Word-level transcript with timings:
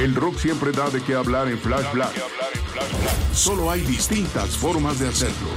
El 0.00 0.14
rock 0.14 0.38
siempre 0.38 0.72
da 0.72 0.88
de 0.88 1.02
qué 1.02 1.14
hablar 1.14 1.46
en 1.48 1.58
Flash 1.58 1.92
Black. 1.92 2.14
Solo 3.34 3.70
hay 3.70 3.82
distintas 3.82 4.56
formas 4.56 4.98
de 4.98 5.08
hacerlo. 5.08 5.50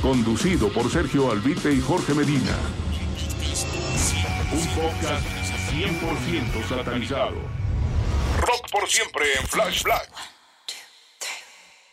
Conducido 0.00 0.70
por 0.70 0.90
Sergio 0.90 1.30
Albite 1.30 1.70
y 1.74 1.78
Jorge 1.78 2.14
Medina. 2.14 2.56
Un 4.50 4.66
podcast 4.74 5.26
100% 5.70 6.66
satanizado. 6.66 7.36
Rock 8.40 8.70
por 8.72 8.88
siempre 8.88 9.34
en 9.38 9.46
Flash 9.46 9.82
Black. 9.82 10.10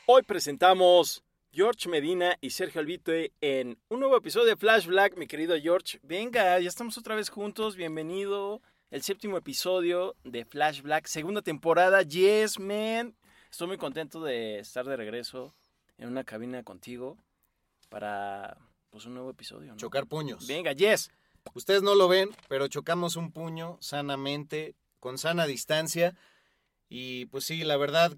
Hoy 0.06 0.24
presentamos 0.24 1.26
George 1.52 1.90
Medina 1.90 2.38
y 2.40 2.52
Sergio 2.52 2.80
Albite 2.80 3.34
en 3.42 3.78
un 3.90 4.00
nuevo 4.00 4.16
episodio 4.16 4.46
de 4.46 4.56
Flash 4.56 4.86
Black, 4.86 5.18
mi 5.18 5.28
querido 5.28 5.58
George. 5.62 6.00
Venga, 6.04 6.58
ya 6.58 6.70
estamos 6.70 6.98
otra 6.98 7.16
vez 7.16 7.30
juntos, 7.30 7.76
bienvenido. 7.76 8.62
El 8.96 9.04
séptimo 9.04 9.36
episodio 9.36 10.16
de 10.24 10.46
Flash 10.46 10.82
Black, 10.82 11.08
segunda 11.08 11.42
temporada. 11.42 12.02
Yes, 12.02 12.62
man. 12.62 13.14
Estoy 13.52 13.68
muy 13.68 13.78
contento 13.78 14.24
de 14.24 14.60
estar 14.60 14.86
de 14.86 14.96
regreso 14.96 15.54
en 15.98 16.08
una 16.08 16.24
cabina 16.24 16.64
contigo 16.64 17.18
para 17.90 18.58
pues, 18.92 19.06
un 19.06 19.16
nuevo 19.16 19.32
episodio. 19.32 19.72
¿no? 19.72 19.76
Chocar 19.76 20.08
puños. 20.08 20.48
Venga, 20.48 20.72
yes. 20.72 21.12
Ustedes 21.54 21.84
no 21.84 21.94
lo 21.94 22.08
ven, 22.08 22.30
pero 22.48 22.70
chocamos 22.70 23.18
un 23.18 23.34
puño 23.34 23.78
sanamente, 23.82 24.76
con 25.02 25.18
sana 25.18 25.46
distancia. 25.46 26.16
Y 26.88 27.26
pues 27.26 27.44
sí, 27.44 27.66
la 27.66 27.76
verdad, 27.76 28.16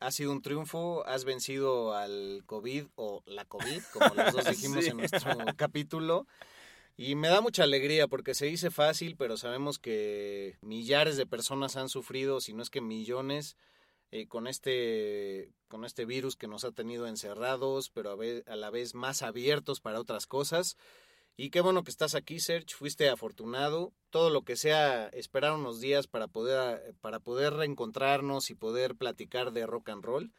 ha 0.00 0.10
sido 0.10 0.32
un 0.32 0.42
triunfo. 0.42 1.06
Has 1.06 1.24
vencido 1.24 1.94
al 1.94 2.42
COVID 2.46 2.86
o 2.96 3.22
la 3.26 3.44
COVID, 3.44 3.80
como 3.92 4.12
los 4.16 4.32
dos 4.32 4.44
dijimos 4.50 4.82
Sí. 4.82 4.90
en 4.90 4.96
nuestro 4.96 5.36
capítulo. 5.56 6.26
Y 7.02 7.14
me 7.14 7.28
da 7.28 7.40
mucha 7.40 7.62
alegría 7.62 8.08
porque 8.08 8.34
se 8.34 8.44
dice 8.44 8.70
fácil, 8.70 9.16
pero 9.16 9.38
sabemos 9.38 9.78
que 9.78 10.58
millares 10.60 11.16
de 11.16 11.24
personas 11.24 11.76
han 11.76 11.88
sufrido, 11.88 12.42
si 12.42 12.52
no 12.52 12.62
es 12.62 12.68
que 12.68 12.82
millones, 12.82 13.56
eh, 14.10 14.28
con, 14.28 14.46
este, 14.46 15.54
con 15.68 15.86
este 15.86 16.04
virus 16.04 16.36
que 16.36 16.46
nos 16.46 16.64
ha 16.64 16.72
tenido 16.72 17.06
encerrados, 17.06 17.88
pero 17.88 18.18
a, 18.46 18.56
la 18.56 18.68
vez 18.68 18.94
más 18.94 19.22
abiertos 19.22 19.80
para 19.80 19.98
otras 19.98 20.26
cosas. 20.26 20.76
Y 21.38 21.48
qué 21.48 21.62
bueno 21.62 21.84
que 21.84 21.90
estás 21.90 22.14
aquí, 22.14 22.38
Serge. 22.38 22.74
Fuiste 22.74 23.08
afortunado. 23.08 23.94
Todo 24.10 24.28
lo 24.28 24.42
que 24.42 24.56
sea 24.56 25.08
esperar 25.08 25.54
unos 25.54 25.80
días 25.80 26.06
para 26.06 26.28
poder, 26.28 26.94
para 27.00 27.18
poder 27.18 27.54
reencontrarnos 27.54 28.50
y 28.50 28.54
poder 28.54 28.94
platicar 28.94 29.52
de 29.52 29.64
rock 29.64 29.88
and 29.88 30.04
roll, 30.04 30.32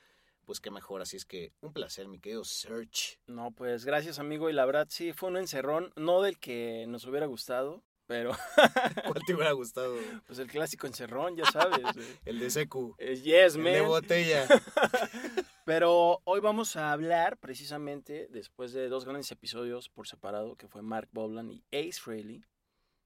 pues 0.46 0.60
qué 0.60 0.72
mejor. 0.72 1.02
Así 1.02 1.18
es 1.18 1.26
que 1.26 1.54
un 1.62 1.74
placer, 1.74 2.08
mi 2.08 2.20
querido 2.20 2.44
Serge. 2.44 3.20
No, 3.28 3.52
pues 3.52 3.86
gracias, 3.86 4.20
amigo. 4.20 4.50
Y 4.50 4.54
la 4.54 4.66
verdad, 4.66 4.88
sí, 4.90 5.14
fue 5.14 5.30
un 5.30 5.38
encerrón, 5.38 5.92
no 5.96 6.22
del 6.22 6.38
que 6.40 6.86
nos 6.88 7.06
hubiera 7.06 7.26
gustado, 7.28 7.84
pero 8.08 8.32
¿Cuál 9.06 9.24
te 9.26 9.34
hubiera 9.34 9.52
gustado? 9.54 9.96
pues 10.26 10.40
el 10.40 10.48
clásico 10.48 10.86
encerrón, 10.88 11.36
ya 11.38 11.46
sabes. 11.46 11.82
güey. 11.82 12.06
El 12.26 12.40
de 12.40 12.50
Secu. 12.50 12.96
Eh, 12.98 13.16
yes, 13.16 13.56
El 13.56 13.64
de 13.64 13.80
man. 13.82 13.88
botella. 13.90 14.48
Pero 15.66 16.22
hoy 16.26 16.40
vamos 16.40 16.76
a 16.76 16.92
hablar 16.92 17.38
precisamente, 17.38 18.28
después 18.30 18.74
de 18.74 18.90
dos 18.90 19.06
grandes 19.06 19.32
episodios 19.32 19.90
por 19.90 20.08
separado, 20.08 20.56
que 20.56 20.68
fue 20.68 20.82
Mark 20.82 21.10
Bolan 21.12 21.52
y 21.52 21.64
Ace 21.72 22.00
Frehley, 22.02 22.44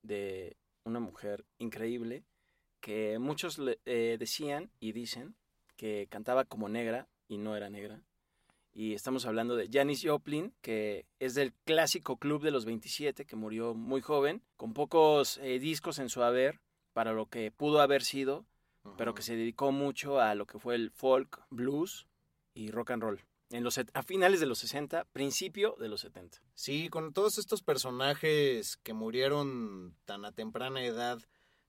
de 0.02 0.56
una 0.86 1.00
mujer 1.00 1.46
increíble, 1.58 2.24
que 2.80 3.20
muchos 3.20 3.58
le- 3.58 3.80
eh, 3.86 4.16
decían 4.20 4.72
y 4.80 4.94
dicen 4.94 5.36
que 5.76 6.08
cantaba 6.10 6.46
como 6.46 6.70
negra 6.70 7.08
y 7.28 7.38
no 7.38 7.56
era 7.56 7.70
negra. 7.70 8.02
Y 8.74 8.94
estamos 8.94 9.26
hablando 9.26 9.56
de 9.56 9.70
Janis 9.72 10.02
Joplin, 10.04 10.54
que 10.62 11.06
es 11.20 11.34
del 11.34 11.54
clásico 11.54 12.18
club 12.18 12.44
de 12.44 12.52
los 12.52 12.66
27, 12.66 13.26
que 13.26 13.36
murió 13.38 13.74
muy 13.74 14.02
joven, 14.02 14.44
con 14.58 14.74
pocos 14.74 15.38
eh, 15.38 15.60
discos 15.60 15.98
en 16.00 16.10
su 16.10 16.24
haber 16.24 16.60
para 16.92 17.14
lo 17.14 17.28
que 17.28 17.52
pudo 17.52 17.80
haber 17.80 18.04
sido, 18.04 18.46
pero 18.98 19.16
que 19.16 19.22
se 19.22 19.36
dedicó 19.36 19.72
mucho 19.72 20.20
a 20.20 20.36
lo 20.36 20.46
que 20.46 20.60
fue 20.60 20.76
el 20.76 20.92
folk, 20.92 21.42
blues 21.50 22.08
y 22.54 22.70
rock 22.72 22.92
and 22.92 23.04
roll. 23.04 23.26
En 23.50 23.64
los, 23.64 23.78
a 23.78 24.04
finales 24.04 24.40
de 24.40 24.46
los 24.46 24.60
60, 24.60 25.06
principio 25.06 25.76
de 25.80 25.88
los 25.88 26.02
70. 26.02 26.42
Sí, 26.54 26.90
con 26.90 27.14
todos 27.14 27.38
estos 27.38 27.62
personajes 27.62 28.78
que 28.78 28.94
murieron 28.94 29.96
tan 30.06 30.26
a 30.26 30.32
temprana 30.32 30.84
edad, 30.84 31.20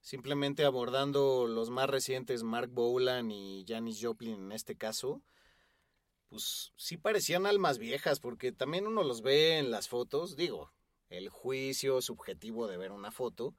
simplemente 0.01 0.65
abordando 0.65 1.47
los 1.47 1.69
más 1.69 1.89
recientes, 1.89 2.43
Mark 2.43 2.69
Bolan 2.69 3.31
y 3.31 3.63
Janis 3.67 3.99
Joplin 4.01 4.35
en 4.35 4.51
este 4.51 4.75
caso, 4.75 5.21
pues 6.29 6.73
sí 6.75 6.97
parecían 6.97 7.45
almas 7.45 7.77
viejas, 7.77 8.19
porque 8.19 8.51
también 8.51 8.87
uno 8.87 9.03
los 9.03 9.21
ve 9.21 9.57
en 9.57 9.71
las 9.71 9.87
fotos, 9.87 10.35
digo, 10.35 10.71
el 11.09 11.29
juicio 11.29 12.01
subjetivo 12.01 12.67
de 12.67 12.77
ver 12.77 12.91
una 12.91 13.11
foto, 13.11 13.55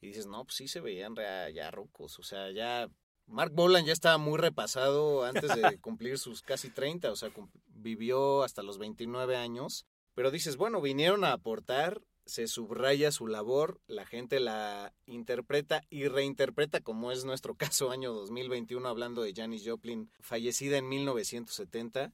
y 0.00 0.08
dices, 0.08 0.26
no, 0.26 0.44
pues 0.44 0.56
sí 0.56 0.68
se 0.68 0.80
veían 0.80 1.16
rea- 1.16 1.50
ya 1.50 1.70
rucos, 1.70 2.18
o 2.18 2.22
sea, 2.22 2.50
ya... 2.50 2.88
Mark 3.28 3.52
Bolan 3.54 3.84
ya 3.84 3.92
estaba 3.92 4.18
muy 4.18 4.38
repasado 4.38 5.24
antes 5.24 5.52
de 5.54 5.78
cumplir 5.80 6.16
sus 6.18 6.42
casi 6.42 6.70
30, 6.70 7.10
o 7.10 7.16
sea, 7.16 7.30
vivió 7.66 8.44
hasta 8.44 8.62
los 8.62 8.78
29 8.78 9.36
años. 9.36 9.84
Pero 10.14 10.30
dices, 10.30 10.56
bueno, 10.56 10.80
vinieron 10.80 11.24
a 11.24 11.32
aportar, 11.32 12.00
se 12.26 12.48
subraya 12.48 13.12
su 13.12 13.28
labor, 13.28 13.80
la 13.86 14.04
gente 14.04 14.40
la 14.40 14.92
interpreta 15.06 15.84
y 15.88 16.08
reinterpreta, 16.08 16.80
como 16.80 17.12
es 17.12 17.24
nuestro 17.24 17.54
caso, 17.56 17.90
año 17.90 18.12
2021, 18.12 18.86
hablando 18.88 19.22
de 19.22 19.32
Janis 19.34 19.62
Joplin, 19.64 20.10
fallecida 20.20 20.76
en 20.76 20.88
1970. 20.88 22.12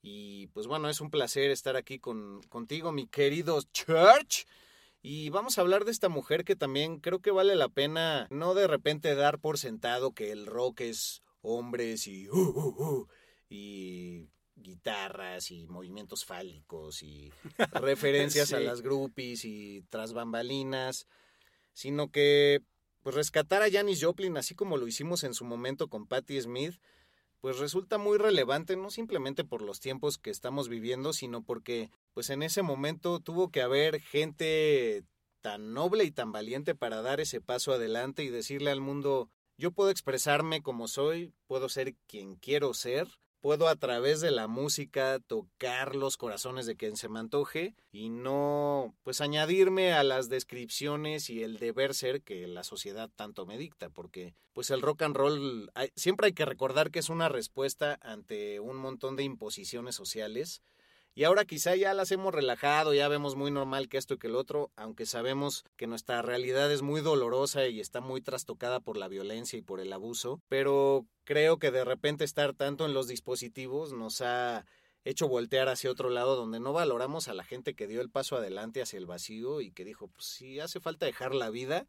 Y 0.00 0.48
pues 0.48 0.66
bueno, 0.66 0.88
es 0.88 1.00
un 1.00 1.10
placer 1.10 1.50
estar 1.50 1.76
aquí 1.76 2.00
con, 2.00 2.42
contigo, 2.48 2.90
mi 2.90 3.06
querido 3.06 3.60
Church. 3.72 4.46
Y 5.00 5.30
vamos 5.30 5.58
a 5.58 5.60
hablar 5.60 5.84
de 5.84 5.92
esta 5.92 6.08
mujer 6.08 6.44
que 6.44 6.56
también 6.56 6.98
creo 6.98 7.20
que 7.20 7.30
vale 7.30 7.54
la 7.54 7.68
pena 7.68 8.26
no 8.30 8.54
de 8.54 8.66
repente 8.66 9.14
dar 9.14 9.38
por 9.38 9.58
sentado 9.58 10.12
que 10.12 10.30
el 10.32 10.46
rock 10.46 10.80
es 10.82 11.22
hombres 11.40 12.06
y 12.06 12.28
uh, 12.28 12.36
uh, 12.36 12.84
uh, 12.84 13.08
y 13.48 14.28
guitarras 14.62 15.50
y 15.50 15.66
movimientos 15.66 16.24
fálicos 16.24 17.02
y 17.02 17.32
referencias 17.72 18.52
a 18.52 18.60
las 18.60 18.82
groupies 18.82 19.44
y 19.44 19.82
tras 19.90 20.12
bambalinas, 20.12 21.06
sino 21.72 22.10
que 22.10 22.62
pues 23.02 23.16
rescatar 23.16 23.62
a 23.62 23.70
Janis 23.70 24.02
Joplin 24.02 24.36
así 24.36 24.54
como 24.54 24.76
lo 24.76 24.86
hicimos 24.86 25.24
en 25.24 25.34
su 25.34 25.44
momento 25.44 25.88
con 25.88 26.06
Patti 26.06 26.40
Smith, 26.40 26.74
pues 27.40 27.58
resulta 27.58 27.98
muy 27.98 28.18
relevante 28.18 28.76
no 28.76 28.90
simplemente 28.90 29.44
por 29.44 29.62
los 29.62 29.80
tiempos 29.80 30.16
que 30.16 30.30
estamos 30.30 30.68
viviendo, 30.68 31.12
sino 31.12 31.42
porque 31.42 31.90
pues 32.14 32.30
en 32.30 32.42
ese 32.42 32.62
momento 32.62 33.18
tuvo 33.18 33.50
que 33.50 33.62
haber 33.62 34.00
gente 34.00 35.04
tan 35.40 35.74
noble 35.74 36.04
y 36.04 36.12
tan 36.12 36.30
valiente 36.30 36.76
para 36.76 37.02
dar 37.02 37.20
ese 37.20 37.40
paso 37.40 37.72
adelante 37.72 38.22
y 38.22 38.28
decirle 38.30 38.70
al 38.70 38.80
mundo, 38.80 39.28
yo 39.58 39.72
puedo 39.72 39.90
expresarme 39.90 40.62
como 40.62 40.86
soy, 40.86 41.32
puedo 41.48 41.68
ser 41.68 41.96
quien 42.06 42.36
quiero 42.36 42.72
ser, 42.74 43.08
puedo 43.42 43.68
a 43.68 43.76
través 43.76 44.20
de 44.22 44.30
la 44.30 44.46
música 44.46 45.18
tocar 45.26 45.94
los 45.96 46.16
corazones 46.16 46.64
de 46.64 46.76
quien 46.76 46.96
se 46.96 47.08
me 47.10 47.18
antoje 47.18 47.74
y 47.90 48.08
no 48.08 48.94
pues 49.02 49.20
añadirme 49.20 49.92
a 49.92 50.04
las 50.04 50.28
descripciones 50.30 51.28
y 51.28 51.42
el 51.42 51.58
deber 51.58 51.92
ser 51.94 52.22
que 52.22 52.46
la 52.46 52.62
sociedad 52.64 53.10
tanto 53.14 53.44
me 53.44 53.58
dicta, 53.58 53.90
porque 53.90 54.34
pues 54.54 54.70
el 54.70 54.80
rock 54.80 55.02
and 55.02 55.16
roll 55.16 55.70
hay- 55.74 55.90
siempre 55.96 56.26
hay 56.28 56.32
que 56.32 56.44
recordar 56.44 56.90
que 56.90 57.00
es 57.00 57.08
una 57.10 57.28
respuesta 57.28 57.98
ante 58.00 58.60
un 58.60 58.76
montón 58.76 59.16
de 59.16 59.24
imposiciones 59.24 59.94
sociales 59.96 60.62
y 61.14 61.24
ahora 61.24 61.44
quizá 61.44 61.76
ya 61.76 61.92
las 61.92 62.10
hemos 62.10 62.34
relajado, 62.34 62.94
ya 62.94 63.08
vemos 63.08 63.36
muy 63.36 63.50
normal 63.50 63.88
que 63.88 63.98
esto 63.98 64.14
y 64.14 64.18
que 64.18 64.28
el 64.28 64.36
otro, 64.36 64.70
aunque 64.76 65.04
sabemos 65.04 65.64
que 65.76 65.86
nuestra 65.86 66.22
realidad 66.22 66.72
es 66.72 66.82
muy 66.82 67.02
dolorosa 67.02 67.66
y 67.66 67.80
está 67.80 68.00
muy 68.00 68.22
trastocada 68.22 68.80
por 68.80 68.96
la 68.96 69.08
violencia 69.08 69.58
y 69.58 69.62
por 69.62 69.80
el 69.80 69.92
abuso, 69.92 70.40
pero 70.48 71.06
creo 71.24 71.58
que 71.58 71.70
de 71.70 71.84
repente 71.84 72.24
estar 72.24 72.54
tanto 72.54 72.86
en 72.86 72.94
los 72.94 73.08
dispositivos 73.08 73.92
nos 73.92 74.22
ha 74.22 74.64
hecho 75.04 75.28
voltear 75.28 75.68
hacia 75.68 75.90
otro 75.90 76.10
lado 76.10 76.36
donde 76.36 76.60
no 76.60 76.72
valoramos 76.72 77.28
a 77.28 77.34
la 77.34 77.44
gente 77.44 77.74
que 77.74 77.86
dio 77.86 78.00
el 78.00 78.10
paso 78.10 78.36
adelante 78.36 78.80
hacia 78.80 78.98
el 78.98 79.06
vacío 79.06 79.60
y 79.60 79.70
que 79.72 79.84
dijo, 79.84 80.08
pues 80.08 80.26
si 80.26 80.60
hace 80.60 80.80
falta 80.80 81.06
dejar 81.06 81.34
la 81.34 81.50
vida, 81.50 81.86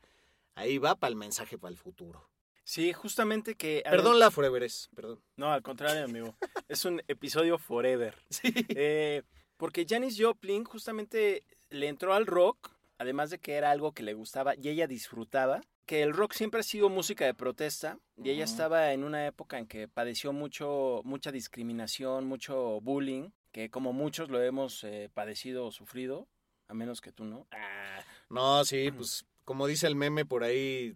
ahí 0.56 0.79
va 0.79 0.95
para 0.95 1.09
el 1.09 1.16
mensaje 1.16 1.57
para 1.57 1.72
el 1.72 1.78
futuro. 1.78 2.32
Sí, 2.63 2.94
justamente 2.94 3.56
que... 3.56 3.83
Perdón 3.83 4.19
la 4.19 4.31
Foreveres, 4.31 4.89
perdón. 4.95 5.21
No, 5.36 5.51
al 5.51 5.62
contrario, 5.62 6.06
amigo. 6.06 6.36
es 6.68 6.86
un 6.86 7.01
episodio 7.07 7.57
forever. 7.57 8.15
Sí. 8.30 8.54
Eh, 8.69 9.24
porque 9.57 9.86
Janis 9.88 10.18
Joplin 10.19 10.63
justamente 10.63 11.44
le 11.69 11.88
entró 11.88 12.13
al 12.13 12.25
rock, 12.25 12.71
además 12.98 13.30
de 13.30 13.39
que 13.39 13.54
era 13.54 13.71
algo 13.71 13.92
que 13.94 14.04
le 14.04 14.13
gustaba 14.13 14.56
y 14.56 14.69
ella 14.69 14.88
disfrutaba, 14.88 15.62
que 15.86 16.01
el 16.01 16.13
rock 16.13 16.33
siempre 16.33 16.62
ha 16.62 16.63
sido 16.63 16.89
música 16.89 17.25
de 17.25 17.33
protesta 17.33 18.00
y 18.18 18.30
ella 18.30 18.45
estaba 18.45 18.94
en 18.94 19.04
una 19.04 19.27
época 19.27 19.57
en 19.57 19.68
que 19.68 19.88
padeció 19.88 20.31
mucho, 20.31 21.01
mucha 21.04 21.31
discriminación, 21.31 22.25
mucho 22.25 22.80
bullying, 22.81 23.30
que 23.51 23.69
como 23.69 23.94
muchos 23.94 24.30
lo 24.30 24.42
hemos 24.42 24.83
eh, 24.83 25.09
padecido 25.13 25.66
o 25.66 25.71
sufrido, 25.71 26.27
a 26.68 26.74
menos 26.74 27.01
que 27.01 27.12
tú 27.12 27.25
no. 27.25 27.48
Ah, 27.51 28.00
No, 28.30 28.63
sí, 28.66 28.92
pues 28.92 29.25
como 29.44 29.68
dice 29.68 29.88
el 29.88 29.95
meme 29.95 30.25
por 30.25 30.44
ahí, 30.44 30.95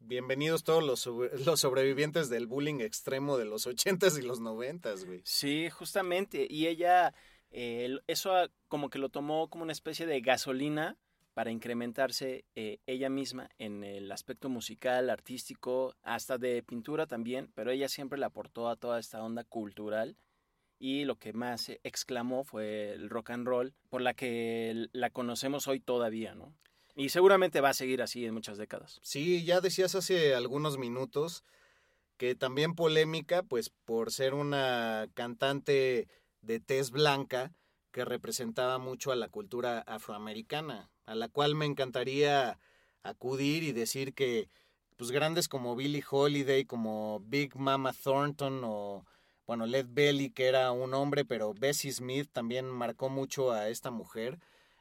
bienvenidos 0.00 0.64
todos 0.64 0.84
los, 0.84 1.06
los 1.46 1.60
sobrevivientes 1.60 2.28
del 2.28 2.46
bullying 2.46 2.80
extremo 2.80 3.38
de 3.38 3.44
los 3.44 3.66
ochentas 3.66 4.18
y 4.18 4.22
los 4.22 4.40
noventas, 4.40 5.04
güey. 5.04 5.20
Sí, 5.24 5.68
justamente. 5.70 6.46
Y 6.48 6.66
ella, 6.66 7.14
eh, 7.50 7.98
eso 8.06 8.34
como 8.68 8.90
que 8.90 8.98
lo 8.98 9.08
tomó 9.08 9.48
como 9.48 9.64
una 9.64 9.72
especie 9.72 10.06
de 10.06 10.20
gasolina 10.20 10.96
para 11.34 11.50
incrementarse 11.50 12.46
eh, 12.54 12.78
ella 12.86 13.10
misma 13.10 13.50
en 13.58 13.84
el 13.84 14.10
aspecto 14.10 14.48
musical, 14.48 15.10
artístico, 15.10 15.94
hasta 16.02 16.38
de 16.38 16.62
pintura 16.62 17.06
también, 17.06 17.52
pero 17.54 17.70
ella 17.70 17.90
siempre 17.90 18.18
le 18.18 18.24
aportó 18.24 18.70
a 18.70 18.76
toda 18.76 18.98
esta 18.98 19.22
onda 19.22 19.44
cultural 19.44 20.16
y 20.78 21.04
lo 21.04 21.18
que 21.18 21.32
más 21.32 21.70
exclamó 21.82 22.44
fue 22.44 22.92
el 22.92 23.10
rock 23.10 23.30
and 23.30 23.46
roll, 23.46 23.74
por 23.90 24.00
la 24.00 24.14
que 24.14 24.88
la 24.92 25.10
conocemos 25.10 25.68
hoy 25.68 25.80
todavía, 25.80 26.34
¿no? 26.34 26.54
Y 26.96 27.10
seguramente 27.10 27.60
va 27.60 27.68
a 27.68 27.74
seguir 27.74 28.00
así 28.00 28.24
en 28.24 28.32
muchas 28.32 28.56
décadas. 28.56 28.98
Sí, 29.02 29.44
ya 29.44 29.60
decías 29.60 29.94
hace 29.94 30.34
algunos 30.34 30.78
minutos 30.78 31.44
que 32.16 32.34
también 32.34 32.74
polémica, 32.74 33.42
pues 33.42 33.70
por 33.84 34.10
ser 34.10 34.32
una 34.32 35.06
cantante 35.12 36.08
de 36.40 36.58
tez 36.58 36.90
blanca 36.90 37.52
que 37.92 38.06
representaba 38.06 38.78
mucho 38.78 39.12
a 39.12 39.16
la 39.16 39.28
cultura 39.28 39.80
afroamericana, 39.80 40.90
a 41.04 41.14
la 41.14 41.28
cual 41.28 41.54
me 41.54 41.66
encantaría 41.66 42.58
acudir 43.02 43.62
y 43.62 43.72
decir 43.72 44.14
que 44.14 44.48
pues 44.96 45.10
grandes 45.10 45.48
como 45.48 45.76
Billie 45.76 46.04
Holiday, 46.08 46.64
como 46.64 47.20
Big 47.20 47.56
Mama 47.56 47.92
Thornton 47.92 48.62
o 48.64 49.04
bueno, 49.46 49.66
Led 49.66 49.86
Belly 49.90 50.30
que 50.30 50.46
era 50.46 50.72
un 50.72 50.94
hombre, 50.94 51.26
pero 51.26 51.52
Bessie 51.52 51.92
Smith 51.92 52.30
también 52.32 52.66
marcó 52.66 53.10
mucho 53.10 53.52
a 53.52 53.68
esta 53.68 53.90
mujer. 53.90 54.38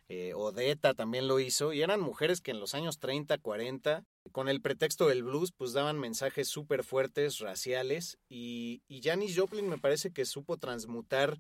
Eh, 0.07 0.34
Odetta 0.36 0.94
también 0.94 1.28
lo 1.28 1.40
hizo, 1.40 1.74
y 1.74 1.81
eran 1.81 2.00
mujeres 2.00 2.40
que 2.42 2.52
en 2.52 2.60
los 2.60 2.75
años 2.75 3.00
30, 3.00 3.38
40 3.40 4.04
con 4.31 4.50
el 4.50 4.62
pretexto 4.62 5.07
del 5.07 5.24
blues, 5.24 5.52
pues 5.52 5.74
daban 5.74 6.00
mensajes 6.00 6.48
súper 6.48 6.84
fuertes, 6.84 7.40
raciales, 7.40 8.19
y, 8.30 8.84
y 8.88 9.02
Janis 9.02 9.36
Joplin 9.38 9.68
me 9.68 9.80
parece 9.80 10.12
que 10.12 10.25
supo 10.25 10.57
transmutar 10.57 11.40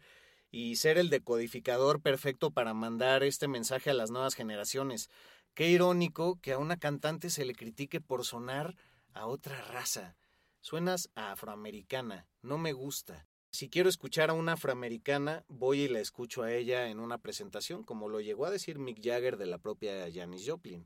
y 0.49 0.77
ser 0.77 0.97
el 0.97 1.09
decodificador 1.09 2.01
perfecto 2.01 2.49
para 2.49 2.73
mandar 2.73 3.23
este 3.23 3.47
mensaje 3.47 3.89
a 3.89 3.93
las 3.93 4.09
nuevas 4.09 4.35
generaciones. 4.35 5.09
Qué 5.53 5.69
irónico 5.69 6.39
que 6.41 6.53
a 6.53 6.57
una 6.57 6.77
cantante 6.77 7.29
se 7.29 7.45
le 7.45 7.53
critique 7.53 8.01
por 8.01 8.25
sonar 8.25 8.75
a 9.13 9.27
otra 9.27 9.61
raza. 9.61 10.15
Suenas 10.61 11.09
a 11.13 11.31
afroamericana, 11.31 12.27
no 12.41 12.57
me 12.57 12.73
gusta. 12.73 13.27
Si 13.55 13.69
quiero 13.69 13.87
escuchar 13.87 14.29
a 14.29 14.33
una 14.33 14.53
afroamericana, 14.53 15.45
voy 15.47 15.83
y 15.83 15.87
la 15.87 16.01
escucho 16.01 16.43
a 16.43 16.51
ella 16.51 16.89
en 16.89 16.99
una 16.99 17.19
presentación, 17.19 17.83
como 17.83 18.09
lo 18.09 18.19
llegó 18.19 18.45
a 18.45 18.51
decir 18.51 18.79
Mick 18.79 19.01
Jagger 19.01 19.37
de 19.37 19.45
la 19.45 19.59
propia 19.59 20.11
Janis 20.13 20.43
Joplin. 20.45 20.85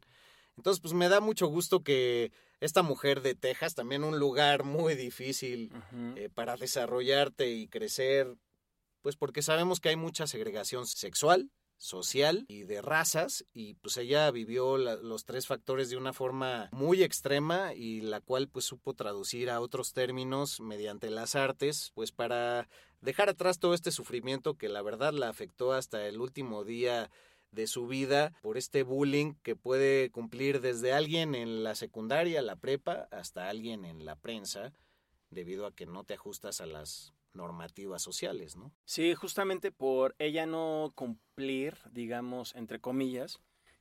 Entonces, 0.55 0.79
pues 0.79 0.93
me 0.93 1.09
da 1.09 1.19
mucho 1.19 1.47
gusto 1.47 1.83
que 1.83 2.31
esta 2.59 2.83
mujer 2.83 3.21
de 3.21 3.33
Texas, 3.33 3.73
también 3.73 4.03
un 4.03 4.19
lugar 4.19 4.65
muy 4.65 4.93
difícil 4.93 5.71
eh, 6.15 6.29
para 6.31 6.57
desarrollarte 6.57 7.49
y 7.49 7.67
crecer, 7.67 8.35
pues 9.01 9.15
porque 9.15 9.41
sabemos 9.41 9.79
que 9.79 9.89
hay 9.89 9.95
mucha 9.95 10.27
segregación 10.27 10.85
sexual, 10.85 11.49
social 11.79 12.45
y 12.47 12.63
de 12.63 12.81
razas 12.81 13.45
y 13.53 13.73
pues 13.75 13.97
ella 13.97 14.29
vivió 14.29 14.77
los 14.77 15.25
tres 15.25 15.47
factores 15.47 15.89
de 15.89 15.97
una 15.97 16.13
forma 16.13 16.69
muy 16.71 17.01
extrema 17.01 17.73
y 17.73 18.01
la 18.01 18.19
cual 18.19 18.49
pues 18.49 18.65
supo 18.65 18.93
traducir 18.93 19.49
a 19.49 19.61
otros 19.61 19.93
términos 19.93 20.59
mediante 20.59 21.09
las 21.09 21.35
artes 21.35 21.91
pues 21.95 22.11
para 22.11 22.67
dejar 23.01 23.29
atrás 23.29 23.59
todo 23.59 23.73
este 23.73 23.91
sufrimiento 23.91 24.55
que 24.55 24.69
la 24.69 24.81
verdad 24.81 25.13
la 25.13 25.29
afectó 25.29 25.71
hasta 25.71 26.05
el 26.05 26.19
último 26.19 26.65
día 26.65 27.09
de 27.51 27.65
su 27.65 27.87
vida 27.87 28.33
por 28.41 28.57
este 28.57 28.83
bullying 28.83 29.33
que 29.41 29.55
puede 29.55 30.11
cumplir 30.11 30.61
desde 30.61 30.93
alguien 30.93 31.33
en 31.33 31.63
la 31.63 31.75
secundaria, 31.75 32.41
la 32.41 32.55
prepa, 32.55 33.07
hasta 33.11 33.49
alguien 33.49 33.85
en 33.85 34.05
la 34.05 34.15
prensa, 34.15 34.71
debido 35.29 35.65
a 35.65 35.73
que 35.73 35.85
no 35.85 36.03
te 36.03 36.13
ajustas 36.13 36.61
a 36.61 36.65
las 36.65 37.13
normativas 37.33 38.01
sociales, 38.01 38.55
¿no? 38.55 38.71
Sí, 38.85 39.13
justamente 39.15 39.71
por 39.71 40.15
ella 40.19 40.45
no 40.45 40.91
cumplir, 40.95 41.77
digamos, 41.91 42.55
entre 42.55 42.79
comillas, 42.79 43.39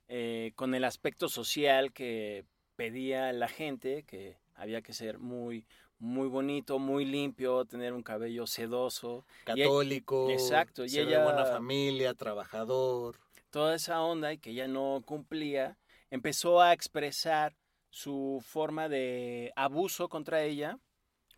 eh, 0.08 0.52
con 0.54 0.74
el 0.74 0.84
aspecto 0.84 1.28
social 1.28 1.92
que 1.92 2.44
pedía 2.76 3.32
la 3.32 3.48
gente, 3.48 4.04
que 4.04 4.38
había 4.54 4.82
que 4.82 4.92
ser 4.92 5.18
muy, 5.18 5.66
muy 5.98 6.28
bonito, 6.28 6.78
muy 6.78 7.04
limpio, 7.04 7.64
tener 7.64 7.92
un 7.92 8.02
cabello 8.02 8.46
sedoso. 8.46 9.24
Católico. 9.44 10.30
exacto. 10.30 10.84
Y 10.84 10.98
ella, 10.98 11.18
de 11.18 11.24
buena 11.24 11.44
familia, 11.44 12.14
trabajador 12.14 13.18
toda 13.50 13.74
esa 13.74 14.02
onda 14.02 14.32
y 14.32 14.38
que 14.38 14.50
ella 14.50 14.68
no 14.68 15.02
cumplía, 15.04 15.76
empezó 16.10 16.60
a 16.60 16.72
expresar 16.72 17.54
su 17.90 18.42
forma 18.44 18.88
de 18.88 19.52
abuso 19.56 20.08
contra 20.08 20.42
ella 20.42 20.78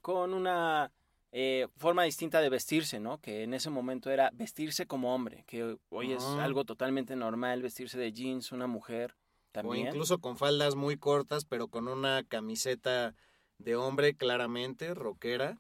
con 0.01 0.35
una 0.35 0.93
eh, 1.33 1.69
forma 1.77 2.03
distinta 2.05 2.41
de 2.41 2.49
vestirse, 2.49 2.99
¿no? 2.99 3.19
Que 3.21 3.45
en 3.45 3.55
ese 3.55 3.71
momento 3.71 4.11
era 4.11 4.31
vestirse 4.33 4.87
como 4.87 5.15
hombre, 5.15 5.45
que 5.47 5.77
hoy 5.89 6.13
es 6.13 6.25
ah. 6.25 6.45
algo 6.45 6.65
totalmente 6.65 7.15
normal 7.15 7.63
vestirse 7.63 7.99
de 7.99 8.13
jeans, 8.13 8.53
una 8.53 8.67
mujer 8.67 9.17
también. 9.53 9.87
O 9.87 9.91
incluso 9.91 10.19
con 10.19 10.37
faldas 10.37 10.75
muy 10.75 10.97
cortas, 10.97 11.45
pero 11.45 11.69
con 11.69 11.89
una 11.89 12.25
camiseta 12.25 13.15
de 13.59 13.77
hombre 13.77 14.15
claramente, 14.15 14.95
rockera 14.95 15.59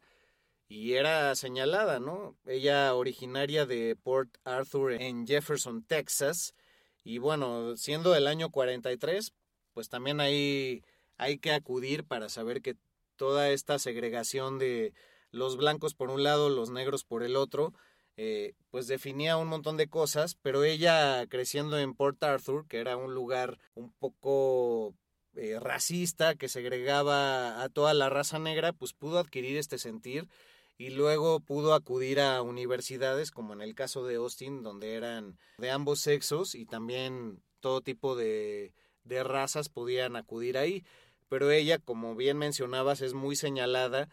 y 0.70 0.94
era 0.94 1.34
señalada, 1.34 1.99
¿no? 1.99 2.37
Ella 2.46 2.94
originaria 2.94 3.66
de 3.66 3.96
Port 3.96 4.38
Arthur 4.44 4.93
en 4.93 5.26
Jefferson, 5.26 5.82
Texas, 5.82 6.55
y 7.02 7.19
bueno, 7.19 7.76
siendo 7.76 8.12
del 8.12 8.26
año 8.26 8.50
43, 8.50 9.32
pues 9.73 9.88
también 9.88 10.20
ahí 10.20 10.84
hay 11.16 11.38
que 11.38 11.52
acudir 11.52 12.05
para 12.05 12.28
saber 12.28 12.62
que 12.62 12.76
toda 13.16 13.50
esta 13.50 13.78
segregación 13.78 14.58
de 14.58 14.93
los 15.30 15.56
blancos 15.56 15.94
por 15.94 16.10
un 16.10 16.22
lado, 16.22 16.48
los 16.48 16.70
negros 16.70 17.04
por 17.04 17.22
el 17.22 17.36
otro, 17.36 17.72
eh, 18.16 18.54
pues 18.70 18.86
definía 18.86 19.36
un 19.36 19.48
montón 19.48 19.76
de 19.76 19.88
cosas, 19.88 20.36
pero 20.42 20.64
ella 20.64 21.26
creciendo 21.28 21.78
en 21.78 21.94
Port 21.94 22.22
Arthur, 22.22 22.66
que 22.68 22.78
era 22.78 22.96
un 22.96 23.14
lugar 23.14 23.58
un 23.74 23.92
poco 23.92 24.94
eh, 25.36 25.58
racista 25.60 26.34
que 26.34 26.48
segregaba 26.48 27.62
a 27.62 27.68
toda 27.68 27.94
la 27.94 28.10
raza 28.10 28.38
negra, 28.38 28.72
pues 28.72 28.92
pudo 28.92 29.18
adquirir 29.18 29.56
este 29.56 29.78
sentir 29.78 30.28
y 30.76 30.90
luego 30.90 31.40
pudo 31.40 31.72
acudir 31.72 32.20
a 32.20 32.42
universidades, 32.42 33.30
como 33.30 33.52
en 33.52 33.60
el 33.60 33.74
caso 33.74 34.04
de 34.04 34.16
Austin, 34.16 34.62
donde 34.62 34.94
eran 34.94 35.38
de 35.58 35.70
ambos 35.70 36.00
sexos 36.00 36.54
y 36.54 36.66
también 36.66 37.42
todo 37.60 37.80
tipo 37.80 38.16
de, 38.16 38.74
de 39.04 39.22
razas 39.22 39.68
podían 39.68 40.16
acudir 40.16 40.58
ahí. 40.58 40.84
Pero 41.28 41.50
ella, 41.50 41.78
como 41.78 42.16
bien 42.16 42.38
mencionabas, 42.38 43.02
es 43.02 43.14
muy 43.14 43.36
señalada 43.36 44.08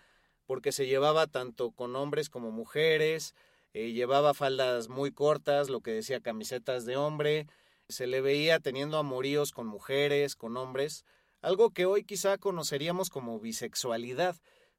porque 0.47 0.71
se 0.71 0.87
llevaba 0.87 1.27
tanto 1.27 1.71
con 1.71 1.95
hombres 1.95 2.29
como 2.29 2.49
mujeres, 2.51 3.35
eh, 3.73 3.91
llevaba 3.91 4.33
faldas 4.33 4.89
muy 4.89 5.11
cortas, 5.11 5.69
lo 5.69 5.81
que 5.81 5.91
decía 5.91 6.21
camisetas 6.21 6.85
de 6.85 6.97
hombre, 6.97 7.47
se 7.89 8.07
le 8.07 8.21
veía 8.21 8.59
teniendo 8.59 8.97
amoríos 8.97 9.51
con 9.51 9.67
mujeres, 9.67 10.35
con 10.35 10.57
hombres, 10.57 11.05
algo 11.41 11.69
que 11.69 11.85
hoy 11.85 12.03
quizá 12.03 12.37
conoceríamos 12.37 13.09
como 13.09 13.39
bisexualidad, 13.39 14.35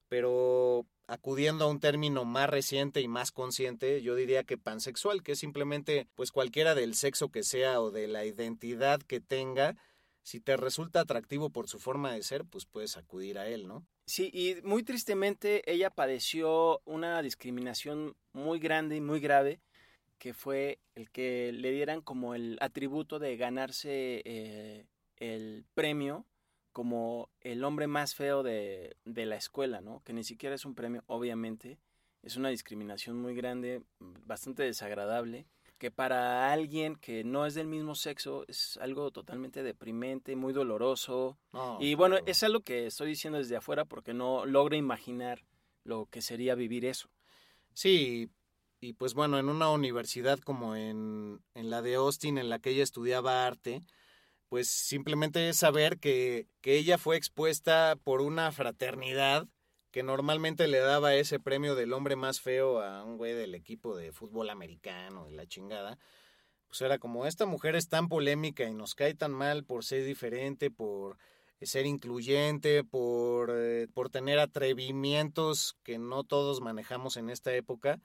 pero 0.09 0.87
acudiendo 1.06 1.64
a 1.64 1.69
un 1.69 1.81
término 1.81 2.25
más 2.25 2.50
reciente 2.50 3.00
y 3.00 3.09
más 3.09 3.31
consciente, 3.31 4.02
yo 4.02 4.14
diría 4.14 4.45
que 4.45 4.59
pansexual, 4.59 5.23
que 5.23 5.33
es 5.33 5.38
simplemente 5.38 6.09
pues 6.14 6.33
cualquiera 6.33 6.75
del 6.75 6.95
sexo 6.95 7.31
que 7.31 7.43
sea 7.43 7.81
o 7.81 7.90
de 7.90 8.09
la 8.09 8.25
identidad 8.25 9.00
que 9.00 9.21
tenga, 9.21 9.76
si 10.23 10.40
te 10.40 10.57
resulta 10.57 11.00
atractivo 11.00 11.50
por 11.50 11.69
su 11.69 11.78
forma 11.78 12.12
de 12.12 12.23
ser, 12.23 12.45
pues 12.45 12.66
puedes 12.66 12.97
acudir 12.97 13.38
a 13.38 13.49
él, 13.49 13.66
¿no? 13.66 13.87
Sí, 14.09 14.31
y 14.33 14.57
muy 14.67 14.85
tristemente 14.85 15.71
ella 15.71 15.91
padeció 15.91 16.81
una 16.87 17.21
discriminación 17.21 18.17
muy 18.33 18.59
grande 18.59 18.97
y 18.97 19.03
muy 19.03 19.21
grave, 19.21 19.61
que 20.19 20.33
fue 20.33 20.79
el 20.95 21.11
que 21.11 21.53
le 21.53 21.71
dieran 21.73 22.00
como 22.00 22.35
el 22.35 22.57
atributo 22.62 23.19
de 23.19 23.37
ganarse 23.37 24.23
eh, 24.25 24.87
el 25.19 25.67
premio 25.75 26.25
como 26.73 27.29
el 27.43 27.62
hombre 27.65 27.87
más 27.87 28.15
feo 28.15 28.43
de, 28.43 28.97
de, 29.05 29.27
la 29.27 29.37
escuela, 29.37 29.83
¿no? 29.83 30.00
Que 30.05 30.15
ni 30.15 30.25
siquiera 30.25 30.55
es 30.55 30.65
un 30.65 30.75
premio, 30.75 31.05
obviamente. 31.07 31.79
Es 32.23 32.37
una 32.37 32.49
discriminación 32.49 33.21
muy 33.21 33.35
grande, 33.35 33.83
bastante 34.00 34.62
desagradable, 34.62 35.45
que 35.78 35.90
para 35.90 36.52
alguien 36.52 36.97
que 36.97 37.25
no 37.25 37.47
es 37.47 37.54
del 37.54 37.68
mismo 37.68 37.94
sexo 37.94 38.44
es 38.49 38.76
algo 38.78 39.11
totalmente 39.11 39.62
deprimente, 39.62 40.37
muy 40.37 40.52
doloroso. 40.52 41.38
y 41.80 41.94
bueno, 41.94 42.16
es 42.26 42.42
algo 42.42 42.61
que 42.61 42.87
estoy 42.87 43.08
diciendo 43.08 43.38
desde 43.38 43.56
afuera 43.56 43.85
porque 43.85 44.12
no 44.12 44.44
logro 44.44 44.76
imaginar 44.76 45.44
lo 45.85 46.06
que 46.06 46.20
sería 46.20 46.54
vivir 46.54 46.85
eso. 46.85 47.08
Sí, 47.73 48.30
y 48.80 48.92
pues 48.94 49.14
bueno, 49.14 49.38
en 49.38 49.49
una 49.49 49.70
universidad 49.70 50.38
como 50.40 50.76
en, 50.76 51.40
en 51.54 51.70
la 51.70 51.80
de 51.80 51.94
Austin, 51.94 52.38
en 52.38 52.49
la 52.49 52.58
que 52.58 52.70
ella 52.70 52.82
estudiaba 52.82 53.47
arte, 53.47 53.82
pues 54.49 54.68
simplemente 54.68 55.49
es 55.49 55.58
saber 55.58 55.99
que, 55.99 56.49
que 56.61 56.76
ella 56.76 56.99
fue 56.99 57.16
expuesta 57.16 57.97
por 58.02 58.20
una 58.20 58.50
fraternidad 58.52 59.47
que 59.90 60.02
normalmente 60.02 60.68
le 60.68 60.78
daba 60.78 61.14
ese 61.14 61.40
premio 61.40 61.75
del 61.75 61.92
hombre 61.92 62.16
más 62.16 62.40
feo 62.40 62.80
a 62.80 63.04
un 63.04 63.16
güey 63.16 63.35
del 63.35 63.54
equipo 63.54 63.97
de 63.97 64.12
fútbol 64.12 64.50
americano 64.50 65.28
y 65.28 65.35
la 65.35 65.47
chingada. 65.47 65.99
Pues 66.66 66.83
era 66.83 66.99
como, 66.99 67.26
esta 67.26 67.47
mujer 67.47 67.76
es 67.76 67.88
tan 67.88 68.09
polémica 68.09 68.64
y 68.64 68.75
nos 68.75 68.95
cae 68.95 69.14
tan 69.14 69.33
mal 69.33 69.64
por 69.64 69.85
ser 69.85 70.04
diferente, 70.04 70.71
por 70.71 71.16
ser 71.62 71.87
incluyente, 71.87 72.85
por, 72.85 73.50
eh, 73.54 73.88
por 73.92 74.11
tener 74.11 74.38
atrevimientos 74.38 75.76
que 75.83 75.99
no 75.99 76.25
todos 76.25 76.61
manejamos 76.61 77.16
en 77.16 77.30
esta 77.30 77.54
época, 77.54 78.00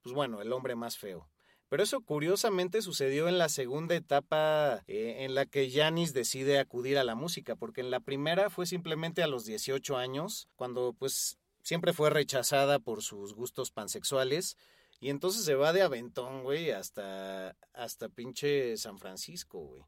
pues 0.00 0.14
bueno, 0.14 0.40
el 0.40 0.52
hombre 0.52 0.74
más 0.74 0.96
feo. 0.96 1.28
Pero 1.68 1.82
eso 1.82 2.00
curiosamente 2.00 2.80
sucedió 2.80 3.28
en 3.28 3.38
la 3.38 3.48
segunda 3.48 3.96
etapa 3.96 4.84
eh, 4.86 5.24
en 5.24 5.34
la 5.34 5.46
que 5.46 5.70
Janis 5.70 6.12
decide 6.14 6.60
acudir 6.60 6.96
a 6.96 7.04
la 7.04 7.16
música, 7.16 7.56
porque 7.56 7.80
en 7.80 7.90
la 7.90 8.00
primera 8.00 8.50
fue 8.50 8.66
simplemente 8.66 9.22
a 9.22 9.26
los 9.26 9.44
18 9.44 9.96
años, 9.96 10.48
cuando 10.54 10.94
pues 10.96 11.38
siempre 11.62 11.92
fue 11.92 12.10
rechazada 12.10 12.78
por 12.78 13.02
sus 13.02 13.34
gustos 13.34 13.72
pansexuales. 13.72 14.56
Y 15.00 15.10
entonces 15.10 15.44
se 15.44 15.56
va 15.56 15.72
de 15.72 15.82
aventón, 15.82 16.42
güey, 16.42 16.70
hasta, 16.70 17.54
hasta 17.74 18.08
pinche 18.08 18.76
San 18.76 18.98
Francisco, 18.98 19.58
güey. 19.58 19.84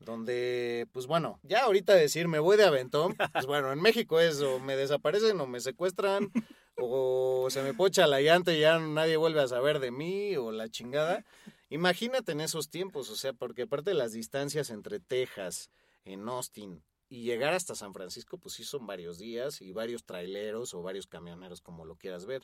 Donde, 0.00 0.86
pues 0.92 1.06
bueno, 1.06 1.40
ya 1.42 1.64
ahorita 1.64 1.94
decir 1.94 2.28
me 2.28 2.38
voy 2.38 2.56
de 2.56 2.64
aventón, 2.64 3.16
pues 3.32 3.46
bueno, 3.46 3.72
en 3.72 3.80
México 3.80 4.20
es 4.20 4.40
o 4.40 4.60
me 4.60 4.76
desaparecen 4.76 5.40
o 5.40 5.46
me 5.46 5.60
secuestran 5.60 6.30
o 6.78 7.48
se 7.50 7.62
me 7.62 7.74
pocha 7.74 8.06
la 8.06 8.20
llanta 8.20 8.52
y 8.52 8.60
ya 8.60 8.78
nadie 8.78 9.16
vuelve 9.16 9.40
a 9.40 9.48
saber 9.48 9.80
de 9.80 9.90
mí 9.90 10.36
o 10.36 10.52
la 10.52 10.68
chingada. 10.68 11.24
Imagínate 11.70 12.32
en 12.32 12.40
esos 12.40 12.70
tiempos, 12.70 13.10
o 13.10 13.16
sea, 13.16 13.32
porque 13.32 13.62
aparte 13.62 13.90
de 13.90 13.96
las 13.96 14.12
distancias 14.12 14.70
entre 14.70 15.00
Texas, 15.00 15.70
en 16.04 16.28
Austin 16.28 16.82
y 17.08 17.22
llegar 17.22 17.54
hasta 17.54 17.74
San 17.74 17.94
Francisco, 17.94 18.38
pues 18.38 18.54
sí 18.54 18.64
son 18.64 18.86
varios 18.86 19.18
días 19.18 19.60
y 19.60 19.72
varios 19.72 20.04
traileros 20.04 20.74
o 20.74 20.82
varios 20.82 21.06
camioneros, 21.06 21.60
como 21.60 21.84
lo 21.84 21.96
quieras 21.96 22.26
ver 22.26 22.42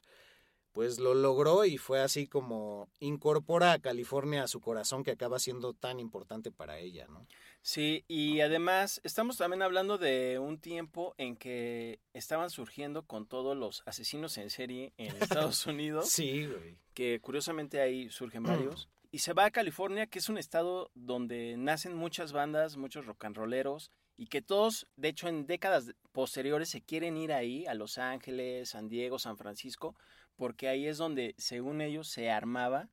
pues 0.74 0.98
lo 0.98 1.14
logró 1.14 1.64
y 1.64 1.78
fue 1.78 2.00
así 2.00 2.26
como 2.26 2.88
incorpora 2.98 3.72
a 3.72 3.78
California 3.78 4.42
a 4.42 4.48
su 4.48 4.60
corazón 4.60 5.04
que 5.04 5.12
acaba 5.12 5.38
siendo 5.38 5.72
tan 5.72 6.00
importante 6.00 6.50
para 6.50 6.80
ella, 6.80 7.06
¿no? 7.06 7.28
Sí, 7.66 8.04
y 8.08 8.40
además 8.42 9.00
estamos 9.04 9.38
también 9.38 9.62
hablando 9.62 9.96
de 9.96 10.38
un 10.38 10.58
tiempo 10.58 11.14
en 11.16 11.34
que 11.34 11.98
estaban 12.12 12.50
surgiendo 12.50 13.06
con 13.06 13.26
todos 13.26 13.56
los 13.56 13.82
asesinos 13.86 14.36
en 14.36 14.50
serie 14.50 14.92
en 14.98 15.06
Estados 15.22 15.64
Unidos. 15.64 16.10
sí, 16.10 16.44
güey. 16.44 16.76
Que 16.92 17.20
curiosamente 17.22 17.80
ahí 17.80 18.10
surgen 18.10 18.42
varios. 18.42 18.90
y 19.10 19.20
se 19.20 19.32
va 19.32 19.46
a 19.46 19.50
California, 19.50 20.06
que 20.06 20.18
es 20.18 20.28
un 20.28 20.36
estado 20.36 20.90
donde 20.94 21.56
nacen 21.56 21.96
muchas 21.96 22.32
bandas, 22.32 22.76
muchos 22.76 23.06
rock 23.06 23.24
and 23.24 23.36
rolleros, 23.38 23.90
y 24.18 24.26
que 24.26 24.42
todos, 24.42 24.86
de 24.96 25.08
hecho, 25.08 25.28
en 25.28 25.46
décadas 25.46 25.94
posteriores 26.12 26.68
se 26.68 26.82
quieren 26.82 27.16
ir 27.16 27.32
ahí, 27.32 27.64
a 27.64 27.72
Los 27.72 27.96
Ángeles, 27.96 28.68
San 28.68 28.90
Diego, 28.90 29.18
San 29.18 29.38
Francisco, 29.38 29.96
porque 30.36 30.68
ahí 30.68 30.86
es 30.86 30.98
donde, 30.98 31.34
según 31.38 31.80
ellos, 31.80 32.08
se 32.08 32.30
armaba 32.30 32.90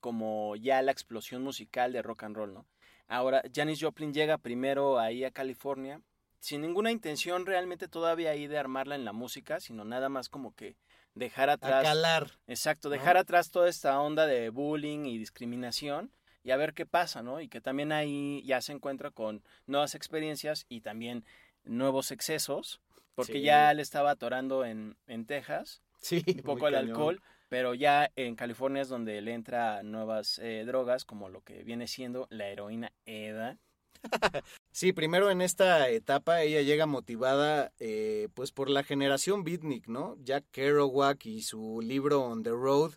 como 0.00 0.56
ya 0.56 0.80
la 0.80 0.92
explosión 0.92 1.42
musical 1.42 1.92
de 1.92 2.00
rock 2.00 2.22
and 2.22 2.36
roll, 2.36 2.54
¿no? 2.54 2.66
Ahora, 3.08 3.42
Janis 3.54 3.80
Joplin 3.80 4.12
llega 4.12 4.38
primero 4.38 4.98
ahí 4.98 5.24
a 5.24 5.30
California, 5.30 6.00
sin 6.40 6.60
ninguna 6.60 6.90
intención 6.90 7.46
realmente 7.46 7.88
todavía 7.88 8.30
ahí 8.30 8.46
de 8.46 8.58
armarla 8.58 8.94
en 8.94 9.04
la 9.04 9.12
música, 9.12 9.60
sino 9.60 9.84
nada 9.84 10.08
más 10.08 10.28
como 10.28 10.54
que 10.54 10.76
dejar 11.14 11.50
atrás... 11.50 11.84
calar. 11.84 12.32
Exacto, 12.46 12.90
dejar 12.90 13.16
atrás 13.16 13.50
toda 13.50 13.68
esta 13.68 14.00
onda 14.00 14.26
de 14.26 14.50
bullying 14.50 15.06
y 15.06 15.18
discriminación 15.18 16.12
y 16.42 16.50
a 16.50 16.56
ver 16.56 16.74
qué 16.74 16.86
pasa, 16.86 17.22
¿no? 17.22 17.40
Y 17.40 17.48
que 17.48 17.60
también 17.60 17.92
ahí 17.92 18.42
ya 18.44 18.60
se 18.60 18.72
encuentra 18.72 19.10
con 19.10 19.42
nuevas 19.66 19.94
experiencias 19.94 20.66
y 20.68 20.80
también 20.80 21.24
nuevos 21.64 22.10
excesos, 22.10 22.80
porque 23.14 23.40
ya 23.40 23.72
le 23.74 23.82
estaba 23.82 24.12
atorando 24.12 24.64
en, 24.64 24.96
en 25.06 25.26
Texas 25.26 25.82
Sí, 26.00 26.22
un 26.26 26.42
poco 26.42 26.68
el 26.68 26.74
alcohol, 26.74 27.20
pero 27.48 27.74
ya 27.74 28.10
en 28.16 28.34
California 28.34 28.82
es 28.82 28.88
donde 28.88 29.20
le 29.20 29.32
entra 29.32 29.82
nuevas 29.82 30.38
eh, 30.38 30.64
drogas, 30.66 31.04
como 31.04 31.28
lo 31.28 31.42
que 31.42 31.62
viene 31.62 31.86
siendo 31.86 32.26
la 32.30 32.48
heroína 32.48 32.92
EDA. 33.04 33.58
sí, 34.72 34.92
primero 34.92 35.30
en 35.30 35.40
esta 35.40 35.88
etapa 35.88 36.42
ella 36.42 36.62
llega 36.62 36.86
motivada 36.86 37.72
eh, 37.78 38.28
pues 38.34 38.52
por 38.52 38.68
la 38.68 38.82
generación 38.82 39.44
beatnik, 39.44 39.88
¿no? 39.88 40.16
Jack 40.22 40.44
Kerouac 40.50 41.24
y 41.26 41.42
su 41.42 41.80
libro 41.82 42.22
On 42.22 42.42
the 42.42 42.50
Road 42.50 42.92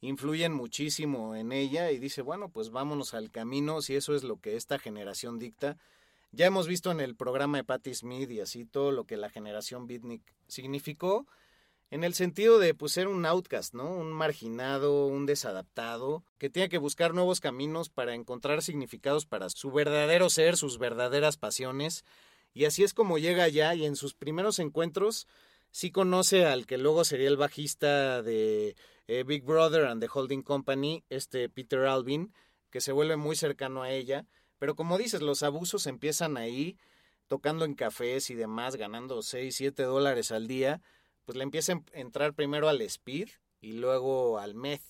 influyen 0.00 0.52
muchísimo 0.52 1.34
en 1.34 1.52
ella 1.52 1.90
y 1.90 1.98
dice, 1.98 2.22
bueno, 2.22 2.50
pues 2.50 2.70
vámonos 2.70 3.14
al 3.14 3.30
camino, 3.30 3.80
si 3.80 3.96
eso 3.96 4.14
es 4.14 4.22
lo 4.22 4.38
que 4.38 4.56
esta 4.56 4.78
generación 4.78 5.38
dicta. 5.38 5.78
Ya 6.32 6.46
hemos 6.46 6.66
visto 6.66 6.90
en 6.90 7.00
el 7.00 7.14
programa 7.14 7.58
de 7.58 7.64
Patti 7.64 7.94
Smith 7.94 8.30
y 8.30 8.40
así 8.40 8.64
todo 8.64 8.90
lo 8.90 9.04
que 9.04 9.16
la 9.16 9.30
generación 9.30 9.86
beatnik 9.86 10.20
significó 10.48 11.26
en 11.94 12.02
el 12.02 12.14
sentido 12.14 12.58
de 12.58 12.74
pues, 12.74 12.90
ser 12.90 13.06
un 13.06 13.24
outcast, 13.24 13.72
¿no? 13.72 13.88
Un 13.88 14.12
marginado, 14.12 15.06
un 15.06 15.26
desadaptado, 15.26 16.24
que 16.38 16.50
tiene 16.50 16.68
que 16.68 16.78
buscar 16.78 17.14
nuevos 17.14 17.38
caminos 17.38 17.88
para 17.88 18.16
encontrar 18.16 18.62
significados 18.62 19.26
para 19.26 19.48
su 19.48 19.70
verdadero 19.70 20.28
ser, 20.28 20.56
sus 20.56 20.78
verdaderas 20.78 21.36
pasiones. 21.36 22.04
Y 22.52 22.64
así 22.64 22.82
es 22.82 22.94
como 22.94 23.16
llega 23.16 23.44
allá 23.44 23.76
y 23.76 23.84
en 23.84 23.94
sus 23.94 24.12
primeros 24.12 24.58
encuentros 24.58 25.28
sí 25.70 25.92
conoce 25.92 26.46
al 26.46 26.66
que 26.66 26.78
luego 26.78 27.04
sería 27.04 27.28
el 27.28 27.36
bajista 27.36 28.22
de 28.22 28.74
eh, 29.06 29.22
Big 29.22 29.44
Brother 29.44 29.84
and 29.84 30.02
the 30.02 30.10
Holding 30.12 30.42
Company, 30.42 31.04
este 31.10 31.48
Peter 31.48 31.86
Alvin, 31.86 32.34
que 32.70 32.80
se 32.80 32.90
vuelve 32.90 33.16
muy 33.16 33.36
cercano 33.36 33.84
a 33.84 33.92
ella. 33.92 34.26
Pero 34.58 34.74
como 34.74 34.98
dices, 34.98 35.22
los 35.22 35.44
abusos 35.44 35.86
empiezan 35.86 36.38
ahí, 36.38 36.76
tocando 37.28 37.64
en 37.64 37.74
cafés 37.74 38.30
y 38.30 38.34
demás, 38.34 38.74
ganando 38.74 39.22
6, 39.22 39.54
7 39.54 39.84
dólares 39.84 40.32
al 40.32 40.48
día 40.48 40.82
pues 41.24 41.36
le 41.36 41.44
empieza 41.44 41.72
a 41.72 41.82
entrar 41.92 42.34
primero 42.34 42.68
al 42.68 42.80
speed 42.82 43.28
y 43.60 43.72
luego 43.72 44.38
al 44.38 44.54
meth, 44.54 44.82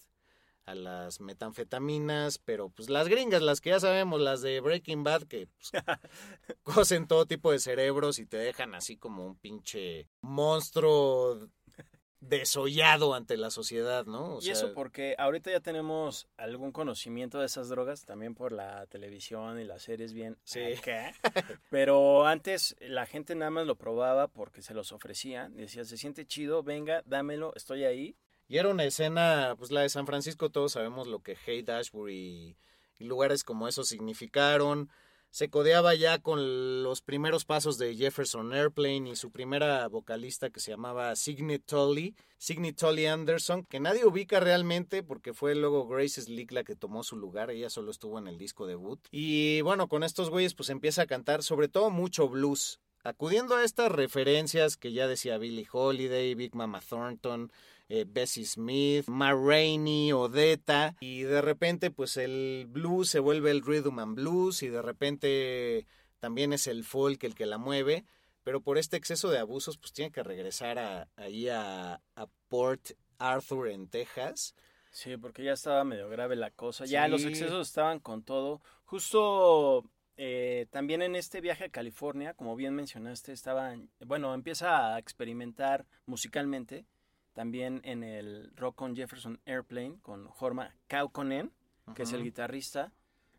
a 0.65 0.75
las 0.75 1.21
metanfetaminas, 1.21 2.39
pero 2.39 2.71
pues 2.71 2.89
las 2.89 3.09
gringas, 3.09 3.43
las 3.43 3.61
que 3.61 3.71
ya 3.71 3.81
sabemos, 3.81 4.21
las 4.21 4.41
de 4.43 4.61
Breaking 4.61 5.05
Bad, 5.05 5.25
que 5.25 5.47
pues, 5.47 5.73
cosen 6.63 7.07
todo 7.07 7.27
tipo 7.27 7.53
de 7.53 7.59
cerebros 7.59 8.19
y 8.19 8.27
te 8.27 8.37
dejan 8.37 8.75
así 8.75 8.97
como 8.97 9.27
un 9.27 9.37
pinche 9.37 10.09
monstruo 10.21 11.49
desollado 12.29 13.15
ante 13.15 13.37
la 13.37 13.51
sociedad, 13.51 14.07
¿no? 14.07 14.39
y 14.41 14.51
eso 14.51 14.73
porque 14.73 15.15
ahorita 15.19 15.51
ya 15.51 15.61
tenemos 15.61 16.27
algún 16.37 16.73
conocimiento 16.73 17.39
de 17.39 17.47
esas 17.47 17.69
drogas, 17.69 18.05
también 18.05 18.35
por 18.35 18.53
la 18.53 18.87
televisión 18.87 19.61
y 19.61 19.65
las 19.65 19.83
series 19.83 20.13
bien. 20.13 20.39
Sí. 20.45 20.61
Pero 21.71 22.27
antes 22.27 22.77
la 22.81 23.07
gente 23.07 23.35
nada 23.35 23.51
más 23.51 23.67
lo 23.67 23.77
probaba 23.77 24.29
porque 24.29 24.63
se 24.63 24.75
los 24.75 24.93
ofrecían. 24.93 25.57
Decía, 25.57 25.85
se 25.85 25.97
siente 25.97 26.27
chido, 26.27 26.63
venga, 26.63 27.03
dámelo, 27.07 27.53
estoy 27.55 27.85
ahí. 27.85 28.17
Y 28.49 28.59
era 28.59 28.69
una 28.69 28.85
escena, 28.85 29.55
pues 29.59 29.71
la 29.71 29.81
de 29.81 29.89
San 29.89 30.07
Francisco, 30.07 30.51
todos 30.51 30.73
sabemos 30.73 31.07
lo 31.07 31.21
que 31.21 31.37
Haight 31.47 31.69
Ashbury 31.69 32.57
y 32.99 33.05
lugares 33.05 33.45
como 33.45 33.69
eso 33.69 33.85
significaron 33.85 34.91
se 35.35 35.51
codeaba 35.51 35.97
ya 35.97 36.21
con 36.21 36.85
los 36.85 37.03
primeros 37.03 37.45
pasos 37.45 37.77
de 37.77 37.97
Jefferson 37.97 38.53
Airplane 38.53 39.11
y 39.11 39.17
su 39.17 39.33
primera 39.33 39.89
vocalista 39.89 40.49
que 40.49 40.61
se 40.61 40.71
llamaba 40.71 41.17
Signe 41.17 41.59
Tully, 41.59 42.15
Signe 42.39 42.73
Tully 42.73 43.07
Anderson, 43.07 43.65
que 43.65 43.81
nadie 43.81 44.05
ubica 44.05 44.39
realmente 44.39 45.03
porque 45.03 45.35
fue 45.35 45.57
luego 45.57 45.89
Grace 45.89 46.23
Slick 46.23 46.53
la 46.53 46.63
que 46.63 46.77
tomó 46.77 47.03
su 47.03 47.17
lugar, 47.17 47.51
ella 47.51 47.69
solo 47.69 47.91
estuvo 47.91 48.21
en 48.21 48.29
el 48.29 48.39
disco 48.39 48.69
debut. 48.69 49.01
Y 49.11 49.61
bueno, 49.63 49.89
con 49.89 50.05
estos 50.05 50.31
güeyes 50.31 50.55
pues 50.55 50.69
empieza 50.69 51.03
a 51.03 51.07
cantar 51.07 51.43
sobre 51.43 51.67
todo 51.67 51.91
mucho 51.91 52.29
blues, 52.29 52.79
acudiendo 53.03 53.57
a 53.57 53.65
estas 53.65 53.91
referencias 53.91 54.77
que 54.77 54.93
ya 54.93 55.09
decía 55.09 55.37
Billie 55.39 55.67
Holiday, 55.69 56.37
Big 56.37 56.55
Mama 56.55 56.81
Thornton, 56.81 57.51
eh, 57.89 58.05
Bessie 58.09 58.47
Smith, 58.47 59.07
Ma 59.09 59.33
Rainey, 59.33 60.13
Odetta, 60.13 60.97
y 61.01 61.23
de 61.23 61.43
repente 61.43 61.91
pues 61.91 62.17
el 62.17 62.67
blues 62.69 63.11
se 63.11 63.19
vuelve 63.19 63.51
el 63.51 63.63
rhythm 63.63 63.99
and 63.99 64.17
blues 64.17 64.63
y 64.63 64.69
de 64.69 64.83
repente 64.83 65.87
también 66.19 66.53
es 66.53 66.67
el 66.67 66.85
folk 66.85 67.23
el 67.25 67.35
que 67.35 67.47
la 67.47 67.59
mueve, 67.59 68.05
pero 68.43 68.63
por 68.63 68.79
este 68.79 68.97
exceso 68.97 69.31
de 69.31 69.39
abusos 69.39 69.77
pues 69.77 69.93
tiene 69.93 70.11
que 70.11 70.23
regresar 70.23 70.79
a, 70.79 71.09
ahí 71.17 71.49
a, 71.49 72.01
Port 72.49 72.93
Arthur 73.19 73.69
en 73.69 73.89
Texas. 73.89 74.55
Sí, 74.91 75.17
porque 75.17 75.43
ya 75.43 75.53
estaba 75.53 75.83
medio 75.83 76.09
grave 76.09 76.37
la 76.37 76.51
cosa, 76.53 76.85
ya 76.85 77.09
los 77.09 77.25
excesos 77.25 77.67
estaban 77.67 77.99
con 77.99 78.23
todo. 78.23 78.63
Justo 78.85 79.85
eh, 80.17 80.67
también 80.71 81.03
en 81.03 81.17
este 81.17 81.41
viaje 81.41 81.65
a 81.65 81.71
California, 81.71 82.35
como 82.35 82.55
bien 82.55 82.75
mencionaste, 82.75 83.33
estaba, 83.33 83.75
bueno, 84.07 84.33
empieza 84.33 84.95
a 84.95 84.99
experimentar 85.01 85.85
musicalmente 86.07 86.87
también 87.35 87.81
en 87.85 88.03
el 88.03 88.51
Rock 88.57 88.81
on 88.83 88.97
Jefferson 88.97 89.41
Airplane 89.45 89.99
con 90.01 90.27
Jorma 90.29 90.75
Kaukonen, 90.87 91.53
que 91.95 92.05
es 92.05 92.13
el 92.13 92.23
guitarrista. 92.23 92.93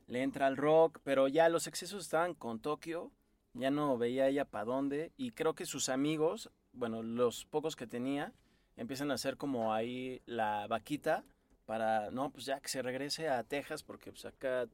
Le 0.07 0.21
entra 0.21 0.45
al 0.45 0.57
rock, 0.57 0.99
pero 1.03 1.27
ya 1.27 1.49
los 1.49 1.65
excesos 1.65 2.03
estaban 2.03 2.35
con 2.35 2.59
Tokio, 2.59 3.11
ya 3.53 3.71
no 3.71 3.97
veía 3.97 4.27
ella 4.27 4.45
para 4.45 4.65
dónde. 4.65 5.11
Y 5.17 5.31
creo 5.31 5.55
que 5.55 5.65
sus 5.65 5.89
amigos, 5.89 6.51
bueno, 6.73 7.01
los 7.01 7.45
pocos 7.45 7.75
que 7.75 7.87
tenía, 7.87 8.33
empiezan 8.75 9.09
a 9.09 9.15
hacer 9.15 9.37
como 9.37 9.73
ahí 9.73 10.21
la 10.25 10.67
vaquita 10.67 11.23
para, 11.65 12.11
no, 12.11 12.29
pues 12.29 12.45
ya 12.45 12.59
que 12.59 12.67
se 12.67 12.83
regrese 12.83 13.29
a 13.29 13.43
Texas, 13.43 13.81
porque 13.81 14.11
pues 14.11 14.25
acá 14.25 14.67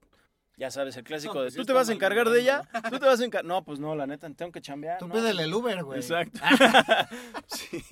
ya 0.62 0.70
sabes, 0.70 0.96
el 0.96 1.04
clásico 1.04 1.40
de, 1.40 1.46
pues 1.46 1.56
¿tú 1.56 1.66
te 1.66 1.74
vas 1.74 1.90
a 1.90 1.94
encargar 1.94 2.30
de 2.30 2.40
ella? 2.40 2.70
¿Tú 2.92 3.00
te 3.00 3.08
vas 3.08 3.20
a 3.20 3.26
encargar? 3.26 3.46
No, 3.46 3.64
pues 3.64 3.80
no, 3.80 3.96
la 3.96 4.06
neta, 4.06 4.30
tengo 4.30 4.52
que 4.52 4.62
chambear. 4.62 5.00
Tú 5.00 5.10
pídele 5.10 5.42
el 5.42 5.52
Uber, 5.52 5.84
güey. 5.84 6.00
Exacto. 6.00 6.40
sí. 7.48 7.84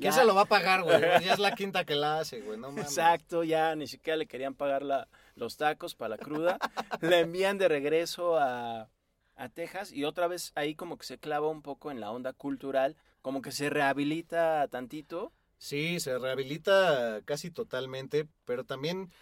¿Quién 0.00 0.12
se 0.12 0.24
lo 0.24 0.34
va 0.34 0.40
a 0.40 0.46
pagar, 0.46 0.82
güey? 0.82 1.00
Ya 1.00 1.32
es 1.32 1.38
la 1.38 1.54
quinta 1.54 1.84
que 1.84 1.94
la 1.94 2.18
hace, 2.18 2.40
güey, 2.40 2.58
no 2.58 2.72
mames. 2.72 2.86
Exacto, 2.86 3.44
ya 3.44 3.76
ni 3.76 3.86
siquiera 3.86 4.16
le 4.16 4.26
querían 4.26 4.54
pagar 4.54 4.82
la, 4.82 5.06
los 5.36 5.56
tacos 5.56 5.94
para 5.94 6.08
la 6.08 6.18
cruda. 6.18 6.58
la 7.00 7.20
envían 7.20 7.56
de 7.56 7.68
regreso 7.68 8.36
a, 8.36 8.88
a 9.36 9.48
Texas 9.50 9.92
y 9.92 10.02
otra 10.02 10.26
vez 10.26 10.50
ahí 10.56 10.74
como 10.74 10.98
que 10.98 11.06
se 11.06 11.18
clava 11.18 11.50
un 11.50 11.62
poco 11.62 11.92
en 11.92 12.00
la 12.00 12.10
onda 12.10 12.32
cultural, 12.32 12.96
como 13.20 13.42
que 13.42 13.52
se 13.52 13.70
rehabilita 13.70 14.66
tantito. 14.66 15.32
Sí, 15.58 16.00
se 16.00 16.18
rehabilita 16.18 17.20
casi 17.24 17.52
totalmente, 17.52 18.26
pero 18.44 18.64
también 18.64 19.12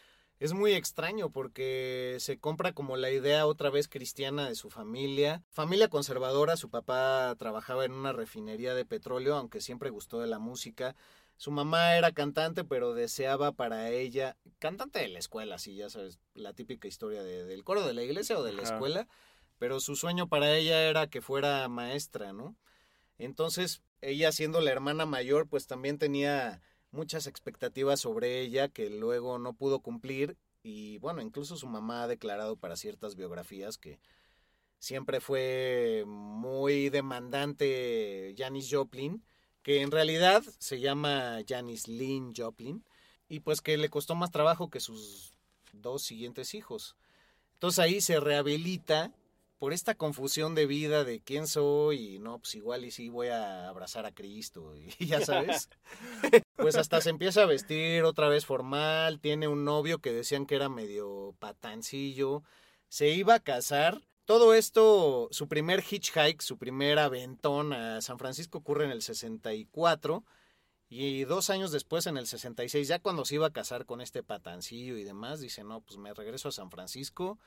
es 0.41 0.55
muy 0.55 0.73
extraño 0.73 1.31
porque 1.31 2.17
se 2.19 2.39
compra 2.39 2.73
como 2.73 2.97
la 2.97 3.11
idea 3.11 3.47
otra 3.47 3.69
vez 3.69 3.89
cristiana 3.89 4.49
de 4.49 4.55
su 4.55 4.71
familia. 4.71 5.45
Familia 5.51 5.89
conservadora, 5.89 6.57
su 6.57 6.71
papá 6.71 7.35
trabajaba 7.39 7.85
en 7.85 7.93
una 7.93 8.15
refinería 8.15 8.75
de 8.75 8.87
petróleo, 8.87 9.37
aunque 9.37 9.61
siempre 9.61 9.91
gustó 9.91 10.19
de 10.19 10.27
la 10.27 10.39
música. 10.39 10.97
Su 11.37 11.51
mamá 11.51 11.95
era 11.95 12.13
cantante, 12.13 12.65
pero 12.65 12.95
deseaba 12.95 13.53
para 13.53 13.91
ella, 13.91 14.39
cantante 14.59 15.01
de 15.01 15.09
la 15.09 15.19
escuela, 15.19 15.59
sí, 15.59 15.77
ya 15.77 15.91
sabes, 15.91 16.19
la 16.33 16.55
típica 16.55 16.89
historia 16.89 17.23
del 17.23 17.63
coro 17.63 17.87
de 17.87 17.93
la 17.93 18.03
iglesia 18.03 18.39
o 18.39 18.43
de 18.43 18.55
la 18.55 18.63
escuela, 18.63 19.09
pero 19.59 19.79
su 19.79 19.95
sueño 19.95 20.27
para 20.27 20.57
ella 20.57 20.89
era 20.89 21.07
que 21.09 21.21
fuera 21.21 21.69
maestra, 21.69 22.33
¿no? 22.33 22.57
Entonces, 23.19 23.83
ella 24.01 24.33
siendo 24.33 24.63
la 24.63 24.71
hermana 24.71 25.05
mayor, 25.05 25.49
pues 25.49 25.67
también 25.67 25.99
tenía 25.99 26.63
muchas 26.91 27.27
expectativas 27.27 28.01
sobre 28.01 28.41
ella 28.41 28.69
que 28.69 28.91
luego 28.91 29.39
no 29.39 29.53
pudo 29.53 29.81
cumplir 29.81 30.37
y 30.63 30.99
bueno, 30.99 31.23
incluso 31.23 31.57
su 31.57 31.67
mamá 31.67 32.03
ha 32.03 32.09
declarado 32.09 32.57
para 32.57 32.77
ciertas 32.77 33.17
biografías 33.17 33.79
que 33.79 34.01
siempre 34.79 35.21
fue 35.21 36.05
muy 36.07 36.89
demandante 36.91 38.35
Janis 38.37 38.69
Joplin 38.71 39.23
que 39.63 39.83
en 39.83 39.91
realidad 39.91 40.43
se 40.59 40.81
llama 40.81 41.39
Janis 41.47 41.89
Lynn 41.89 42.33
Joplin, 42.35 42.85
y 43.29 43.41
pues 43.41 43.61
que 43.61 43.77
le 43.77 43.91
costó 43.91 44.15
más 44.15 44.31
trabajo 44.31 44.71
que 44.71 44.81
sus 44.81 45.35
dos 45.73 46.03
siguientes 46.03 46.55
hijos. 46.55 46.97
Entonces 47.55 47.79
ahí 47.79 48.01
se 48.01 48.19
rehabilita 48.19 49.13
por 49.61 49.75
esta 49.75 49.95
confusión 49.95 50.55
de 50.55 50.65
vida 50.65 51.05
de 51.05 51.21
quién 51.21 51.47
soy 51.47 52.15
y 52.15 52.19
no, 52.19 52.39
pues 52.39 52.55
igual 52.55 52.83
y 52.87 52.91
sí 52.91 53.11
voy 53.11 53.29
a 53.29 53.69
abrazar 53.69 54.07
a 54.07 54.13
Cristo 54.13 54.75
y 54.75 55.07
ya 55.07 55.21
sabes. 55.21 55.69
pues 56.57 56.77
hasta 56.77 57.03
se 57.03 57.11
empieza 57.11 57.43
a 57.43 57.47
vestir 57.47 58.05
otra 58.05 58.31
vez 58.31 58.47
formal, 58.47 59.21
tiene 59.21 59.49
un 59.49 59.67
novio 59.67 59.99
que 59.99 60.15
decían 60.15 60.47
que 60.47 60.55
era 60.55 60.71
medio 60.71 61.37
patancillo, 61.39 62.43
se 62.89 63.11
iba 63.11 63.35
a 63.35 63.41
casar 63.41 64.01
todo 64.25 64.55
esto, 64.55 65.29
su 65.31 65.47
primer 65.47 65.85
hitchhike, 65.85 66.41
su 66.41 66.57
primer 66.57 66.99
aventón 66.99 67.75
a 67.75 68.01
San 68.01 68.19
Francisco 68.19 68.59
ocurre 68.59 68.87
en 68.87 68.93
el 68.93 69.03
64 69.03 70.25
y 70.89 71.25
dos 71.25 71.51
años 71.51 71.71
después, 71.71 72.07
en 72.07 72.17
el 72.17 72.27
66, 72.27 72.89
ya 72.89 72.99
cuando 72.99 73.27
se 73.27 73.35
iba 73.35 73.49
a 73.49 73.53
casar 73.53 73.85
con 73.85 74.01
este 74.01 74.23
patancillo 74.23 74.97
y 74.97 75.05
demás, 75.05 75.39
dice, 75.41 75.65
no, 75.65 75.83
pues 75.83 75.99
me 75.99 76.15
regreso 76.15 76.49
a 76.49 76.53
San 76.53 76.71
Francisco. 76.71 77.39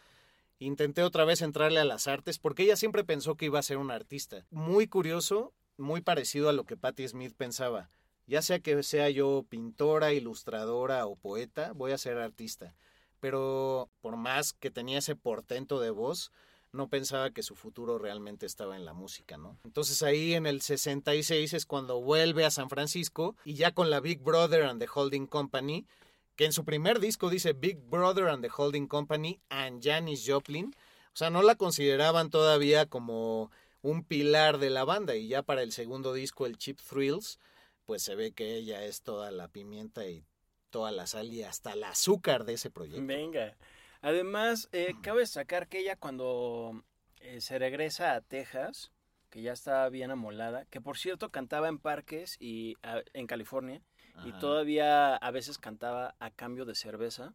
Intenté 0.59 1.03
otra 1.03 1.25
vez 1.25 1.41
entrarle 1.41 1.79
a 1.79 1.85
las 1.85 2.07
artes 2.07 2.39
porque 2.39 2.63
ella 2.63 2.75
siempre 2.75 3.03
pensó 3.03 3.35
que 3.35 3.45
iba 3.45 3.59
a 3.59 3.63
ser 3.63 3.77
una 3.77 3.95
artista. 3.95 4.45
Muy 4.51 4.87
curioso, 4.87 5.53
muy 5.77 6.01
parecido 6.01 6.49
a 6.49 6.53
lo 6.53 6.65
que 6.65 6.77
Patti 6.77 7.07
Smith 7.07 7.33
pensaba. 7.35 7.89
Ya 8.25 8.41
sea 8.41 8.59
que 8.59 8.81
sea 8.83 9.09
yo 9.09 9.45
pintora, 9.49 10.13
ilustradora 10.13 11.05
o 11.05 11.15
poeta, 11.15 11.73
voy 11.73 11.91
a 11.91 11.97
ser 11.97 12.17
artista. 12.17 12.75
Pero 13.19 13.89
por 14.01 14.15
más 14.15 14.53
que 14.53 14.71
tenía 14.71 14.99
ese 14.99 15.15
portento 15.15 15.79
de 15.79 15.89
voz, 15.89 16.31
no 16.73 16.89
pensaba 16.89 17.31
que 17.31 17.43
su 17.43 17.55
futuro 17.55 17.99
realmente 17.99 18.45
estaba 18.45 18.75
en 18.75 18.83
la 18.83 18.93
música. 18.93 19.39
Entonces 19.63 20.01
ahí 20.03 20.33
en 20.33 20.45
el 20.45 20.61
66 20.61 21.53
es 21.53 21.65
cuando 21.65 22.01
vuelve 22.01 22.45
a 22.45 22.51
San 22.51 22.69
Francisco 22.69 23.35
y 23.45 23.53
ya 23.53 23.73
con 23.73 23.89
la 23.89 23.99
Big 23.99 24.21
Brother 24.21 24.63
and 24.63 24.81
the 24.81 24.89
Holding 24.93 25.27
Company, 25.27 25.85
que 26.35 26.45
en 26.45 26.53
su 26.53 26.65
primer 26.65 26.99
disco 26.99 27.29
dice 27.29 27.53
Big 27.53 27.77
Brother 27.77 28.27
and 28.27 28.43
the 28.43 28.51
Holding 28.55 28.87
Company 28.87 29.39
and 29.49 29.83
Janis 29.83 30.25
Joplin, 30.27 30.73
o 31.13 31.15
sea, 31.15 31.29
no 31.29 31.43
la 31.43 31.55
consideraban 31.55 32.29
todavía 32.29 32.87
como 32.87 33.51
un 33.81 34.03
pilar 34.03 34.57
de 34.57 34.69
la 34.69 34.83
banda 34.83 35.15
y 35.15 35.27
ya 35.27 35.43
para 35.43 35.61
el 35.61 35.71
segundo 35.71 36.13
disco, 36.13 36.45
el 36.45 36.57
Cheap 36.57 36.79
Thrills, 36.79 37.39
pues 37.85 38.01
se 38.01 38.15
ve 38.15 38.31
que 38.31 38.55
ella 38.55 38.83
es 38.83 39.03
toda 39.03 39.29
la 39.31 39.47
pimienta 39.47 40.07
y 40.07 40.25
toda 40.69 40.91
la 40.91 41.05
sal 41.05 41.31
y 41.31 41.43
hasta 41.43 41.73
el 41.73 41.83
azúcar 41.83 42.45
de 42.45 42.53
ese 42.53 42.71
proyecto. 42.71 43.05
Venga. 43.05 43.55
Además, 44.01 44.69
eh, 44.71 44.95
cabe 45.01 45.19
destacar 45.19 45.67
que 45.67 45.79
ella 45.79 45.95
cuando 45.95 46.83
eh, 47.17 47.41
se 47.41 47.59
regresa 47.59 48.15
a 48.15 48.21
Texas, 48.21 48.91
que 49.29 49.41
ya 49.41 49.53
está 49.53 49.87
bien 49.89 50.11
amolada, 50.11 50.65
que 50.65 50.81
por 50.81 50.97
cierto 50.97 51.29
cantaba 51.29 51.67
en 51.67 51.77
parques 51.77 52.37
y 52.39 52.75
en 53.13 53.27
California, 53.27 53.81
y 54.25 54.31
todavía 54.33 55.15
a 55.15 55.31
veces 55.31 55.57
cantaba 55.57 56.15
a 56.19 56.31
cambio 56.31 56.65
de 56.65 56.75
cerveza. 56.75 57.33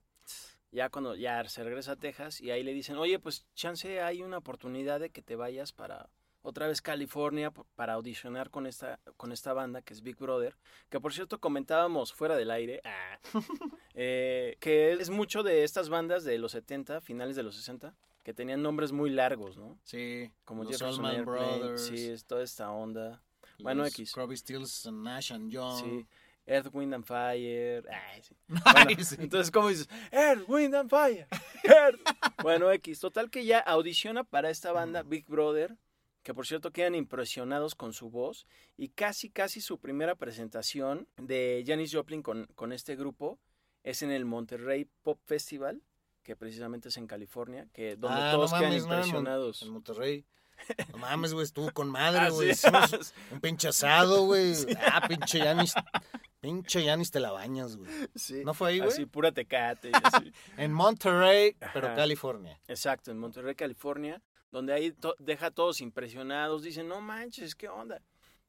Ya 0.70 0.90
cuando 0.90 1.14
ya 1.14 1.42
se 1.48 1.64
regresa 1.64 1.92
a 1.92 1.96
Texas 1.96 2.40
y 2.40 2.50
ahí 2.50 2.62
le 2.62 2.74
dicen, 2.74 2.96
oye, 2.96 3.18
pues 3.18 3.46
chance 3.54 4.02
hay 4.02 4.22
una 4.22 4.38
oportunidad 4.38 5.00
de 5.00 5.10
que 5.10 5.22
te 5.22 5.34
vayas 5.34 5.72
para 5.72 6.10
otra 6.42 6.68
vez 6.68 6.80
California 6.80 7.52
para 7.74 7.94
audicionar 7.94 8.50
con 8.50 8.66
esta, 8.66 9.00
con 9.16 9.32
esta 9.32 9.52
banda 9.52 9.82
que 9.82 9.94
es 9.94 10.02
Big 10.02 10.16
Brother, 10.16 10.56
que 10.88 11.00
por 11.00 11.12
cierto 11.12 11.40
comentábamos 11.40 12.12
fuera 12.12 12.36
del 12.36 12.50
aire, 12.50 12.80
ah, 12.84 13.18
eh, 13.94 14.56
que 14.60 14.92
es 14.92 15.10
mucho 15.10 15.42
de 15.42 15.64
estas 15.64 15.88
bandas 15.88 16.24
de 16.24 16.38
los 16.38 16.52
70, 16.52 17.00
finales 17.00 17.36
de 17.36 17.42
los 17.42 17.56
60, 17.56 17.94
que 18.22 18.34
tenían 18.34 18.62
nombres 18.62 18.92
muy 18.92 19.10
largos, 19.10 19.56
¿no? 19.56 19.78
Sí, 19.84 20.30
como 20.44 20.64
Jefferson 20.64 21.24
Brothers. 21.24 21.86
Sí, 21.86 22.08
es 22.08 22.24
toda 22.24 22.42
esta 22.42 22.70
onda. 22.70 23.22
Bueno, 23.60 23.84
X. 23.86 24.12
Crosby, 24.12 24.36
Stills, 24.36 24.86
Nash 24.92 25.32
and 25.32 25.50
Young. 25.50 25.80
Sí. 25.80 26.06
Earth, 26.48 26.68
Wind 26.72 26.94
and 26.94 27.04
Fire. 27.04 27.84
Ay, 28.64 28.96
sí. 29.04 29.16
Entonces, 29.18 29.50
¿cómo 29.50 29.68
dices? 29.68 29.88
Earth, 30.10 30.48
Wind 30.48 30.74
and 30.74 30.90
Fire. 30.90 31.26
bueno, 32.42 32.70
X. 32.72 33.00
Total 33.00 33.30
que 33.30 33.44
ya 33.44 33.58
audiciona 33.60 34.24
para 34.24 34.50
esta 34.50 34.72
banda 34.72 35.02
Big 35.02 35.26
Brother 35.26 35.76
que 36.22 36.34
por 36.34 36.46
cierto 36.46 36.72
quedan 36.72 36.94
impresionados 36.94 37.74
con 37.74 37.94
su 37.94 38.10
voz 38.10 38.46
y 38.76 38.88
casi 38.88 39.30
casi 39.30 39.62
su 39.62 39.78
primera 39.78 40.14
presentación 40.14 41.08
de 41.16 41.64
Janis 41.66 41.94
Joplin 41.94 42.22
con, 42.22 42.44
con 42.54 42.72
este 42.74 42.96
grupo 42.96 43.38
es 43.82 44.02
en 44.02 44.10
el 44.10 44.26
Monterrey 44.26 44.86
Pop 45.02 45.18
Festival, 45.24 45.82
que 46.22 46.36
precisamente 46.36 46.90
es 46.90 46.96
en 46.98 47.06
California, 47.06 47.66
que 47.72 47.96
donde 47.96 48.20
ah, 48.20 48.32
todos 48.32 48.52
quedan 48.52 48.74
impresionados. 48.74 49.62
en 49.62 49.70
Monterrey. 49.70 50.26
No 50.92 50.98
mames, 50.98 51.32
güey, 51.32 51.44
estuvo 51.44 51.70
con 51.72 51.88
madre, 51.88 52.28
güey. 52.30 52.50
un 53.30 53.40
pinche 53.40 53.68
asado, 53.68 54.26
güey. 54.26 54.54
Ah, 54.92 55.06
pinche 55.08 55.38
Janis. 55.40 55.72
Pinche 56.40 56.84
Janis 56.84 57.10
te 57.10 57.20
la 57.20 57.32
bañas, 57.32 57.76
güey. 57.76 57.90
Sí. 58.14 58.42
¿No 58.44 58.54
fue 58.54 58.70
ahí, 58.70 58.78
güey? 58.78 58.90
Así, 58.90 59.06
pura 59.06 59.32
tecate. 59.32 59.90
en 60.56 60.72
Monterrey, 60.72 61.56
pero 61.74 61.94
California. 61.94 62.60
Exacto, 62.68 63.10
en 63.10 63.18
Monterrey, 63.18 63.54
California 63.54 64.22
donde 64.50 64.72
ahí 64.72 64.94
deja 65.18 65.46
a 65.46 65.50
todos 65.50 65.80
impresionados, 65.80 66.62
dicen, 66.62 66.88
no 66.88 67.00
manches, 67.00 67.54
¿qué 67.54 67.68
onda? 67.68 68.02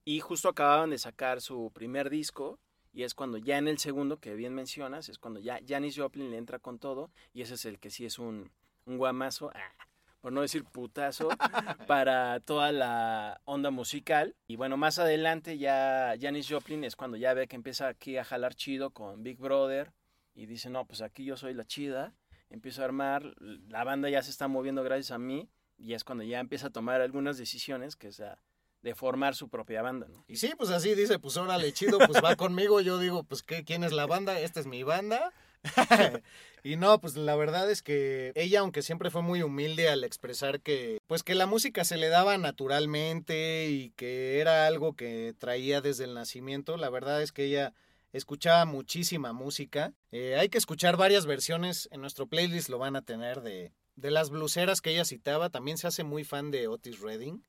Y 0.05 0.19
justo 0.21 0.49
acababan 0.49 0.89
de 0.89 0.97
sacar 0.97 1.41
su 1.41 1.71
primer 1.73 2.09
disco, 2.09 2.59
y 2.93 3.03
es 3.03 3.13
cuando 3.13 3.37
ya 3.37 3.57
en 3.57 3.67
el 3.67 3.77
segundo, 3.77 4.17
que 4.17 4.33
bien 4.33 4.53
mencionas, 4.53 5.09
es 5.09 5.19
cuando 5.19 5.39
ya 5.39 5.59
Janis 5.67 5.97
Joplin 5.97 6.31
le 6.31 6.37
entra 6.37 6.59
con 6.59 6.79
todo, 6.79 7.11
y 7.33 7.41
ese 7.41 7.55
es 7.55 7.65
el 7.65 7.79
que 7.79 7.89
sí 7.89 8.05
es 8.05 8.17
un, 8.17 8.51
un 8.85 8.97
guamazo, 8.97 9.51
ah, 9.53 9.87
por 10.21 10.33
no 10.33 10.41
decir 10.41 10.63
putazo, 10.65 11.29
para 11.87 12.39
toda 12.39 12.71
la 12.71 13.41
onda 13.45 13.71
musical. 13.71 14.35
Y 14.47 14.55
bueno, 14.55 14.77
más 14.77 14.99
adelante 14.99 15.57
ya 15.57 16.15
Janis 16.19 16.47
Joplin 16.49 16.83
es 16.83 16.95
cuando 16.95 17.17
ya 17.17 17.33
ve 17.33 17.47
que 17.47 17.55
empieza 17.55 17.87
aquí 17.87 18.17
a 18.17 18.23
jalar 18.23 18.55
chido 18.55 18.91
con 18.91 19.23
Big 19.23 19.37
Brother, 19.37 19.93
y 20.35 20.45
dice, 20.45 20.69
no, 20.69 20.85
pues 20.85 21.01
aquí 21.01 21.25
yo 21.25 21.35
soy 21.35 21.53
la 21.53 21.65
chida, 21.65 22.15
empiezo 22.49 22.81
a 22.81 22.85
armar, 22.85 23.35
la 23.39 23.83
banda 23.83 24.09
ya 24.09 24.23
se 24.23 24.31
está 24.31 24.47
moviendo 24.47 24.83
gracias 24.83 25.11
a 25.11 25.17
mí, 25.17 25.49
y 25.77 25.93
es 25.93 26.03
cuando 26.03 26.23
ya 26.23 26.39
empieza 26.39 26.67
a 26.67 26.71
tomar 26.71 27.01
algunas 27.01 27.37
decisiones, 27.37 27.95
que 27.95 28.11
sea 28.11 28.41
de 28.81 28.95
formar 28.95 29.35
su 29.35 29.49
propia 29.49 29.81
banda, 29.81 30.07
¿no? 30.07 30.23
Y 30.27 30.37
sí, 30.37 30.53
pues 30.57 30.69
así 30.69 30.95
dice, 30.95 31.19
pues 31.19 31.35
órale, 31.35 31.73
chido, 31.73 31.97
pues 31.99 32.23
va 32.23 32.35
conmigo, 32.37 32.79
yo 32.79 32.97
digo, 32.97 33.23
pues 33.23 33.43
¿qué, 33.43 33.65
¿quién 33.65 33.83
es 33.83 33.91
la 33.91 34.05
banda? 34.05 34.39
Esta 34.39 34.59
es 34.59 34.67
mi 34.67 34.83
banda. 34.83 35.33
y 36.63 36.75
no, 36.75 36.99
pues 36.99 37.15
la 37.15 37.35
verdad 37.35 37.69
es 37.69 37.81
que 37.81 38.31
ella, 38.35 38.61
aunque 38.61 38.81
siempre 38.81 39.11
fue 39.11 39.21
muy 39.21 39.41
humilde 39.41 39.89
al 39.89 40.03
expresar 40.03 40.61
que, 40.61 40.99
pues 41.07 41.23
que 41.23 41.35
la 41.35 41.45
música 41.45 41.83
se 41.83 41.97
le 41.97 42.09
daba 42.09 42.37
naturalmente 42.37 43.69
y 43.69 43.91
que 43.91 44.39
era 44.39 44.67
algo 44.67 44.95
que 44.95 45.33
traía 45.37 45.81
desde 45.81 46.05
el 46.05 46.13
nacimiento, 46.13 46.77
la 46.77 46.89
verdad 46.89 47.21
es 47.21 47.31
que 47.31 47.45
ella 47.45 47.73
escuchaba 48.13 48.65
muchísima 48.65 49.33
música. 49.33 49.93
Eh, 50.11 50.35
hay 50.39 50.49
que 50.49 50.57
escuchar 50.57 50.97
varias 50.97 51.25
versiones, 51.25 51.89
en 51.91 52.01
nuestro 52.01 52.27
playlist 52.27 52.69
lo 52.69 52.79
van 52.79 52.95
a 52.95 53.01
tener 53.01 53.41
de, 53.41 53.71
de 53.95 54.11
las 54.11 54.29
bluseras 54.29 54.81
que 54.81 54.91
ella 54.91 55.05
citaba, 55.05 55.49
también 55.49 55.77
se 55.77 55.87
hace 55.87 56.03
muy 56.03 56.23
fan 56.23 56.51
de 56.51 56.67
Otis 56.67 56.99
Redding. 56.99 57.43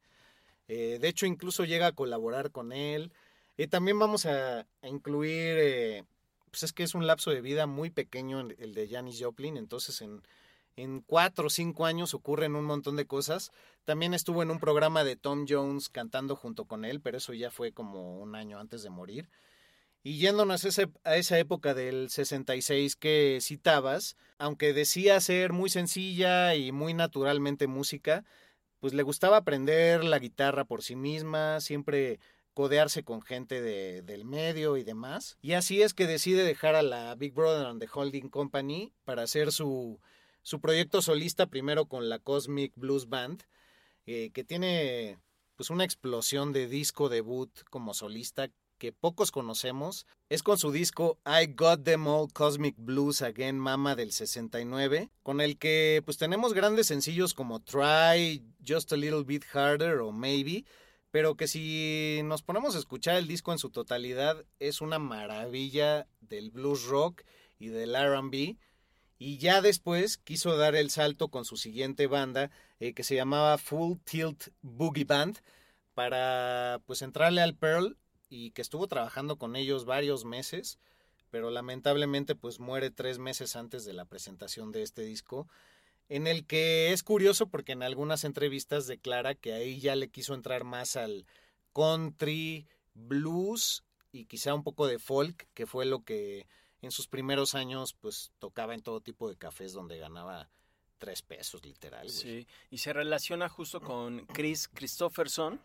Eh, 0.73 0.99
de 1.01 1.09
hecho, 1.09 1.27
incluso 1.27 1.64
llega 1.64 1.88
a 1.88 1.92
colaborar 1.92 2.53
con 2.53 2.73
él. 2.73 3.12
Y 3.57 3.66
también 3.66 3.99
vamos 3.99 4.25
a, 4.25 4.66
incluir, 4.83 5.57
eh, 5.59 6.05
pues 6.50 6.62
es 6.64 6.72
que 6.72 6.82
es 6.82 6.94
un 6.94 7.06
lapso 7.06 7.30
de 7.30 7.40
vida 7.40 7.66
muy 7.66 7.90
pequeño 7.90 8.40
el 8.40 8.74
de 8.74 8.88
Janis 8.88 9.18
Joplin, 9.22 9.56
entonces 9.56 10.00
en, 10.02 10.22
en 10.76 11.00
cuatro 11.00 11.46
o 11.46 11.50
cinco 11.50 11.86
años 11.86 12.14
ocurren 12.14 12.56
un 12.56 12.64
montón 12.64 12.96
de 12.96 13.06
cosas. 13.06 13.52
También 13.84 14.14
estuvo 14.14 14.42
en 14.42 14.50
un 14.50 14.60
programa 14.60 15.04
de 15.04 15.16
Tom 15.16 15.46
Jones 15.48 15.88
cantando 15.88 16.36
junto 16.36 16.64
con 16.64 16.84
él, 16.84 17.00
pero 17.00 17.18
eso 17.18 17.32
ya 17.34 17.50
fue 17.50 17.72
como 17.72 18.18
un 18.18 18.34
año 18.34 18.58
antes 18.58 18.82
de 18.82 18.90
morir. 18.90 19.28
Y 20.02 20.18
yéndonos 20.18 20.64
a, 21.04 21.16
esa 21.16 21.38
época 21.38 21.74
del 21.74 22.08
66 22.08 22.96
que 22.96 23.38
citabas, 23.42 24.16
aunque 24.38 24.72
decía 24.72 25.20
ser 25.20 25.52
muy 25.52 25.68
sencilla 25.68 26.54
y 26.54 26.72
muy 26.72 26.94
naturalmente 26.94 27.66
música, 27.66 28.24
pues 28.78 28.94
le 28.94 29.02
gustaba 29.02 29.38
aprender 29.38 30.02
la 30.04 30.18
guitarra 30.18 30.64
por 30.64 30.82
sí 30.82 30.96
misma, 30.96 31.60
siempre 31.60 32.18
codearse 32.61 33.05
con 33.05 33.23
gente 33.23 33.62
de, 33.62 34.03
del 34.03 34.27
medio 34.27 34.77
y 34.77 34.85
demás. 34.85 35.38
Y 35.40 35.53
así 35.55 35.81
es 35.81 35.94
que 35.94 36.07
decide 36.07 36.44
dejar 36.44 36.75
a 36.75 36.83
la 36.83 37.14
Big 37.14 37.33
Brother 37.33 37.64
and 37.64 37.81
the 37.81 37.88
Holding 37.90 38.29
Company 38.29 38.92
para 39.07 39.23
hacer 39.23 39.51
su, 39.51 39.99
su 40.42 40.61
proyecto 40.61 41.01
solista 41.01 41.46
primero 41.46 41.87
con 41.87 42.11
la 42.11 42.18
Cosmic 42.18 42.75
Blues 42.77 43.09
Band, 43.09 43.44
eh, 44.05 44.29
que 44.35 44.44
tiene 44.44 45.16
pues 45.57 45.70
una 45.70 45.85
explosión 45.85 46.53
de 46.53 46.68
disco 46.68 47.09
debut 47.09 47.51
como 47.70 47.94
solista 47.94 48.51
que 48.77 48.92
pocos 48.92 49.33
conocemos. 49.33 50.07
Es 50.29 50.42
con 50.42 50.59
su 50.59 50.70
disco 50.70 51.18
I 51.25 51.55
Got 51.55 51.85
Them 51.85 52.07
All 52.09 52.31
Cosmic 52.31 52.75
Blues 52.77 53.23
Again 53.23 53.59
Mama 53.59 53.96
del 53.96 54.12
69, 54.12 55.09
con 55.23 55.40
el 55.40 55.57
que 55.57 56.03
pues 56.05 56.18
tenemos 56.18 56.53
grandes 56.53 56.88
sencillos 56.88 57.33
como 57.33 57.61
Try, 57.61 58.44
Just 58.68 58.92
a 58.92 58.96
Little 58.96 59.25
Bit 59.25 59.44
Harder 59.55 60.01
o 60.01 60.12
Maybe, 60.12 60.66
pero 61.11 61.37
que 61.37 61.49
si 61.49 62.20
nos 62.25 62.42
ponemos 62.42 62.77
a 62.77 62.79
escuchar 62.79 63.16
el 63.16 63.27
disco 63.27 63.53
en 63.53 63.59
su 63.59 63.70
totalidad 63.70 64.44
es 64.59 64.81
una 64.81 64.99
maravilla 64.99 66.07
del 66.20 66.51
blues 66.51 66.85
rock 66.85 67.23
y 67.59 67.68
del 67.68 67.94
RB. 67.94 68.57
Y 69.18 69.37
ya 69.37 69.61
después 69.61 70.16
quiso 70.16 70.57
dar 70.57 70.75
el 70.75 70.90
salto 70.90 71.29
con 71.29 71.44
su 71.44 71.57
siguiente 71.57 72.07
banda 72.07 72.51
eh, 72.79 72.94
que 72.94 73.05
se 73.05 73.16
llamaba 73.16 73.59
Full 73.59 73.99
Tilt 74.05 74.49
Boogie 74.62 75.05
Band 75.05 75.40
para 75.94 76.81
pues 76.87 77.03
entrarle 77.03 77.42
al 77.42 77.55
Pearl 77.55 77.99
y 78.31 78.53
que 78.53 78.62
estuvo 78.62 78.87
trabajando 78.87 79.37
con 79.37 79.57
ellos 79.57 79.85
varios 79.85 80.25
meses, 80.25 80.79
pero 81.31 81.51
lamentablemente 81.51 82.35
pues 82.35 82.61
muere 82.61 82.90
tres 82.90 83.18
meses 83.18 83.57
antes 83.57 83.85
de 83.85 83.92
la 83.92 84.07
presentación 84.07 84.73
de 84.73 84.83
este 84.83 85.03
disco, 85.03 85.49
en 86.11 86.27
el 86.27 86.44
que 86.44 86.92
es 86.92 87.05
curioso 87.05 87.46
porque 87.46 87.73
en 87.73 87.85
algunas 87.85 88.25
entrevistas 88.25 88.88
declara 88.88 89.37
que 89.37 89.53
ahí 89.55 89.81
ya 89.81 89.94
le 89.94 90.11
quiso 90.11 90.35
entrar 90.35 90.64
más 90.64 90.96
al 90.96 91.25
country, 91.73 92.66
blues 92.94 93.85
y 94.11 94.25
quizá 94.25 94.53
un 94.53 94.64
poco 94.64 94.88
de 94.88 94.99
folk, 94.99 95.49
que 95.55 95.66
fue 95.66 95.87
lo 95.87 96.05
que 96.05 96.49
en 96.83 96.90
sus 96.90 97.07
primeros 97.07 97.55
años 97.55 97.94
pues 97.94 98.33
tocaba 98.40 98.75
en 98.75 98.83
todo 98.83 99.01
tipo 99.01 99.29
de 99.29 99.37
cafés 99.37 99.73
donde 99.73 99.99
ganaba 99.99 100.51
tres 101.00 101.22
pesos 101.22 101.64
literal. 101.64 102.08
Sí, 102.08 102.46
y 102.70 102.78
se 102.78 102.92
relaciona 102.92 103.48
justo 103.48 103.80
con 103.80 104.26
Chris 104.26 104.68
Christopherson, 104.68 105.60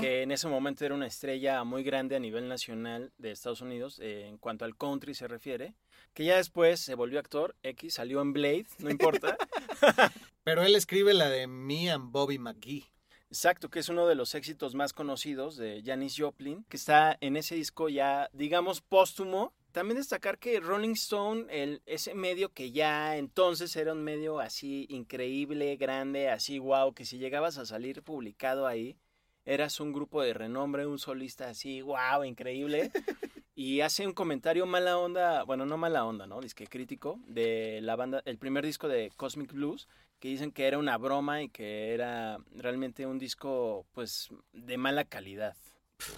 que 0.00 0.22
en 0.22 0.32
ese 0.32 0.48
momento 0.48 0.84
era 0.84 0.94
una 0.94 1.06
estrella 1.06 1.64
muy 1.64 1.82
grande 1.82 2.16
a 2.16 2.18
nivel 2.18 2.48
nacional 2.48 3.12
de 3.16 3.30
Estados 3.30 3.62
Unidos 3.62 3.98
eh, 4.00 4.26
en 4.26 4.36
cuanto 4.36 4.66
al 4.66 4.76
country 4.76 5.14
se 5.14 5.28
refiere, 5.28 5.74
que 6.12 6.24
ya 6.24 6.36
después 6.36 6.80
se 6.80 6.94
volvió 6.94 7.18
actor, 7.18 7.56
X, 7.62 7.94
salió 7.94 8.20
en 8.20 8.34
Blade, 8.34 8.66
no 8.78 8.90
importa. 8.90 9.38
Pero 10.44 10.62
él 10.62 10.74
escribe 10.74 11.14
la 11.14 11.30
de 11.30 11.46
Me 11.46 11.90
and 11.90 12.10
Bobby 12.10 12.38
McGee. 12.38 12.84
Exacto, 13.30 13.70
que 13.70 13.78
es 13.78 13.88
uno 13.88 14.06
de 14.06 14.14
los 14.14 14.34
éxitos 14.34 14.74
más 14.74 14.92
conocidos 14.92 15.56
de 15.56 15.82
Janis 15.84 16.14
Joplin, 16.18 16.64
que 16.68 16.76
está 16.76 17.16
en 17.20 17.36
ese 17.36 17.54
disco 17.54 17.88
ya, 17.88 18.28
digamos, 18.32 18.80
póstumo. 18.80 19.54
También 19.74 19.96
destacar 19.96 20.38
que 20.38 20.60
Rolling 20.60 20.92
Stone, 20.92 21.46
el, 21.50 21.82
ese 21.84 22.14
medio 22.14 22.52
que 22.52 22.70
ya 22.70 23.16
entonces 23.16 23.74
era 23.74 23.92
un 23.92 24.04
medio 24.04 24.38
así 24.38 24.86
increíble, 24.88 25.74
grande, 25.74 26.30
así 26.30 26.60
wow, 26.60 26.94
que 26.94 27.04
si 27.04 27.18
llegabas 27.18 27.58
a 27.58 27.66
salir 27.66 28.04
publicado 28.04 28.68
ahí, 28.68 28.96
eras 29.44 29.80
un 29.80 29.92
grupo 29.92 30.22
de 30.22 30.32
renombre, 30.32 30.86
un 30.86 31.00
solista 31.00 31.48
así, 31.48 31.82
wow, 31.82 32.22
increíble. 32.24 32.92
Y 33.56 33.82
hace 33.82 34.04
un 34.04 34.14
comentario 34.14 34.66
mala 34.66 34.98
onda, 34.98 35.44
bueno, 35.44 35.64
no 35.64 35.76
mala 35.76 36.04
onda, 36.04 36.26
¿no? 36.26 36.40
Disque 36.40 36.66
crítico 36.66 37.20
de 37.28 37.78
la 37.82 37.94
banda, 37.94 38.20
el 38.24 38.36
primer 38.36 38.64
disco 38.66 38.88
de 38.88 39.12
Cosmic 39.16 39.52
Blues, 39.52 39.86
que 40.18 40.26
dicen 40.26 40.50
que 40.50 40.66
era 40.66 40.76
una 40.76 40.98
broma 40.98 41.40
y 41.40 41.48
que 41.50 41.94
era 41.94 42.38
realmente 42.56 43.06
un 43.06 43.20
disco, 43.20 43.86
pues, 43.92 44.30
de 44.52 44.76
mala 44.76 45.04
calidad. 45.04 45.56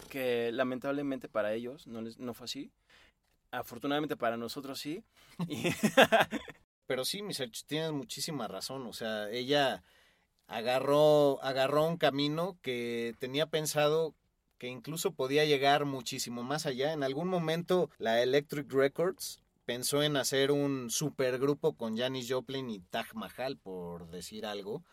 Que 0.08 0.50
lamentablemente 0.50 1.28
para 1.28 1.52
ellos 1.52 1.86
no, 1.86 2.00
les, 2.00 2.18
no 2.18 2.32
fue 2.32 2.46
así. 2.46 2.70
Afortunadamente 3.58 4.16
para 4.16 4.36
nosotros 4.36 4.78
sí. 4.78 5.02
Pero 6.86 7.04
sí, 7.04 7.22
mis 7.22 7.42
tienes 7.66 7.92
muchísima 7.92 8.48
razón. 8.48 8.86
O 8.86 8.92
sea, 8.92 9.30
ella 9.30 9.82
agarró, 10.46 11.42
agarró 11.42 11.86
un 11.86 11.96
camino 11.96 12.58
que 12.62 13.14
tenía 13.18 13.46
pensado 13.46 14.14
que 14.58 14.68
incluso 14.68 15.12
podía 15.12 15.44
llegar 15.44 15.84
muchísimo 15.84 16.42
más 16.42 16.66
allá. 16.66 16.92
En 16.92 17.02
algún 17.02 17.28
momento 17.28 17.90
la 17.98 18.22
Electric 18.22 18.72
Records 18.72 19.40
pensó 19.64 20.02
en 20.02 20.16
hacer 20.16 20.52
un 20.52 20.90
supergrupo 20.90 21.76
con 21.76 21.96
Janis 21.96 22.30
Joplin 22.30 22.70
y 22.70 22.78
Taj 22.80 23.14
Mahal, 23.14 23.58
por 23.58 24.08
decir 24.10 24.46
algo. 24.46 24.84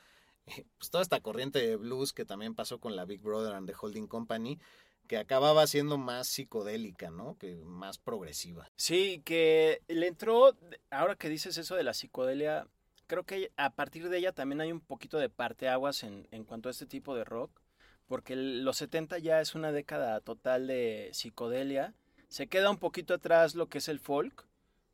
Pues 0.78 0.89
toda 0.89 1.02
esta 1.02 1.21
corriente 1.21 1.65
de 1.65 1.78
blues 1.78 2.12
que 2.12 2.26
también 2.26 2.54
pasó 2.54 2.78
con 2.78 2.97
la 2.97 3.06
Big 3.06 3.21
Brother 3.21 3.54
and 3.54 3.65
the 3.65 3.76
Holding 3.80 4.08
Company, 4.08 4.60
que 5.08 5.18
acababa 5.18 5.68
siendo 5.68 5.98
más 5.98 6.28
psicodélica, 6.28 7.10
¿no? 7.10 7.38
Que 7.38 7.56
más 7.66 7.98
progresiva. 7.98 8.70
Sí, 8.76 9.22
que 9.26 9.82
le 9.88 10.08
entró, 10.08 10.56
ahora 10.89 11.16
que 11.16 11.30
dices 11.30 11.58
eso 11.58 11.76
de 11.76 11.84
la 11.84 11.94
psicodelia, 11.94 12.68
creo 13.08 13.24
que 13.24 13.52
a 13.58 13.72
partir 13.72 14.10
de 14.10 14.18
ella 14.18 14.32
también 14.32 14.62
hay 14.62 14.72
un 14.72 14.82
poquito 14.82 15.18
de 15.18 15.30
parteaguas 15.30 16.04
en, 16.04 16.28
en 16.32 16.44
cuanto 16.44 16.70
a 16.70 16.72
este 16.72 16.86
tipo 16.86 17.16
de 17.16 17.24
rock, 17.24 17.62
porque 18.08 18.36
los 18.36 18.78
70 18.78 19.18
ya 19.20 19.42
es 19.42 19.56
una 19.56 19.72
década 19.72 20.20
total 20.22 20.68
de 20.68 21.10
psicodelia. 21.13 21.94
Se 22.28 22.48
queda 22.48 22.70
un 22.70 22.78
poquito 22.78 23.13
atrás 23.13 23.56
lo 23.56 23.68
que 23.68 23.78
es 23.78 23.88
el 23.88 24.00
folk, 24.00 24.48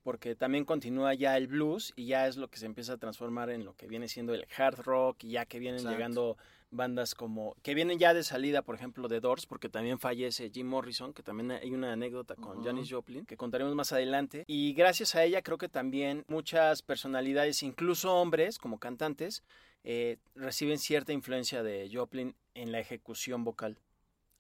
porque 0.04 0.36
también 0.36 0.65
continúa 0.65 1.13
ya 1.13 1.38
el 1.38 1.48
blues 1.48 1.93
y 1.95 2.08
ya 2.08 2.28
es 2.28 2.38
lo 2.38 2.48
que 2.50 2.58
se 2.58 2.65
empieza 2.65 2.93
a 2.93 2.98
transformar 2.98 3.50
en 3.50 3.65
lo 3.65 3.76
que 3.76 3.88
viene 3.88 4.08
siendo 4.08 4.34
el 4.34 4.48
hard 4.58 4.80
rock 4.80 5.24
y 5.24 5.32
ya 5.32 5.45
que 5.45 5.60
vienen 5.60 5.88
llegando 5.88 6.38
bandas 6.71 7.15
como 7.15 7.55
que 7.63 7.73
vienen 7.73 7.99
ya 7.99 8.13
de 8.13 8.23
salida, 8.23 8.62
por 8.62 8.75
ejemplo, 8.75 9.08
de 9.08 9.19
Doors, 9.19 9.45
porque 9.45 9.69
también 9.69 9.99
fallece 9.99 10.51
Jim 10.51 10.67
Morrison, 10.67 11.13
que 11.13 11.23
también 11.23 11.51
hay 11.51 11.71
una 11.71 11.93
anécdota 11.93 12.36
con 12.36 12.63
Janis 12.63 12.91
Joplin, 12.91 13.25
que 13.25 13.38
contaremos 13.38 13.75
más 13.75 13.91
adelante. 13.91 14.43
Y 14.47 14.73
gracias 14.73 15.15
a 15.15 15.23
ella 15.23 15.41
creo 15.41 15.58
que 15.58 15.69
también 15.69 16.25
muchas 16.27 16.82
personalidades, 16.82 17.63
incluso 17.63 18.15
hombres 18.15 18.58
como 18.60 18.79
cantantes, 18.79 19.43
eh, 19.84 20.17
reciben 20.36 20.77
cierta 20.77 21.13
influencia 21.13 21.63
de 21.63 21.89
Joplin 21.91 22.36
en 22.53 22.71
la 22.71 22.79
ejecución 22.79 23.43
vocal. 23.43 23.79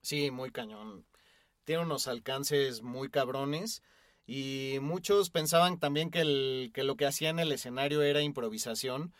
Sí, 0.01 0.31
muy 0.31 0.51
cañón. 0.51 1.05
Tiene 1.63 1.83
unos 1.83 2.07
alcances 2.07 2.81
muy 2.81 3.09
cabrones. 3.09 3.81
Y 4.25 4.77
muchos 4.81 5.31
pensaban 5.31 5.79
también 5.79 6.11
que, 6.11 6.19
el, 6.21 6.71
que 6.71 6.83
lo 6.83 6.95
que 6.95 7.07
hacía 7.07 7.29
en 7.29 7.39
el 7.39 7.51
escenario 7.51 8.03
era 8.03 8.21
improvisación, 8.21 9.11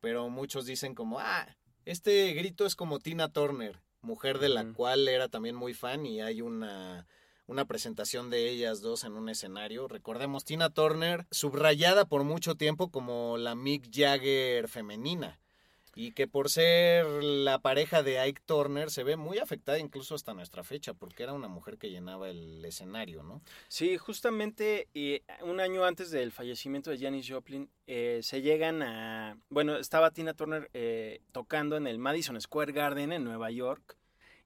pero 0.00 0.28
muchos 0.28 0.64
dicen 0.64 0.94
como, 0.94 1.18
ah, 1.18 1.56
este 1.84 2.32
grito 2.32 2.66
es 2.66 2.76
como 2.76 2.98
Tina 2.98 3.32
Turner, 3.32 3.80
mujer 4.00 4.38
de 4.38 4.48
la 4.48 4.64
cual 4.72 5.08
era 5.08 5.28
también 5.28 5.54
muy 5.56 5.74
fan 5.74 6.06
y 6.06 6.20
hay 6.20 6.40
una, 6.40 7.06
una 7.46 7.64
presentación 7.64 8.30
de 8.30 8.48
ellas 8.48 8.80
dos 8.80 9.04
en 9.04 9.12
un 9.14 9.28
escenario. 9.28 9.88
Recordemos, 9.88 10.44
Tina 10.44 10.70
Turner, 10.70 11.26
subrayada 11.30 12.04
por 12.04 12.24
mucho 12.24 12.54
tiempo 12.54 12.90
como 12.90 13.36
la 13.38 13.54
Mick 13.54 13.88
Jagger 13.92 14.68
femenina 14.68 15.40
y 15.94 16.12
que 16.12 16.26
por 16.26 16.50
ser 16.50 17.06
la 17.22 17.58
pareja 17.58 18.02
de 18.02 18.18
Ike 18.18 18.42
Turner 18.44 18.90
se 18.90 19.04
ve 19.04 19.16
muy 19.16 19.38
afectada 19.38 19.78
incluso 19.78 20.14
hasta 20.14 20.34
nuestra 20.34 20.64
fecha, 20.64 20.94
porque 20.94 21.22
era 21.22 21.32
una 21.32 21.48
mujer 21.48 21.78
que 21.78 21.90
llenaba 21.90 22.28
el 22.28 22.64
escenario, 22.64 23.22
¿no? 23.22 23.42
Sí, 23.68 23.96
justamente 23.96 24.88
un 25.42 25.60
año 25.60 25.84
antes 25.84 26.10
del 26.10 26.32
fallecimiento 26.32 26.90
de 26.90 26.98
Janis 26.98 27.28
Joplin, 27.28 27.70
eh, 27.86 28.20
se 28.22 28.42
llegan 28.42 28.82
a... 28.82 29.36
Bueno, 29.50 29.76
estaba 29.76 30.10
Tina 30.10 30.34
Turner 30.34 30.70
eh, 30.74 31.20
tocando 31.32 31.76
en 31.76 31.86
el 31.86 31.98
Madison 31.98 32.40
Square 32.40 32.72
Garden 32.72 33.12
en 33.12 33.24
Nueva 33.24 33.50
York 33.50 33.96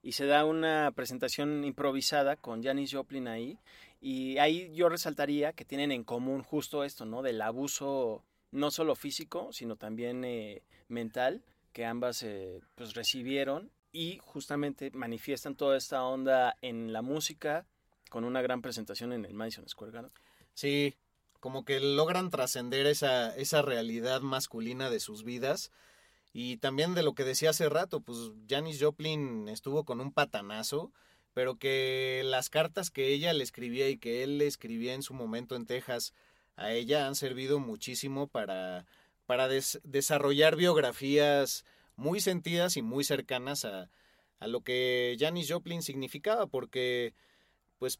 y 0.01 0.13
se 0.13 0.25
da 0.25 0.45
una 0.45 0.91
presentación 0.95 1.63
improvisada 1.65 2.35
con 2.35 2.63
Janis 2.63 2.93
Joplin 2.93 3.27
ahí. 3.27 3.59
Y 4.01 4.37
ahí 4.37 4.71
yo 4.73 4.87
resaltaría 4.87 5.51
que 5.53 5.65
tienen 5.65 5.91
en 5.91 6.03
común 6.03 6.41
justo 6.41 6.83
esto, 6.83 7.05
¿no? 7.05 7.21
Del 7.21 7.41
abuso 7.41 8.23
no 8.51 8.71
solo 8.71 8.95
físico, 8.95 9.51
sino 9.51 9.75
también 9.75 10.23
eh, 10.25 10.63
mental, 10.87 11.43
que 11.73 11.85
ambas 11.85 12.23
eh, 12.23 12.61
pues 12.75 12.93
recibieron 12.93 13.71
y 13.91 14.19
justamente 14.21 14.91
manifiestan 14.91 15.55
toda 15.55 15.77
esta 15.77 16.03
onda 16.03 16.55
en 16.61 16.93
la 16.93 17.01
música 17.01 17.65
con 18.09 18.23
una 18.23 18.41
gran 18.41 18.61
presentación 18.61 19.13
en 19.13 19.25
el 19.25 19.33
Madison 19.33 19.67
Square 19.67 19.91
Garden. 19.91 20.11
Sí, 20.53 20.95
como 21.39 21.63
que 21.63 21.79
logran 21.79 22.29
trascender 22.29 22.85
esa, 22.85 23.35
esa 23.35 23.61
realidad 23.61 24.21
masculina 24.21 24.89
de 24.89 24.99
sus 24.99 25.23
vidas. 25.23 25.71
Y 26.33 26.57
también 26.57 26.93
de 26.93 27.03
lo 27.03 27.13
que 27.13 27.23
decía 27.23 27.51
hace 27.51 27.69
rato, 27.69 28.01
pues 28.01 28.17
Janis 28.47 28.81
Joplin 28.81 29.47
estuvo 29.47 29.83
con 29.83 29.99
un 29.99 30.11
patanazo, 30.11 30.91
pero 31.33 31.57
que 31.57 32.21
las 32.25 32.49
cartas 32.49 32.91
que 32.91 33.07
ella 33.07 33.33
le 33.33 33.43
escribía 33.43 33.89
y 33.89 33.97
que 33.97 34.23
él 34.23 34.37
le 34.37 34.47
escribía 34.47 34.93
en 34.93 35.01
su 35.01 35.13
momento 35.13 35.55
en 35.55 35.65
Texas 35.65 36.13
a 36.59 36.73
ella 36.73 37.07
han 37.07 37.15
servido 37.15 37.59
muchísimo 37.59 38.27
para, 38.27 38.85
para 39.25 39.47
desarrollar 39.47 40.55
biografías 40.55 41.65
muy 41.95 42.19
sentidas 42.19 42.77
y 42.77 42.81
muy 42.81 43.03
cercanas 43.03 43.65
a, 43.65 43.89
a 44.39 44.47
lo 44.47 44.61
que 44.61 45.15
Janis 45.19 45.51
Joplin 45.51 45.81
significaba, 45.81 46.47
porque 46.47 47.13
pues 47.77 47.99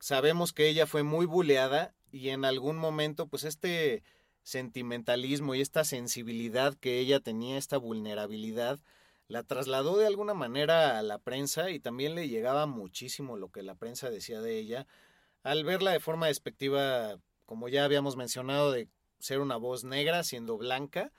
sabemos 0.00 0.52
que 0.52 0.68
ella 0.68 0.86
fue 0.86 1.02
muy 1.02 1.26
buleada 1.26 1.94
y 2.10 2.30
en 2.30 2.44
algún 2.44 2.76
momento 2.76 3.26
pues 3.26 3.44
este 3.44 4.02
sentimentalismo 4.42 5.54
y 5.54 5.60
esta 5.60 5.84
sensibilidad 5.84 6.74
que 6.74 6.98
ella 6.98 7.20
tenía, 7.20 7.58
esta 7.58 7.78
vulnerabilidad, 7.78 8.78
la 9.28 9.42
trasladó 9.42 9.96
de 9.96 10.06
alguna 10.06 10.34
manera 10.34 10.98
a 10.98 11.02
la 11.02 11.18
prensa 11.18 11.70
y 11.70 11.80
también 11.80 12.14
le 12.14 12.28
llegaba 12.28 12.66
muchísimo 12.66 13.36
lo 13.36 13.50
que 13.50 13.62
la 13.62 13.74
prensa 13.74 14.08
decía 14.08 14.40
de 14.40 14.58
ella, 14.58 14.86
al 15.42 15.64
verla 15.64 15.90
de 15.92 16.00
forma 16.00 16.28
despectiva, 16.28 17.18
como 17.46 17.68
ya 17.68 17.84
habíamos 17.84 18.16
mencionado, 18.16 18.70
de 18.70 18.88
ser 19.18 19.40
una 19.40 19.56
voz 19.56 19.84
negra 19.84 20.22
siendo 20.24 20.58
blanca, 20.58 21.12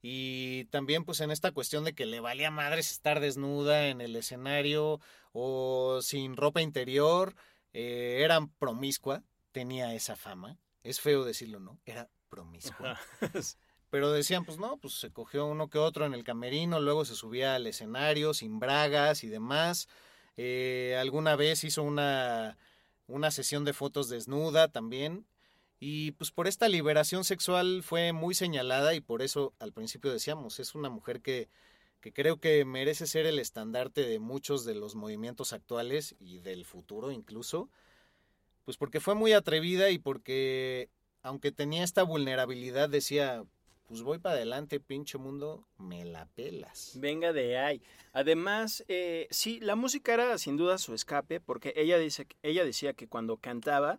y 0.00 0.64
también 0.66 1.04
pues 1.04 1.20
en 1.20 1.30
esta 1.30 1.52
cuestión 1.52 1.84
de 1.84 1.94
que 1.94 2.06
le 2.06 2.20
valía 2.20 2.50
madres 2.50 2.90
estar 2.90 3.20
desnuda 3.20 3.88
en 3.88 4.00
el 4.00 4.16
escenario 4.16 5.00
o 5.32 6.00
sin 6.02 6.36
ropa 6.36 6.60
interior, 6.60 7.34
eh, 7.72 8.20
era 8.20 8.46
promiscua, 8.58 9.22
tenía 9.52 9.94
esa 9.94 10.16
fama, 10.16 10.58
es 10.82 11.00
feo 11.00 11.24
decirlo, 11.24 11.60
¿no? 11.60 11.78
Era 11.86 12.10
promiscua. 12.28 12.98
Pero 13.90 14.10
decían, 14.10 14.44
pues 14.46 14.58
no, 14.58 14.78
pues 14.78 14.94
se 14.94 15.12
cogió 15.12 15.46
uno 15.46 15.68
que 15.68 15.78
otro 15.78 16.06
en 16.06 16.14
el 16.14 16.24
camerino, 16.24 16.80
luego 16.80 17.04
se 17.04 17.14
subía 17.14 17.54
al 17.54 17.66
escenario 17.66 18.32
sin 18.32 18.58
bragas 18.58 19.22
y 19.22 19.28
demás. 19.28 19.86
Eh, 20.38 20.96
alguna 20.98 21.36
vez 21.36 21.62
hizo 21.62 21.82
una, 21.82 22.56
una 23.06 23.30
sesión 23.30 23.66
de 23.66 23.74
fotos 23.74 24.08
desnuda 24.08 24.68
también. 24.68 25.26
Y 25.84 26.12
pues 26.12 26.30
por 26.30 26.46
esta 26.46 26.68
liberación 26.68 27.24
sexual 27.24 27.82
fue 27.82 28.12
muy 28.12 28.36
señalada 28.36 28.94
y 28.94 29.00
por 29.00 29.20
eso 29.20 29.52
al 29.58 29.72
principio 29.72 30.12
decíamos, 30.12 30.60
es 30.60 30.76
una 30.76 30.90
mujer 30.90 31.20
que, 31.22 31.48
que 32.00 32.12
creo 32.12 32.36
que 32.36 32.64
merece 32.64 33.08
ser 33.08 33.26
el 33.26 33.40
estandarte 33.40 34.02
de 34.02 34.20
muchos 34.20 34.64
de 34.64 34.76
los 34.76 34.94
movimientos 34.94 35.52
actuales 35.52 36.14
y 36.20 36.38
del 36.38 36.64
futuro 36.64 37.10
incluso. 37.10 37.68
Pues 38.64 38.76
porque 38.76 39.00
fue 39.00 39.16
muy 39.16 39.32
atrevida 39.32 39.90
y 39.90 39.98
porque 39.98 40.88
aunque 41.20 41.50
tenía 41.50 41.82
esta 41.82 42.04
vulnerabilidad 42.04 42.88
decía, 42.88 43.42
pues 43.88 44.02
voy 44.02 44.20
para 44.20 44.36
adelante, 44.36 44.78
pinche 44.78 45.18
mundo, 45.18 45.66
me 45.78 46.04
la 46.04 46.26
pelas. 46.26 46.92
Venga 46.94 47.32
de 47.32 47.58
ahí. 47.58 47.82
Además, 48.12 48.84
eh, 48.86 49.26
sí, 49.32 49.58
la 49.58 49.74
música 49.74 50.14
era 50.14 50.38
sin 50.38 50.56
duda 50.56 50.78
su 50.78 50.94
escape, 50.94 51.40
porque 51.40 51.72
ella, 51.74 51.98
dice, 51.98 52.28
ella 52.44 52.64
decía 52.64 52.92
que 52.92 53.08
cuando 53.08 53.38
cantaba, 53.38 53.98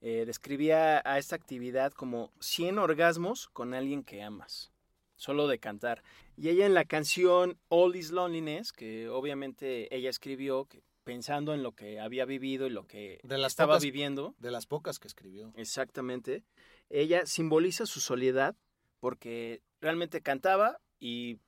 eh, 0.00 0.24
describía 0.26 1.02
a 1.04 1.18
esta 1.18 1.36
actividad 1.36 1.92
como 1.92 2.32
100 2.40 2.78
orgasmos 2.78 3.48
con 3.48 3.74
alguien 3.74 4.02
que 4.02 4.22
amas, 4.22 4.72
solo 5.16 5.46
de 5.46 5.58
cantar. 5.58 6.02
Y 6.36 6.48
ella 6.48 6.66
en 6.66 6.74
la 6.74 6.84
canción 6.84 7.58
All 7.68 7.96
Is 7.96 8.10
Loneliness, 8.10 8.72
que 8.72 9.08
obviamente 9.08 9.94
ella 9.94 10.08
escribió 10.08 10.66
pensando 11.04 11.54
en 11.54 11.62
lo 11.62 11.72
que 11.72 12.00
había 12.00 12.24
vivido 12.24 12.66
y 12.66 12.70
lo 12.70 12.86
que 12.86 13.20
estaba 13.24 13.78
viviendo. 13.78 14.34
De 14.38 14.50
las 14.50 14.66
pocas 14.66 14.98
que 14.98 15.08
escribió. 15.08 15.52
Exactamente. 15.56 16.44
Ella 16.88 17.26
simboliza 17.26 17.84
su 17.86 18.00
soledad 18.00 18.56
porque 19.00 19.62
realmente 19.80 20.20
cantaba 20.20 20.80
y 20.98 21.38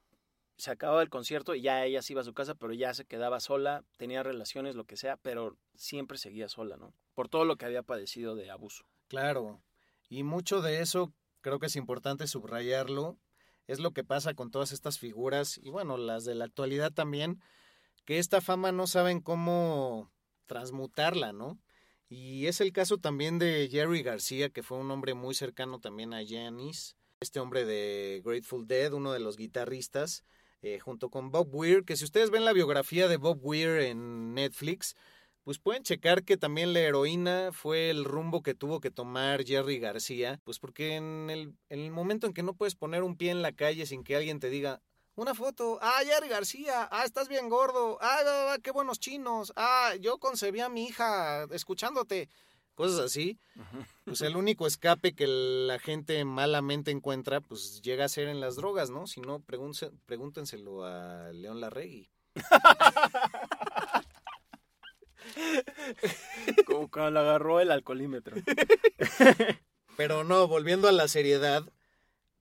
se 0.63 0.71
acababa 0.71 1.03
el 1.03 1.11
concierto 1.11 1.57
y 1.57 1.61
ya 1.61 1.85
ella 1.85 2.03
se 2.03 2.13
iba 2.13 2.21
a 2.21 2.25
su 2.25 2.35
casa, 2.35 2.55
pero 2.55 2.73
ya 2.73 2.95
se 2.95 3.05
quedaba 3.05 3.41
sola, 3.41 3.83
tenía 3.97 4.23
relaciones, 4.23 4.77
lo 4.77 4.85
que 4.85 4.97
sea, 4.97 5.17
pero 5.17 5.57
siempre 5.75 6.19
seguía 6.19 6.49
sola, 6.49 6.77
¿no? 6.77 6.95
Por 7.15 7.29
todo 7.29 7.45
lo 7.45 7.57
que 7.57 7.65
había 7.65 7.83
padecido 7.83 8.37
de 8.37 8.49
abuso. 8.49 8.85
Claro, 9.09 9.61
y 10.09 10.23
mucho 10.23 10.63
de 10.63 10.81
eso 10.81 11.13
creo 11.41 11.59
que 11.59 11.67
es 11.67 11.75
importante 11.75 12.29
subrayarlo, 12.29 13.19
es 13.67 13.81
lo 13.81 13.91
que 13.91 14.05
pasa 14.05 14.35
con 14.35 14.53
todas 14.53 14.71
estas 14.71 15.01
figuras 15.01 15.59
y 15.59 15.71
bueno, 15.71 15.97
las 15.97 16.25
de 16.25 16.37
la 16.37 16.45
actualidad 16.45 16.93
también, 16.93 17.43
que 18.05 18.21
esta 18.21 18.41
fama 18.41 18.71
no 18.71 18.87
saben 18.87 19.21
cómo 19.21 20.13
transmutarla, 20.47 21.33
¿no? 21.33 21.59
Y 22.09 22.47
es 22.47 22.61
el 22.61 22.73
caso 22.73 22.99
también 22.99 23.41
de 23.41 23.69
Jerry 23.69 24.05
García, 24.05 24.49
que 24.51 24.63
fue 24.63 24.79
un 24.79 24.93
hombre 24.93 25.15
muy 25.15 25.35
cercano 25.35 25.81
también 25.81 26.15
a 26.15 26.23
Janis, 26.25 26.97
este 27.19 27.41
hombre 27.41 27.65
de 27.65 28.23
Grateful 28.25 28.69
Dead, 28.69 28.93
uno 28.93 29.13
de 29.13 29.19
los 29.19 29.37
guitarristas, 29.37 30.25
eh, 30.63 30.79
junto 30.79 31.11
con 31.11 31.31
Bob 31.31 31.49
Weir, 31.53 31.85
que 31.85 31.97
si 31.97 32.05
ustedes 32.05 32.31
ven 32.31 32.45
la 32.45 32.53
biografía 32.53 33.09
de 33.09 33.17
Bob 33.17 33.39
Weir 33.43 33.81
en 33.81 34.35
Netflix, 34.35 34.95
pues 35.45 35.59
pueden 35.59 35.83
checar 35.83 36.25
que 36.25 36.37
también 36.37 36.73
la 36.73 36.81
heroína 36.81 37.51
fue 37.53 37.91
el 37.91 38.05
rumbo 38.05 38.43
que 38.43 38.55
tuvo 38.55 38.81
que 38.81 38.91
tomar 38.91 39.45
Jerry 39.45 39.79
García, 39.79 40.41
pues 40.45 40.59
porque 40.59 40.95
en 40.95 41.31
el, 41.31 41.55
en 41.69 41.81
el 41.81 41.91
momento 41.91 42.27
en 42.27 42.33
que 42.33 42.45
no 42.45 42.55
puedes 42.55 42.77
poner 42.77 43.03
un 43.03 43.17
pie 43.17 43.33
en 43.33 43.43
la 43.43 43.53
calle 43.53 43.87
sin 43.87 44.05
que 44.05 44.15
alguien 44.15 44.39
te 44.39 44.51
diga, 44.51 44.81
una 45.15 45.35
foto, 45.35 45.79
ah, 45.83 46.01
Jerry 46.07 46.29
García, 46.29 46.89
ah, 46.91 47.05
estás 47.05 47.29
bien 47.29 47.51
gordo, 47.51 47.99
ah, 48.01 48.57
qué 48.63 48.71
buenos 48.71 48.99
chinos, 48.99 49.53
ah, 49.57 49.95
yo 50.01 50.19
concebí 50.19 50.61
a 50.61 50.71
mi 50.71 50.85
hija 50.85 51.45
escuchándote 51.51 52.31
cosas 52.83 52.99
así, 52.99 53.39
pues 54.05 54.23
el 54.23 54.35
único 54.35 54.67
escape 54.67 55.15
que 55.15 55.29
la 55.29 55.79
gente 55.79 56.25
malamente 56.25 56.91
encuentra, 56.91 57.41
pues 57.41 57.81
llega 57.81 58.05
a 58.05 58.09
ser 58.09 58.27
en 58.27 58.41
las 58.41 58.57
drogas, 58.57 58.91
¿no? 58.91 59.07
Si 59.07 59.21
no, 59.21 59.39
pregúntenselo 59.39 60.85
a 60.85 61.31
León 61.33 61.61
Larregui. 61.61 62.11
Como 66.67 66.91
cuando 66.91 67.21
agarró 67.21 67.61
el 67.61 67.71
alcoholímetro. 67.71 68.35
Pero 69.97 70.25
no, 70.25 70.49
volviendo 70.49 70.89
a 70.89 70.93
la 70.93 71.07
seriedad, 71.07 71.63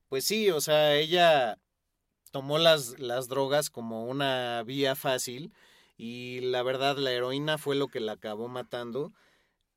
pues 0.10 0.26
sí, 0.26 0.50
o 0.50 0.60
sea, 0.60 0.96
ella 0.96 1.60
tomó 2.32 2.58
las, 2.58 2.98
las 2.98 3.28
drogas 3.28 3.70
como 3.70 4.06
una 4.06 4.64
vía 4.64 4.96
fácil 4.96 5.54
y 5.98 6.40
la 6.40 6.64
verdad 6.64 6.98
la 6.98 7.12
heroína 7.12 7.60
fue 7.60 7.76
lo 7.76 7.90
que 7.90 8.00
la 8.00 8.14
acabó 8.14 8.48
matando 8.48 9.14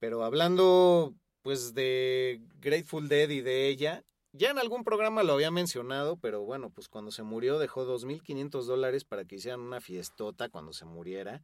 pero 0.04 0.22
hablando 0.22 1.14
pues 1.40 1.72
de 1.72 2.42
Grateful 2.60 3.08
Dead 3.08 3.30
y 3.30 3.40
de 3.40 3.68
ella, 3.68 4.04
ya 4.32 4.50
en 4.50 4.58
algún 4.58 4.84
programa 4.84 5.22
lo 5.22 5.32
había 5.32 5.50
mencionado, 5.50 6.18
pero 6.18 6.42
bueno, 6.42 6.68
pues 6.68 6.90
cuando 6.90 7.10
se 7.10 7.22
murió 7.22 7.58
dejó 7.58 7.86
2.500 7.86 8.64
dólares 8.64 9.04
para 9.06 9.24
que 9.24 9.36
hicieran 9.36 9.60
una 9.60 9.80
fiestota 9.80 10.50
cuando 10.50 10.74
se 10.74 10.84
muriera. 10.84 11.42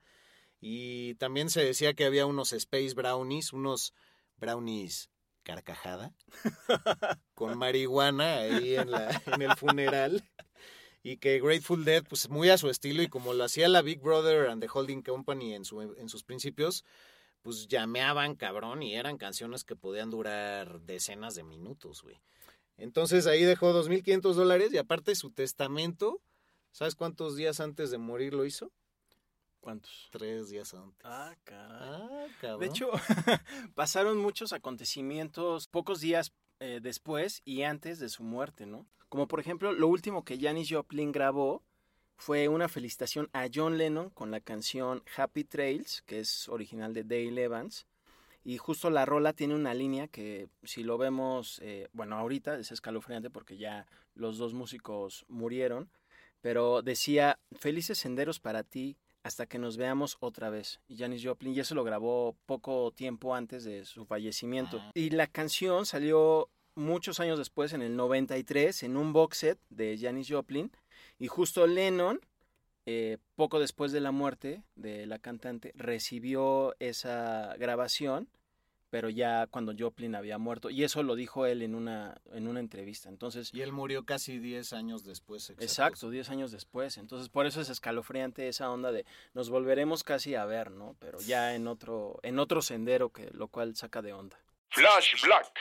Y 0.60 1.14
también 1.14 1.48
se 1.48 1.64
decía 1.64 1.94
que 1.94 2.04
había 2.04 2.26
unos 2.26 2.52
Space 2.52 2.92
Brownies, 2.92 3.54
unos 3.54 3.94
brownies 4.36 5.08
carcajada, 5.42 6.12
con 7.34 7.56
marihuana 7.56 8.40
ahí 8.40 8.76
en, 8.76 8.90
la, 8.90 9.22
en 9.24 9.40
el 9.40 9.56
funeral. 9.56 10.22
Y 11.02 11.16
que 11.16 11.40
Grateful 11.40 11.86
Dead, 11.86 12.04
pues 12.06 12.28
muy 12.28 12.50
a 12.50 12.58
su 12.58 12.68
estilo 12.68 13.02
y 13.02 13.08
como 13.08 13.32
lo 13.32 13.42
hacía 13.42 13.68
la 13.68 13.80
Big 13.80 14.02
Brother 14.02 14.50
and 14.50 14.62
the 14.62 14.68
Holding 14.70 15.00
Company 15.00 15.54
en, 15.54 15.64
su, 15.64 15.80
en 15.80 16.10
sus 16.10 16.24
principios, 16.24 16.84
pues 17.42 17.68
llameaban 17.68 18.34
cabrón 18.34 18.82
y 18.82 18.94
eran 18.94 19.18
canciones 19.18 19.64
que 19.64 19.76
podían 19.76 20.10
durar 20.10 20.80
decenas 20.82 21.34
de 21.34 21.42
minutos, 21.42 22.02
güey. 22.02 22.20
Entonces 22.76 23.26
ahí 23.26 23.42
dejó 23.42 23.72
2.500 23.72 24.34
dólares 24.34 24.72
y 24.72 24.78
aparte 24.78 25.14
su 25.14 25.30
testamento, 25.30 26.20
¿sabes 26.72 26.94
cuántos 26.94 27.36
días 27.36 27.60
antes 27.60 27.90
de 27.90 27.98
morir 27.98 28.32
lo 28.34 28.44
hizo? 28.44 28.72
¿Cuántos? 29.60 30.08
Tres 30.10 30.48
días 30.48 30.72
antes. 30.72 31.04
Ah, 31.04 31.34
ah 31.52 32.26
cabrón. 32.40 32.60
De 32.60 32.66
hecho, 32.66 32.90
pasaron 33.74 34.16
muchos 34.16 34.54
acontecimientos 34.54 35.68
pocos 35.68 36.00
días 36.00 36.32
eh, 36.60 36.80
después 36.82 37.42
y 37.44 37.62
antes 37.62 37.98
de 37.98 38.08
su 38.08 38.22
muerte, 38.22 38.64
¿no? 38.64 38.86
Como 39.10 39.28
por 39.28 39.40
ejemplo, 39.40 39.72
lo 39.72 39.88
último 39.88 40.24
que 40.24 40.38
Janis 40.38 40.68
Joplin 40.70 41.12
grabó 41.12 41.62
fue 42.20 42.48
una 42.48 42.68
felicitación 42.68 43.30
a 43.32 43.46
John 43.52 43.78
Lennon 43.78 44.10
con 44.10 44.30
la 44.30 44.40
canción 44.40 45.02
Happy 45.16 45.42
Trails, 45.42 46.02
que 46.02 46.20
es 46.20 46.50
original 46.50 46.92
de 46.92 47.02
Dale 47.02 47.44
Evans. 47.44 47.86
Y 48.44 48.58
justo 48.58 48.90
la 48.90 49.06
rola 49.06 49.32
tiene 49.32 49.54
una 49.54 49.72
línea 49.72 50.06
que 50.06 50.50
si 50.62 50.82
lo 50.82 50.98
vemos, 50.98 51.60
eh, 51.62 51.88
bueno, 51.94 52.16
ahorita 52.16 52.58
es 52.58 52.72
escalofriante 52.72 53.30
porque 53.30 53.56
ya 53.56 53.86
los 54.14 54.36
dos 54.36 54.52
músicos 54.52 55.24
murieron, 55.28 55.88
pero 56.42 56.82
decía, 56.82 57.38
felices 57.58 57.96
senderos 57.96 58.38
para 58.38 58.64
ti 58.64 58.98
hasta 59.22 59.46
que 59.46 59.58
nos 59.58 59.78
veamos 59.78 60.18
otra 60.20 60.50
vez. 60.50 60.78
Y 60.88 60.98
Janis 60.98 61.24
Joplin, 61.24 61.54
y 61.54 61.60
eso 61.60 61.74
lo 61.74 61.84
grabó 61.84 62.36
poco 62.44 62.92
tiempo 62.92 63.34
antes 63.34 63.64
de 63.64 63.86
su 63.86 64.04
fallecimiento. 64.04 64.78
Ah. 64.82 64.90
Y 64.92 65.08
la 65.08 65.26
canción 65.26 65.86
salió 65.86 66.50
muchos 66.74 67.18
años 67.18 67.38
después, 67.38 67.72
en 67.72 67.80
el 67.80 67.96
93, 67.96 68.82
en 68.82 68.98
un 68.98 69.14
box 69.14 69.38
set 69.38 69.58
de 69.70 69.96
Janis 69.98 70.28
Joplin, 70.30 70.70
y 71.18 71.28
justo 71.28 71.66
Lennon, 71.66 72.20
eh, 72.86 73.18
poco 73.36 73.60
después 73.60 73.92
de 73.92 74.00
la 74.00 74.10
muerte 74.10 74.62
de 74.74 75.06
la 75.06 75.18
cantante, 75.18 75.72
recibió 75.76 76.74
esa 76.78 77.54
grabación, 77.58 78.28
pero 78.90 79.08
ya 79.08 79.46
cuando 79.46 79.72
Joplin 79.78 80.14
había 80.14 80.38
muerto. 80.38 80.68
Y 80.68 80.82
eso 80.82 81.02
lo 81.02 81.14
dijo 81.14 81.46
él 81.46 81.62
en 81.62 81.74
una, 81.74 82.20
en 82.32 82.48
una 82.48 82.60
entrevista. 82.60 83.08
Entonces, 83.08 83.50
y 83.54 83.62
él 83.62 83.72
murió 83.72 84.04
casi 84.04 84.38
10 84.38 84.72
años 84.72 85.04
después. 85.04 85.50
Exacto, 85.50 86.10
10 86.10 86.30
años 86.30 86.50
después. 86.50 86.98
Entonces, 86.98 87.28
por 87.28 87.46
eso 87.46 87.60
es 87.60 87.68
escalofriante 87.68 88.48
esa 88.48 88.70
onda 88.70 88.90
de 88.90 89.06
nos 89.32 89.48
volveremos 89.48 90.02
casi 90.02 90.34
a 90.34 90.44
ver, 90.44 90.72
¿no? 90.72 90.96
Pero 90.98 91.20
ya 91.20 91.54
en 91.54 91.68
otro, 91.68 92.18
en 92.22 92.38
otro 92.40 92.62
sendero, 92.62 93.10
que, 93.10 93.30
lo 93.32 93.48
cual 93.48 93.76
saca 93.76 94.02
de 94.02 94.12
onda. 94.12 94.38
Flash 94.70 95.22
Black. 95.24 95.52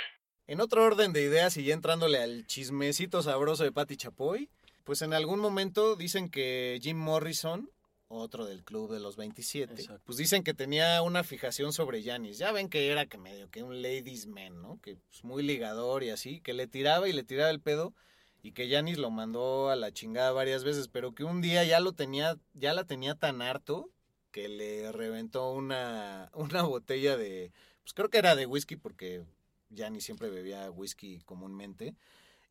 En 0.47 0.61
otro 0.61 0.83
orden 0.83 1.13
de 1.13 1.21
ideas 1.21 1.57
y 1.57 1.63
ya 1.63 1.75
entrándole 1.75 2.17
al 2.17 2.47
chismecito 2.47 3.21
sabroso 3.21 3.63
de 3.63 3.71
Patti 3.71 3.97
Chapoy, 3.97 4.49
pues 4.89 5.03
en 5.03 5.13
algún 5.13 5.39
momento 5.39 5.95
dicen 5.95 6.29
que 6.29 6.79
Jim 6.81 6.97
Morrison, 6.97 7.69
otro 8.07 8.47
del 8.47 8.63
club 8.63 8.91
de 8.91 8.99
los 8.99 9.17
27, 9.17 9.87
pues 10.03 10.17
dicen 10.17 10.43
que 10.43 10.55
tenía 10.55 11.03
una 11.03 11.23
fijación 11.23 11.73
sobre 11.73 12.01
Janis. 12.01 12.39
Ya 12.39 12.51
ven 12.51 12.69
que 12.69 12.87
era 12.87 13.05
que 13.05 13.19
medio 13.19 13.51
que 13.51 13.61
un 13.61 13.83
ladies 13.83 14.25
man, 14.25 14.63
¿no? 14.63 14.81
Que 14.81 14.95
pues 14.95 15.23
muy 15.23 15.43
ligador 15.43 16.01
y 16.01 16.09
así, 16.09 16.41
que 16.41 16.55
le 16.55 16.65
tiraba 16.65 17.07
y 17.07 17.13
le 17.13 17.21
tiraba 17.21 17.51
el 17.51 17.61
pedo. 17.61 17.93
y 18.41 18.53
que 18.53 18.67
Janis 18.67 18.97
lo 18.97 19.11
mandó 19.11 19.69
a 19.69 19.75
la 19.75 19.91
chingada 19.91 20.31
varias 20.31 20.63
veces, 20.63 20.87
pero 20.87 21.13
que 21.13 21.23
un 21.23 21.39
día 21.39 21.63
ya 21.65 21.79
lo 21.79 21.93
tenía, 21.93 22.39
ya 22.55 22.73
la 22.73 22.83
tenía 22.83 23.13
tan 23.13 23.43
harto 23.43 23.91
que 24.31 24.49
le 24.49 24.91
reventó 24.91 25.51
una, 25.51 26.31
una 26.33 26.63
botella 26.63 27.15
de, 27.15 27.51
pues 27.83 27.93
creo 27.93 28.09
que 28.09 28.17
era 28.17 28.35
de 28.35 28.47
whisky 28.47 28.75
porque 28.75 29.23
Janis 29.71 30.05
siempre 30.05 30.31
bebía 30.31 30.71
whisky 30.71 31.19
comúnmente. 31.25 31.93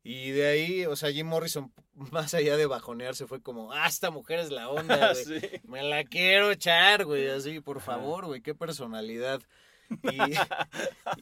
Y 0.03 0.31
de 0.31 0.47
ahí, 0.47 0.85
o 0.85 0.95
sea, 0.95 1.11
Jim 1.11 1.27
Morrison, 1.27 1.73
más 1.93 2.33
allá 2.33 2.57
de 2.57 2.65
bajonearse, 2.65 3.27
fue 3.27 3.41
como, 3.41 3.71
ah, 3.71 3.87
esta 3.87 4.11
mujer 4.11 4.39
es 4.39 4.51
la 4.51 4.69
onda, 4.69 5.13
güey. 5.13 5.61
Me 5.63 5.83
la 5.83 6.03
quiero 6.03 6.51
echar, 6.51 7.05
güey, 7.05 7.27
así, 7.27 7.59
por 7.59 7.81
favor, 7.81 8.25
güey, 8.25 8.41
qué 8.41 8.55
personalidad. 8.55 9.41
Y, 10.03 10.19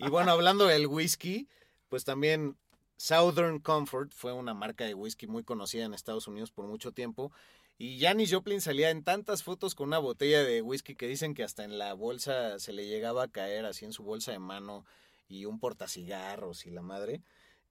y 0.05 0.09
bueno, 0.09 0.31
hablando 0.31 0.65
del 0.65 0.87
whisky, 0.87 1.47
pues 1.87 2.03
también 2.03 2.57
Southern 2.97 3.59
Comfort 3.59 4.11
fue 4.13 4.33
una 4.33 4.53
marca 4.53 4.83
de 4.83 4.93
whisky 4.93 5.25
muy 5.25 5.45
conocida 5.45 5.85
en 5.85 5.93
Estados 5.93 6.27
Unidos 6.27 6.51
por 6.51 6.67
mucho 6.67 6.91
tiempo. 6.91 7.31
Y 7.77 7.97
Janis 8.01 8.33
Joplin 8.33 8.59
salía 8.59 8.89
en 8.89 9.05
tantas 9.05 9.41
fotos 9.41 9.73
con 9.73 9.87
una 9.87 9.99
botella 9.99 10.43
de 10.43 10.61
whisky 10.61 10.95
que 10.95 11.07
dicen 11.07 11.33
que 11.33 11.45
hasta 11.45 11.63
en 11.63 11.77
la 11.77 11.93
bolsa 11.93 12.59
se 12.59 12.73
le 12.73 12.87
llegaba 12.87 13.23
a 13.23 13.27
caer, 13.29 13.65
así 13.65 13.85
en 13.85 13.93
su 13.93 14.03
bolsa 14.03 14.33
de 14.33 14.39
mano, 14.39 14.85
y 15.29 15.45
un 15.45 15.61
portacigarros 15.61 16.65
y 16.65 16.71
la 16.71 16.81
madre 16.81 17.21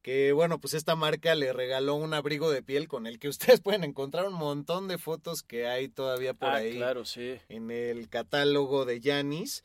que 0.07 0.31
bueno, 0.31 0.61
pues 0.61 0.75
esta 0.75 0.95
marca 0.95 1.35
le 1.35 1.53
regaló 1.53 1.97
un 1.97 2.15
abrigo 2.15 2.49
de 2.53 2.63
piel 2.63 2.87
con 2.87 3.09
el 3.09 3.19
que 3.19 3.27
ustedes 3.29 3.61
pueden 3.61 3.83
encontrar 3.83 4.29
un 4.29 4.35
montón 4.35 4.87
de 4.87 4.99
fotos 4.99 5.43
que 5.43 5.67
hay 5.67 5.89
todavía 5.89 6.33
por 6.33 6.51
ah, 6.51 6.59
ahí 6.59 6.77
claro, 6.77 7.05
sí. 7.05 7.41
en 7.49 7.73
el 7.73 8.09
catálogo 8.09 8.85
de 8.85 9.01
Yanis 9.01 9.65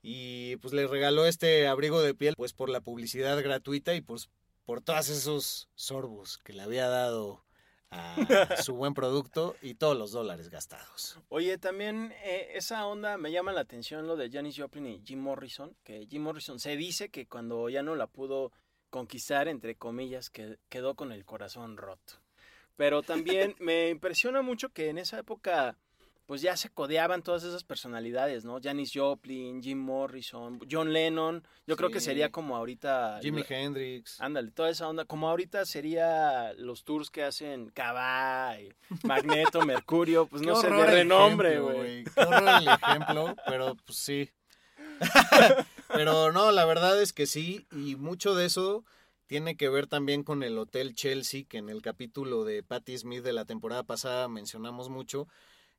y 0.00 0.54
pues 0.58 0.72
le 0.74 0.86
regaló 0.86 1.26
este 1.26 1.66
abrigo 1.66 2.02
de 2.02 2.14
piel 2.14 2.34
pues 2.36 2.52
por 2.52 2.70
la 2.70 2.80
publicidad 2.80 3.42
gratuita 3.42 3.92
y 3.96 4.00
pues 4.00 4.30
por 4.64 4.80
todos 4.80 5.08
esos 5.08 5.68
sorbos 5.74 6.38
que 6.38 6.52
le 6.52 6.62
había 6.62 6.86
dado 6.86 7.44
a 7.90 8.62
su 8.62 8.74
buen 8.76 8.94
producto 8.94 9.56
y 9.60 9.74
todos 9.74 9.98
los 9.98 10.12
dólares 10.12 10.50
gastados. 10.50 11.18
Oye, 11.30 11.58
también 11.58 12.14
eh, 12.22 12.52
esa 12.54 12.86
onda 12.86 13.16
me 13.16 13.32
llama 13.32 13.50
la 13.50 13.62
atención 13.62 14.06
lo 14.06 14.14
de 14.14 14.30
Janis 14.30 14.56
Joplin 14.56 14.86
y 14.86 15.02
Jim 15.04 15.18
Morrison, 15.18 15.74
que 15.82 16.06
Jim 16.06 16.22
Morrison 16.22 16.60
se 16.60 16.76
dice 16.76 17.08
que 17.08 17.26
cuando 17.26 17.68
ya 17.68 17.82
no 17.82 17.96
la 17.96 18.06
pudo 18.06 18.52
conquistar, 18.90 19.48
entre 19.48 19.76
comillas, 19.76 20.28
que 20.30 20.58
quedó 20.68 20.94
con 20.94 21.12
el 21.12 21.24
corazón 21.24 21.76
roto. 21.76 22.14
Pero 22.76 23.02
también 23.02 23.54
me 23.58 23.88
impresiona 23.88 24.42
mucho 24.42 24.70
que 24.70 24.88
en 24.88 24.98
esa 24.98 25.18
época, 25.18 25.76
pues 26.26 26.42
ya 26.42 26.56
se 26.56 26.70
codeaban 26.70 27.22
todas 27.22 27.44
esas 27.44 27.64
personalidades, 27.64 28.44
¿no? 28.44 28.58
Janis 28.62 28.92
Joplin, 28.94 29.62
Jim 29.62 29.78
Morrison, 29.78 30.60
John 30.70 30.92
Lennon. 30.92 31.42
Yo 31.66 31.76
creo 31.76 31.90
que 31.90 32.00
sería 32.00 32.30
como 32.30 32.56
ahorita. 32.56 33.20
Jimi 33.22 33.44
Hendrix. 33.48 34.20
Ándale, 34.20 34.50
toda 34.50 34.70
esa 34.70 34.88
onda. 34.88 35.04
Como 35.04 35.28
ahorita 35.28 35.64
sería 35.66 36.52
los 36.54 36.84
tours 36.84 37.10
que 37.10 37.22
hacen 37.22 37.70
Cabá, 37.70 38.56
Magneto, 39.04 39.60
Mercurio, 39.66 40.26
pues 40.26 40.42
no 40.42 40.56
sé, 40.56 40.70
de 40.70 40.86
renombre, 40.86 41.60
güey. 41.60 42.04
Qué 42.04 42.20
el 42.20 42.68
ejemplo, 42.68 43.36
pero 43.46 43.76
pues 43.76 43.98
sí. 43.98 44.30
Pero 45.92 46.32
no, 46.32 46.52
la 46.52 46.64
verdad 46.64 47.00
es 47.00 47.12
que 47.12 47.26
sí, 47.26 47.66
y 47.72 47.96
mucho 47.96 48.34
de 48.34 48.46
eso 48.46 48.84
tiene 49.26 49.56
que 49.56 49.68
ver 49.68 49.86
también 49.86 50.24
con 50.24 50.42
el 50.42 50.58
Hotel 50.58 50.94
Chelsea, 50.94 51.44
que 51.48 51.58
en 51.58 51.68
el 51.68 51.82
capítulo 51.82 52.44
de 52.44 52.62
Patti 52.62 52.98
Smith 52.98 53.22
de 53.22 53.32
la 53.32 53.44
temporada 53.44 53.84
pasada 53.84 54.28
mencionamos 54.28 54.88
mucho, 54.88 55.28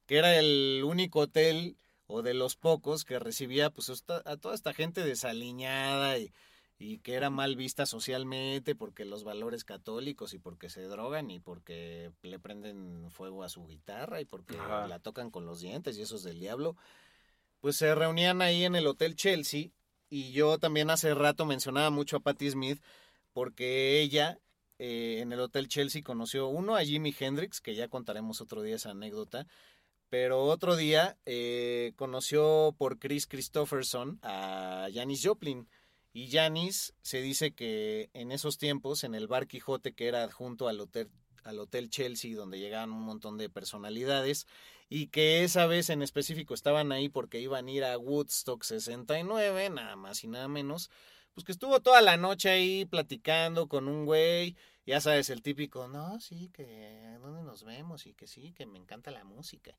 que 0.05 0.17
era 0.17 0.37
el 0.37 0.83
único 0.85 1.19
hotel 1.19 1.75
o 2.07 2.21
de 2.21 2.33
los 2.33 2.55
pocos 2.55 3.05
que 3.05 3.19
recibía 3.19 3.69
pues 3.69 4.03
a 4.25 4.37
toda 4.37 4.55
esta 4.55 4.73
gente 4.73 5.03
desaliñada 5.03 6.17
y, 6.17 6.31
y 6.77 6.97
que 6.99 7.13
era 7.13 7.29
mal 7.29 7.55
vista 7.55 7.85
socialmente 7.85 8.75
porque 8.75 9.05
los 9.05 9.23
valores 9.23 9.63
católicos 9.63 10.33
y 10.33 10.39
porque 10.39 10.69
se 10.69 10.81
drogan 10.83 11.29
y 11.29 11.39
porque 11.39 12.11
le 12.23 12.39
prenden 12.39 13.09
fuego 13.11 13.43
a 13.43 13.49
su 13.49 13.65
guitarra 13.67 14.19
y 14.19 14.25
porque 14.25 14.57
la 14.57 14.99
tocan 14.99 15.29
con 15.29 15.45
los 15.45 15.61
dientes 15.61 15.97
y 15.97 16.01
eso 16.01 16.15
es 16.15 16.23
del 16.23 16.39
diablo 16.39 16.75
pues 17.59 17.75
se 17.75 17.93
reunían 17.93 18.41
ahí 18.41 18.63
en 18.63 18.75
el 18.75 18.87
Hotel 18.87 19.15
Chelsea 19.15 19.69
y 20.11 20.33
yo 20.33 20.59
también 20.59 20.91
hace 20.91 21.15
rato 21.15 21.45
mencionaba 21.45 21.89
mucho 21.89 22.17
a 22.17 22.19
Patti 22.19 22.51
Smith 22.51 22.83
porque 23.33 24.01
ella 24.01 24.37
eh, 24.77 25.19
en 25.21 25.31
el 25.31 25.39
Hotel 25.39 25.67
Chelsea 25.67 26.03
conoció 26.03 26.47
uno 26.49 26.75
a 26.75 26.83
Jimi 26.83 27.15
Hendrix, 27.17 27.61
que 27.61 27.75
ya 27.75 27.87
contaremos 27.87 28.41
otro 28.41 28.61
día 28.61 28.75
esa 28.75 28.91
anécdota, 28.91 29.47
pero 30.09 30.43
otro 30.43 30.75
día 30.75 31.17
eh, 31.25 31.93
conoció 31.95 32.75
por 32.77 32.99
Chris 32.99 33.25
Christopherson 33.25 34.19
a 34.21 34.89
Janis 34.93 35.21
Joplin. 35.23 35.69
Y 36.13 36.29
Janis 36.29 36.93
se 37.01 37.21
dice 37.21 37.53
que 37.53 38.09
en 38.13 38.33
esos 38.33 38.57
tiempos, 38.57 39.05
en 39.05 39.15
el 39.15 39.27
Bar 39.27 39.47
Quijote, 39.47 39.93
que 39.93 40.07
era 40.07 40.29
junto 40.29 40.67
al 40.67 40.81
Hotel, 40.81 41.09
al 41.43 41.59
Hotel 41.59 41.89
Chelsea, 41.89 42.35
donde 42.35 42.59
llegaban 42.59 42.91
un 42.91 43.03
montón 43.03 43.37
de 43.37 43.49
personalidades, 43.49 44.47
y 44.89 45.07
que 45.07 45.43
esa 45.43 45.67
vez 45.67 45.89
en 45.89 46.01
específico 46.01 46.53
estaban 46.53 46.91
ahí 46.91 47.09
porque 47.09 47.39
iban 47.39 47.67
a 47.67 47.71
ir 47.71 47.83
a 47.83 47.97
Woodstock 47.97 48.63
69, 48.63 49.69
nada 49.69 49.95
más 49.95 50.23
y 50.23 50.27
nada 50.27 50.47
menos, 50.47 50.89
pues 51.33 51.45
que 51.45 51.51
estuvo 51.51 51.79
toda 51.79 52.01
la 52.01 52.17
noche 52.17 52.49
ahí 52.49 52.85
platicando 52.85 53.67
con 53.67 53.87
un 53.87 54.05
güey, 54.05 54.55
ya 54.85 54.99
sabes, 54.99 55.29
el 55.29 55.41
típico, 55.41 55.87
no, 55.87 56.19
sí, 56.19 56.49
que 56.53 57.17
dónde 57.21 57.43
nos 57.43 57.63
vemos 57.63 58.05
y 58.05 58.13
que 58.13 58.27
sí, 58.27 58.51
que 58.53 58.65
me 58.65 58.79
encanta 58.79 59.11
la 59.11 59.23
música. 59.23 59.77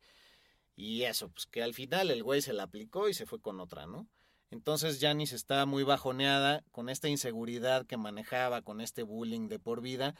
Y 0.76 1.02
eso, 1.02 1.28
pues 1.28 1.46
que 1.46 1.62
al 1.62 1.74
final 1.74 2.10
el 2.10 2.22
güey 2.22 2.40
se 2.40 2.52
la 2.52 2.64
aplicó 2.64 3.08
y 3.08 3.14
se 3.14 3.26
fue 3.26 3.40
con 3.40 3.60
otra, 3.60 3.86
¿no? 3.86 4.08
Entonces 4.50 4.98
Janice 5.00 5.34
estaba 5.34 5.64
muy 5.64 5.82
bajoneada 5.82 6.62
con 6.72 6.88
esta 6.88 7.08
inseguridad 7.08 7.86
que 7.86 7.96
manejaba, 7.96 8.62
con 8.62 8.80
este 8.80 9.02
bullying 9.02 9.48
de 9.48 9.58
por 9.58 9.80
vida, 9.80 10.14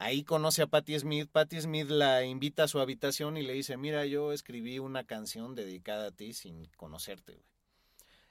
Ahí 0.00 0.22
conoce 0.22 0.62
a 0.62 0.68
Patti 0.68 0.96
Smith. 0.96 1.28
Patti 1.28 1.60
Smith 1.60 1.90
la 1.90 2.24
invita 2.24 2.62
a 2.62 2.68
su 2.68 2.78
habitación 2.78 3.36
y 3.36 3.42
le 3.42 3.52
dice, 3.52 3.76
mira, 3.76 4.06
yo 4.06 4.32
escribí 4.32 4.78
una 4.78 5.02
canción 5.02 5.56
dedicada 5.56 6.08
a 6.08 6.10
ti 6.12 6.34
sin 6.34 6.66
conocerte. 6.76 7.42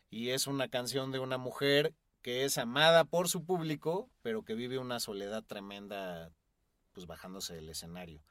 Y 0.09 0.29
es 0.29 0.47
una 0.47 0.69
canción 0.69 1.11
de 1.11 1.19
una 1.19 1.37
mujer 1.37 1.93
que 2.21 2.45
es 2.45 2.57
amada 2.57 3.03
por 3.03 3.27
su 3.27 3.43
público, 3.43 4.09
pero 4.21 4.45
que 4.45 4.55
vive 4.55 4.77
una 4.77 5.01
soledad 5.01 5.43
tremenda, 5.43 6.31
pues 6.93 7.05
bajándose 7.05 7.53
del 7.53 7.67
escenario. 7.67 8.23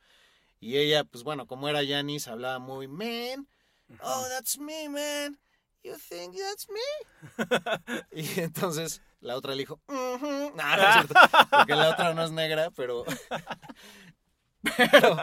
Y 0.59 0.79
ella, 0.79 1.05
pues 1.05 1.23
bueno, 1.23 1.47
como 1.47 1.69
era 1.69 1.87
Janis, 1.87 2.29
hablaba 2.29 2.59
muy, 2.59 2.89
man, 2.89 3.47
oh, 4.01 4.27
that's 4.31 4.59
me, 4.59 4.89
man. 4.89 5.39
You 5.85 5.95
think 6.09 6.35
that's 6.35 6.69
me? 6.71 8.07
y 8.13 8.41
entonces 8.41 9.03
la 9.21 9.37
otra 9.37 9.53
le 9.55 9.59
dijo, 9.59 9.81
no, 9.89 10.19
no 10.19 10.73
es 10.73 10.93
cierto, 10.93 11.15
porque 11.51 11.75
la 11.75 11.91
otra 11.91 12.15
no 12.15 12.23
es 12.23 12.31
negra, 12.31 12.71
pero, 12.71 13.05
pero, 14.77 15.17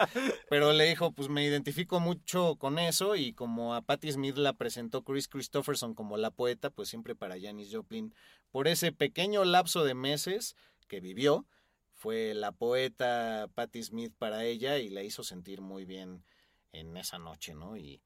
pero 0.48 0.72
le 0.72 0.84
dijo, 0.84 1.12
pues 1.12 1.28
me 1.28 1.44
identifico 1.44 2.00
mucho 2.00 2.56
con 2.56 2.78
eso 2.78 3.16
y 3.16 3.32
como 3.32 3.74
a 3.74 3.82
Patti 3.82 4.12
Smith 4.12 4.36
la 4.36 4.52
presentó 4.52 5.02
Chris 5.02 5.28
Christopherson 5.28 5.94
como 5.94 6.16
la 6.16 6.30
poeta, 6.30 6.70
pues 6.70 6.88
siempre 6.88 7.14
para 7.14 7.40
Janis 7.40 7.70
Joplin, 7.72 8.14
por 8.50 8.68
ese 8.68 8.92
pequeño 8.92 9.44
lapso 9.44 9.84
de 9.84 9.94
meses 9.94 10.56
que 10.88 11.00
vivió, 11.00 11.46
fue 11.92 12.34
la 12.34 12.52
poeta 12.52 13.48
Patti 13.54 13.82
Smith 13.82 14.12
para 14.18 14.44
ella 14.44 14.78
y 14.78 14.90
la 14.90 15.02
hizo 15.02 15.24
sentir 15.24 15.60
muy 15.60 15.84
bien 15.84 16.24
en 16.72 16.96
esa 16.96 17.18
noche, 17.18 17.54
¿no? 17.54 17.76
Y, 17.76 18.02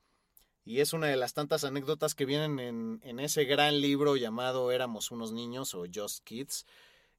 y 0.69 0.83
es 0.83 0.93
una 0.93 1.07
de 1.07 1.17
las 1.17 1.33
tantas 1.33 1.65
anécdotas 1.65 2.15
que 2.15 2.27
vienen 2.27 2.59
en, 2.59 3.01
en, 3.03 3.21
ese 3.21 3.47
gran 3.47 3.81
libro 3.81 4.17
llamado 4.17 4.71
Éramos 4.71 5.11
unos 5.11 5.33
niños 5.33 5.75
o 5.75 5.87
Just 5.91 6.23
Kids, 6.25 6.67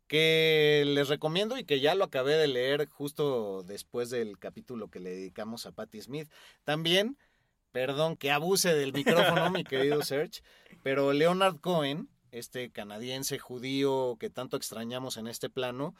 que 0.05 0.83
les 0.85 1.07
recomiendo 1.07 1.57
y 1.57 1.63
que 1.63 1.79
ya 1.79 1.95
lo 1.95 2.03
acabé 2.03 2.35
de 2.35 2.47
leer 2.47 2.87
justo 2.87 3.63
después 3.63 4.11
del 4.11 4.37
capítulo 4.37 4.91
que 4.91 4.99
le 4.99 5.09
dedicamos 5.09 5.65
a 5.65 5.71
Patti 5.71 5.99
Smith. 5.99 6.29
También, 6.63 7.17
perdón 7.71 8.17
que 8.17 8.29
abuse 8.29 8.75
del 8.75 8.93
micrófono, 8.93 9.49
mi 9.49 9.63
querido 9.63 10.03
Serge, 10.03 10.43
pero 10.83 11.11
Leonard 11.11 11.59
Cohen, 11.59 12.07
este 12.29 12.69
canadiense 12.69 13.39
judío 13.39 14.17
que 14.19 14.29
tanto 14.29 14.57
extrañamos 14.57 15.17
en 15.17 15.25
este 15.25 15.49
plano, 15.49 15.95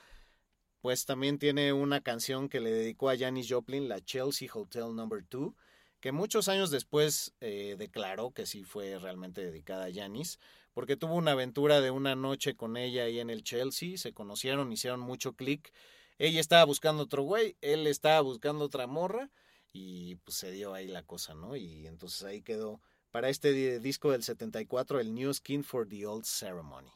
pues 0.82 1.06
también 1.06 1.40
tiene 1.40 1.74
una 1.74 2.02
canción 2.02 2.48
que 2.48 2.60
le 2.60 2.70
dedicó 2.70 3.10
a 3.10 3.18
Janis 3.18 3.48
Joplin, 3.50 3.90
la 3.90 4.02
Chelsea 4.02 4.48
Hotel 4.54 4.96
Number 4.96 5.26
2 5.28 5.52
que 6.00 6.12
muchos 6.12 6.48
años 6.48 6.72
después 6.72 7.34
eh, 7.42 7.76
declaró 7.78 8.32
que 8.32 8.46
sí 8.46 8.64
fue 8.64 8.98
realmente 8.98 9.44
dedicada 9.44 9.86
a 9.86 9.94
Janis, 9.94 10.40
porque 10.74 10.96
tuvo 10.96 11.16
una 11.16 11.32
aventura 11.32 11.82
de 11.82 11.92
una 11.92 12.16
noche 12.16 12.56
con 12.56 12.78
ella 12.78 13.04
ahí 13.04 13.20
en 13.20 13.30
el 13.30 13.44
Chelsea, 13.44 13.98
se 13.98 14.14
conocieron, 14.14 14.72
hicieron 14.72 15.00
mucho 15.00 15.34
clic. 15.34 15.74
Ella 16.18 16.40
estaba 16.40 16.64
buscando 16.64 17.04
otro 17.04 17.24
güey, 17.24 17.58
él 17.62 17.88
estaba 17.88 18.22
buscando 18.22 18.66
otra 18.66 18.88
morra 18.88 19.30
y 19.74 20.16
pues 20.18 20.38
se 20.38 20.52
dio 20.52 20.74
ahí 20.74 20.88
la 20.88 21.04
cosa, 21.04 21.34
¿no? 21.34 21.56
Y 21.56 21.86
entonces 21.88 22.24
ahí 22.24 22.42
quedó 22.42 22.82
para 23.12 23.30
este 23.30 23.80
disco 23.80 24.12
del 24.12 24.24
74 24.24 25.00
el 25.00 25.14
New 25.14 25.34
Skin 25.34 25.64
for 25.64 25.88
the 25.88 26.06
Old 26.06 26.26
Ceremony. 26.26 26.92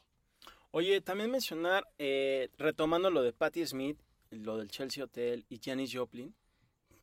Oye, 0.71 1.01
también 1.01 1.30
mencionar, 1.30 1.88
eh, 1.97 2.49
retomando 2.57 3.11
lo 3.11 3.21
de 3.21 3.32
Patti 3.32 3.65
Smith, 3.65 3.99
lo 4.32 4.57
del 4.57 4.69
Chelsea 4.69 5.03
Hotel 5.03 5.45
y 5.49 5.59
Janis 5.63 5.91
Joplin, 5.93 6.34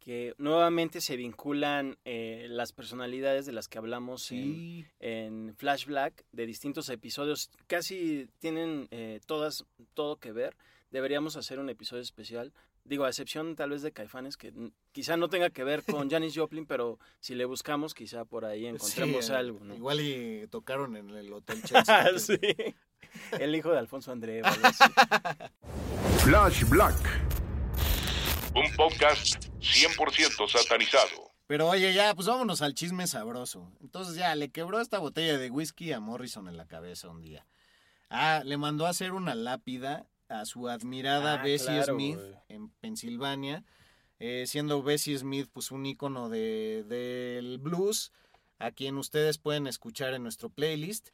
que 0.01 0.35
nuevamente 0.39 1.01
se 1.01 1.17
vinculan 1.17 1.97
eh, 2.05 2.47
las 2.49 2.73
personalidades 2.73 3.47
de 3.47 3.53
las 3.53 3.69
que 3.69 3.79
hablamos 3.79 4.33
en, 4.33 5.55
Flash 5.57 5.87
Black 5.87 6.25
de 6.33 6.47
distintos 6.47 6.89
episodios. 6.89 7.51
Casi 7.69 8.29
tienen 8.39 8.89
eh, 8.91 9.21
todas 9.27 9.65
todo 9.95 10.17
que 10.17 10.33
ver. 10.33 10.57
Deberíamos 10.91 11.37
hacer 11.37 11.61
un 11.61 11.71
episodio 11.71 12.03
especial 12.03 12.53
Digo, 12.85 13.05
a 13.05 13.09
excepción 13.09 13.57
tal 13.57 13.71
vez 13.71 13.83
de 13.83 13.93
Caifanes, 13.93 14.37
que 14.37 14.53
quizá 14.93 15.17
no 15.17 15.29
tenga 15.29 15.51
que 15.51 15.65
ver 15.65 15.85
con 15.85 16.11
Janis 16.11 16.35
Joplin, 16.35 16.67
pero 16.67 16.99
si 17.21 17.35
le 17.35 17.45
buscamos, 17.45 17.95
quizá 17.95 18.25
por 18.25 18.45
ahí 18.45 18.67
encontremos 18.67 19.27
Sí, 19.27 19.33
algo, 19.33 19.61
¿no? 19.65 19.75
Igual 19.75 20.01
y 20.01 20.47
tocaron 20.49 20.97
en 20.97 21.11
el 21.11 21.33
Hotel 21.33 21.63
Chelsea. 21.65 22.19
sí. 22.19 22.39
El 23.41 23.55
hijo 23.57 23.71
de 23.71 23.79
Alfonso 23.79 24.13
André. 24.13 24.43
Flash 26.19 26.65
Black. 26.69 27.40
Un 28.55 28.75
podcast 28.77 29.45
100% 29.61 30.49
satanizado. 30.49 31.31
Pero 31.47 31.69
oye, 31.69 31.93
ya, 31.95 32.15
pues 32.15 32.27
vámonos 32.27 32.63
al 32.63 32.75
chisme 32.75 33.07
sabroso. 33.07 33.73
Entonces 33.81 34.17
ya, 34.17 34.35
le 34.35 34.51
quebró 34.51 34.81
esta 34.81 34.99
botella 34.99 35.39
de 35.39 35.51
whisky 35.51 35.93
a 35.93 36.01
Morrison 36.01 36.49
en 36.49 36.57
la 36.57 36.67
cabeza 36.67 37.09
un 37.09 37.21
día. 37.21 37.47
Ah, 38.09 38.43
le 38.45 38.57
mandó 38.57 38.87
a 38.87 38.91
hacer 38.91 39.13
una 39.13 39.35
lápida 39.35 40.07
a 40.29 40.45
su 40.45 40.69
admirada 40.69 41.35
Ah, 41.35 41.43
Bessie 41.43 41.67
claro, 41.69 41.95
Smith 41.95 42.19
en 42.49 42.71
Pensilvania, 42.81 43.65
eh, 44.19 44.45
siendo 44.47 44.83
Bessie 44.83 45.17
Smith 45.19 45.49
pues 45.53 45.71
un 45.71 45.87
ícono 45.87 46.29
de, 46.29 46.85
del 46.87 47.59
blues, 47.59 48.13
a 48.59 48.71
quien 48.73 48.97
ustedes 48.99 49.39
pueden 49.39 49.67
escuchar 49.67 50.13
en 50.15 50.23
nuestro 50.23 50.51
playlist. 50.51 51.11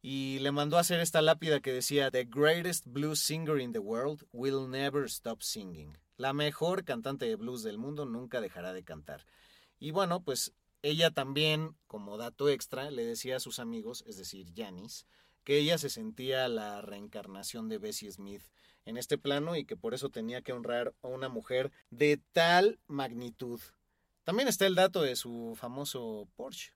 Y 0.00 0.38
le 0.40 0.52
mandó 0.52 0.76
a 0.76 0.80
hacer 0.80 1.00
esta 1.00 1.20
lápida 1.22 1.60
que 1.60 1.72
decía, 1.72 2.10
The 2.10 2.24
greatest 2.24 2.86
blues 2.86 3.20
singer 3.20 3.58
in 3.58 3.72
the 3.72 3.78
world 3.78 4.24
will 4.32 4.68
never 4.68 5.04
stop 5.04 5.42
singing. 5.42 5.96
La 6.18 6.32
mejor 6.32 6.84
cantante 6.84 7.26
de 7.26 7.36
blues 7.36 7.62
del 7.62 7.78
mundo 7.78 8.04
nunca 8.04 8.40
dejará 8.40 8.72
de 8.72 8.82
cantar. 8.82 9.24
Y 9.78 9.92
bueno, 9.92 10.22
pues 10.24 10.52
ella 10.82 11.12
también, 11.12 11.76
como 11.86 12.18
dato 12.18 12.48
extra, 12.48 12.90
le 12.90 13.04
decía 13.04 13.36
a 13.36 13.40
sus 13.40 13.60
amigos, 13.60 14.04
es 14.06 14.16
decir, 14.16 14.52
Janis, 14.54 15.06
que 15.44 15.58
ella 15.58 15.78
se 15.78 15.88
sentía 15.88 16.48
la 16.48 16.82
reencarnación 16.82 17.68
de 17.68 17.78
Bessie 17.78 18.10
Smith 18.10 18.42
en 18.84 18.96
este 18.96 19.16
plano 19.16 19.54
y 19.54 19.64
que 19.64 19.76
por 19.76 19.94
eso 19.94 20.10
tenía 20.10 20.42
que 20.42 20.52
honrar 20.52 20.92
a 21.02 21.06
una 21.06 21.28
mujer 21.28 21.70
de 21.90 22.20
tal 22.32 22.80
magnitud. 22.88 23.60
También 24.24 24.48
está 24.48 24.66
el 24.66 24.74
dato 24.74 25.02
de 25.02 25.14
su 25.14 25.54
famoso 25.56 26.28
Porsche. 26.34 26.72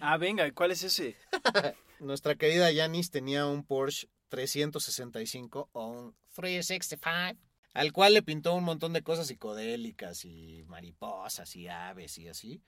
Ah, 0.00 0.16
venga, 0.16 0.46
¿y 0.46 0.50
¿cuál 0.50 0.72
es 0.72 0.82
ese? 0.82 1.16
Nuestra 2.00 2.34
querida 2.34 2.74
Janis 2.74 3.12
tenía 3.12 3.46
un 3.46 3.64
Porsche 3.64 4.08
365 4.28 5.68
o 5.70 5.86
un 5.86 6.16
365, 6.34 7.51
al 7.72 7.92
cual 7.92 8.14
le 8.14 8.22
pintó 8.22 8.54
un 8.54 8.64
montón 8.64 8.92
de 8.92 9.02
cosas 9.02 9.26
psicodélicas 9.26 10.24
y 10.24 10.64
mariposas 10.66 11.56
y 11.56 11.68
aves 11.68 12.18
y 12.18 12.28
así. 12.28 12.62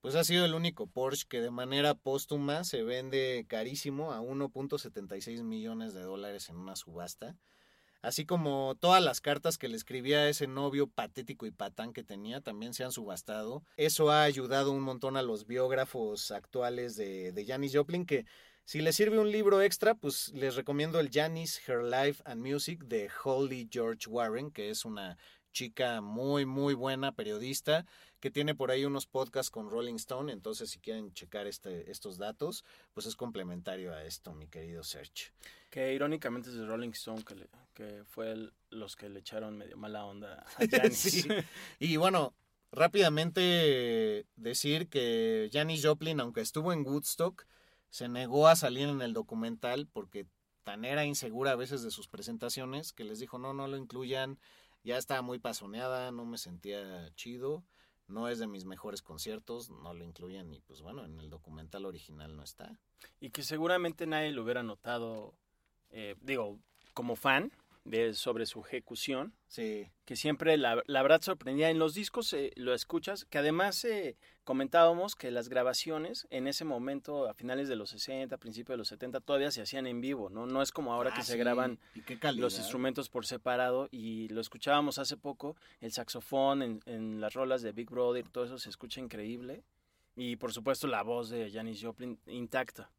Pues 0.00 0.14
ha 0.14 0.24
sido 0.24 0.44
el 0.44 0.54
único 0.54 0.86
Porsche 0.86 1.26
que 1.28 1.40
de 1.40 1.50
manera 1.50 1.94
póstuma 1.94 2.64
se 2.64 2.82
vende 2.82 3.44
carísimo 3.48 4.12
a 4.12 4.20
1.76 4.20 5.42
millones 5.42 5.92
de 5.92 6.02
dólares 6.02 6.48
en 6.48 6.56
una 6.56 6.76
subasta. 6.76 7.36
Así 8.00 8.24
como 8.24 8.76
todas 8.78 9.02
las 9.02 9.20
cartas 9.20 9.58
que 9.58 9.66
le 9.66 9.76
escribía 9.76 10.18
a 10.18 10.28
ese 10.28 10.46
novio 10.46 10.86
patético 10.86 11.46
y 11.46 11.50
patán 11.50 11.92
que 11.92 12.04
tenía 12.04 12.40
también 12.40 12.72
se 12.72 12.84
han 12.84 12.92
subastado. 12.92 13.64
Eso 13.76 14.12
ha 14.12 14.22
ayudado 14.22 14.70
un 14.70 14.82
montón 14.82 15.16
a 15.16 15.22
los 15.22 15.46
biógrafos 15.46 16.30
actuales 16.30 16.94
de, 16.94 17.32
de 17.32 17.44
Janis 17.44 17.74
Joplin 17.74 18.06
que 18.06 18.24
si 18.68 18.82
les 18.82 18.94
sirve 18.96 19.18
un 19.18 19.32
libro 19.32 19.62
extra, 19.62 19.94
pues 19.94 20.28
les 20.34 20.54
recomiendo 20.54 21.00
el 21.00 21.08
Janis, 21.10 21.58
Her 21.66 21.82
Life 21.84 22.22
and 22.26 22.46
Music 22.46 22.84
de 22.84 23.08
Holly 23.24 23.66
George 23.72 24.10
Warren, 24.10 24.50
que 24.50 24.68
es 24.68 24.84
una 24.84 25.16
chica 25.52 26.02
muy, 26.02 26.44
muy 26.44 26.74
buena 26.74 27.12
periodista, 27.12 27.86
que 28.20 28.30
tiene 28.30 28.54
por 28.54 28.70
ahí 28.70 28.84
unos 28.84 29.06
podcasts 29.06 29.50
con 29.50 29.70
Rolling 29.70 29.94
Stone, 29.94 30.30
entonces 30.30 30.68
si 30.68 30.80
quieren 30.80 31.14
checar 31.14 31.46
este, 31.46 31.90
estos 31.90 32.18
datos, 32.18 32.62
pues 32.92 33.06
es 33.06 33.16
complementario 33.16 33.94
a 33.94 34.04
esto, 34.04 34.34
mi 34.34 34.48
querido 34.48 34.82
Serge. 34.84 35.32
Que 35.70 35.94
irónicamente 35.94 36.50
es 36.50 36.56
de 36.56 36.66
Rolling 36.66 36.90
Stone, 36.90 37.24
que, 37.24 37.36
le- 37.36 37.48
que 37.72 38.02
fue 38.04 38.32
el- 38.32 38.52
los 38.68 38.96
que 38.96 39.08
le 39.08 39.20
echaron 39.20 39.56
medio 39.56 39.78
mala 39.78 40.04
onda 40.04 40.44
a 40.58 40.66
Janis. 40.92 40.98
Sí. 40.98 41.26
Y 41.80 41.96
bueno, 41.96 42.34
rápidamente 42.70 44.26
decir 44.36 44.88
que 44.88 45.48
Janis 45.50 45.86
Joplin, 45.86 46.20
aunque 46.20 46.42
estuvo 46.42 46.74
en 46.74 46.86
Woodstock, 46.86 47.46
se 47.90 48.08
negó 48.08 48.48
a 48.48 48.56
salir 48.56 48.88
en 48.88 49.02
el 49.02 49.12
documental 49.12 49.86
porque 49.92 50.26
tan 50.64 50.84
era 50.84 51.04
insegura 51.04 51.52
a 51.52 51.56
veces 51.56 51.82
de 51.82 51.90
sus 51.90 52.08
presentaciones 52.08 52.92
que 52.92 53.04
les 53.04 53.18
dijo 53.18 53.38
no, 53.38 53.54
no 53.54 53.68
lo 53.68 53.76
incluyan, 53.76 54.38
ya 54.84 54.98
estaba 54.98 55.22
muy 55.22 55.38
pasoneada, 55.38 56.10
no 56.10 56.24
me 56.24 56.38
sentía 56.38 57.10
chido, 57.14 57.64
no 58.06 58.28
es 58.28 58.38
de 58.38 58.46
mis 58.46 58.64
mejores 58.64 59.02
conciertos, 59.02 59.70
no 59.70 59.94
lo 59.94 60.04
incluyan 60.04 60.52
y 60.52 60.60
pues 60.60 60.82
bueno, 60.82 61.04
en 61.04 61.18
el 61.20 61.30
documental 61.30 61.86
original 61.86 62.36
no 62.36 62.42
está. 62.42 62.78
Y 63.20 63.30
que 63.30 63.42
seguramente 63.42 64.06
nadie 64.06 64.32
lo 64.32 64.42
hubiera 64.42 64.62
notado, 64.62 65.34
eh, 65.90 66.16
digo, 66.20 66.58
como 66.94 67.16
fan 67.16 67.52
de, 67.84 68.14
sobre 68.14 68.46
su 68.46 68.60
ejecución, 68.60 69.34
Sí, 69.48 69.90
que 70.04 70.14
siempre 70.14 70.58
la, 70.58 70.82
la 70.86 71.02
verdad 71.02 71.22
sorprendía. 71.22 71.70
En 71.70 71.78
los 71.78 71.94
discos 71.94 72.32
eh, 72.34 72.52
lo 72.56 72.74
escuchas, 72.74 73.24
que 73.24 73.38
además 73.38 73.82
eh, 73.84 74.16
comentábamos 74.48 75.14
que 75.14 75.30
las 75.30 75.50
grabaciones 75.50 76.26
en 76.30 76.48
ese 76.48 76.64
momento, 76.64 77.28
a 77.28 77.34
finales 77.34 77.68
de 77.68 77.76
los 77.76 77.90
60, 77.90 78.34
principios 78.38 78.72
de 78.72 78.78
los 78.78 78.88
70, 78.88 79.20
todavía 79.20 79.50
se 79.50 79.60
hacían 79.60 79.86
en 79.86 80.00
vivo, 80.00 80.30
¿no? 80.30 80.46
No 80.46 80.62
es 80.62 80.72
como 80.72 80.94
ahora 80.94 81.12
que 81.12 81.20
Ah, 81.20 81.24
se 81.24 81.32
sí, 81.32 81.38
graban 81.38 81.78
los 82.34 82.56
instrumentos 82.56 83.10
por 83.10 83.26
separado 83.26 83.88
y 83.90 84.28
lo 84.28 84.40
escuchábamos 84.40 84.96
hace 84.98 85.18
poco, 85.18 85.54
el 85.82 85.92
saxofón 85.92 86.62
en, 86.62 86.80
en 86.86 87.20
las 87.20 87.34
rolas 87.34 87.60
de 87.60 87.72
Big 87.72 87.90
Brother, 87.90 88.26
todo 88.30 88.44
eso 88.44 88.58
se 88.58 88.70
escucha 88.70 89.02
increíble. 89.02 89.64
Y 90.16 90.36
por 90.36 90.54
supuesto 90.54 90.86
la 90.86 91.02
voz 91.02 91.28
de 91.28 91.50
Janis 91.50 91.82
Joplin 91.82 92.18
intacta. 92.26 92.90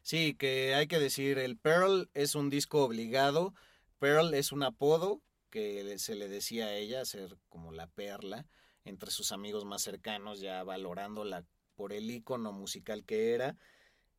Sí, 0.00 0.32
que 0.32 0.74
hay 0.74 0.86
que 0.86 0.98
decir, 0.98 1.36
el 1.36 1.58
Pearl 1.58 2.08
es 2.14 2.34
un 2.34 2.48
disco 2.48 2.82
obligado. 2.82 3.52
Pearl 3.98 4.32
es 4.32 4.50
un 4.50 4.62
apodo 4.62 5.20
que 5.50 5.98
se 5.98 6.14
le 6.14 6.28
decía 6.28 6.68
a 6.68 6.74
ella, 6.74 7.04
ser 7.04 7.36
como 7.50 7.70
la 7.70 7.86
perla, 7.86 8.46
entre 8.86 9.10
sus 9.10 9.32
amigos 9.32 9.66
más 9.66 9.82
cercanos, 9.82 10.40
ya 10.40 10.64
valorándola 10.64 11.44
por 11.74 11.92
el 11.92 12.10
icono 12.10 12.52
musical 12.52 13.04
que 13.04 13.34
era. 13.34 13.56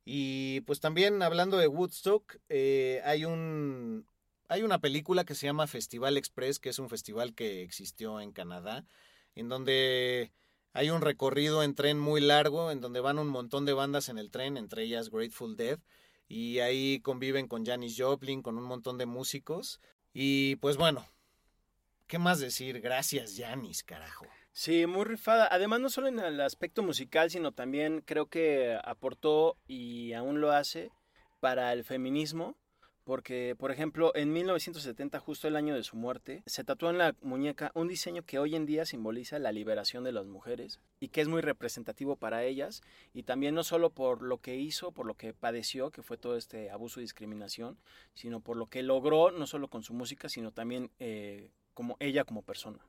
Y 0.04 0.60
pues 0.62 0.80
también 0.80 1.22
hablando 1.22 1.58
de 1.58 1.66
Woodstock, 1.66 2.36
eh, 2.48 3.02
hay 3.04 3.24
un 3.24 4.06
hay 4.48 4.62
una 4.62 4.78
película 4.78 5.24
que 5.24 5.34
se 5.34 5.46
llama 5.46 5.66
Festival 5.66 6.16
Express, 6.16 6.58
que 6.58 6.70
es 6.70 6.78
un 6.78 6.88
festival 6.88 7.34
que 7.34 7.62
existió 7.62 8.20
en 8.20 8.32
Canadá, 8.32 8.86
en 9.34 9.50
donde 9.50 10.32
hay 10.72 10.88
un 10.88 11.02
recorrido 11.02 11.62
en 11.62 11.74
tren 11.74 11.98
muy 11.98 12.20
largo, 12.22 12.70
en 12.70 12.80
donde 12.80 13.00
van 13.00 13.18
un 13.18 13.28
montón 13.28 13.66
de 13.66 13.74
bandas 13.74 14.08
en 14.08 14.16
el 14.16 14.30
tren, 14.30 14.56
entre 14.56 14.84
ellas 14.84 15.10
Grateful 15.10 15.56
Dead, 15.56 15.78
y 16.28 16.60
ahí 16.60 17.00
conviven 17.00 17.46
con 17.46 17.66
Janis 17.66 17.96
Joplin, 17.98 18.40
con 18.42 18.56
un 18.56 18.64
montón 18.64 18.96
de 18.96 19.04
músicos. 19.04 19.80
Y 20.14 20.56
pues 20.56 20.78
bueno, 20.78 21.06
¿qué 22.06 22.18
más 22.18 22.40
decir? 22.40 22.80
Gracias, 22.80 23.34
Janis, 23.36 23.82
carajo. 23.82 24.26
Sí, 24.58 24.86
muy 24.88 25.04
rifada. 25.04 25.46
Además, 25.52 25.78
no 25.78 25.88
solo 25.88 26.08
en 26.08 26.18
el 26.18 26.40
aspecto 26.40 26.82
musical, 26.82 27.30
sino 27.30 27.52
también 27.52 28.02
creo 28.04 28.26
que 28.26 28.76
aportó 28.82 29.56
y 29.68 30.14
aún 30.14 30.40
lo 30.40 30.50
hace 30.50 30.90
para 31.38 31.72
el 31.72 31.84
feminismo. 31.84 32.56
Porque, 33.04 33.54
por 33.56 33.70
ejemplo, 33.70 34.10
en 34.16 34.32
1970, 34.32 35.20
justo 35.20 35.46
el 35.46 35.54
año 35.54 35.76
de 35.76 35.84
su 35.84 35.94
muerte, 35.94 36.42
se 36.44 36.64
tatuó 36.64 36.90
en 36.90 36.98
la 36.98 37.14
muñeca 37.22 37.70
un 37.74 37.86
diseño 37.86 38.24
que 38.24 38.40
hoy 38.40 38.56
en 38.56 38.66
día 38.66 38.84
simboliza 38.84 39.38
la 39.38 39.52
liberación 39.52 40.02
de 40.02 40.10
las 40.10 40.26
mujeres 40.26 40.80
y 40.98 41.10
que 41.10 41.20
es 41.20 41.28
muy 41.28 41.40
representativo 41.40 42.16
para 42.16 42.42
ellas. 42.42 42.82
Y 43.14 43.22
también 43.22 43.54
no 43.54 43.62
solo 43.62 43.90
por 43.90 44.22
lo 44.22 44.38
que 44.38 44.56
hizo, 44.56 44.90
por 44.90 45.06
lo 45.06 45.14
que 45.14 45.34
padeció, 45.34 45.92
que 45.92 46.02
fue 46.02 46.18
todo 46.18 46.36
este 46.36 46.68
abuso 46.70 46.98
y 46.98 47.04
discriminación, 47.04 47.78
sino 48.12 48.40
por 48.40 48.56
lo 48.56 48.66
que 48.66 48.82
logró, 48.82 49.30
no 49.30 49.46
solo 49.46 49.68
con 49.68 49.84
su 49.84 49.94
música, 49.94 50.28
sino 50.28 50.50
también 50.50 50.90
eh, 50.98 51.48
como 51.74 51.96
ella 52.00 52.24
como 52.24 52.42
persona. 52.42 52.80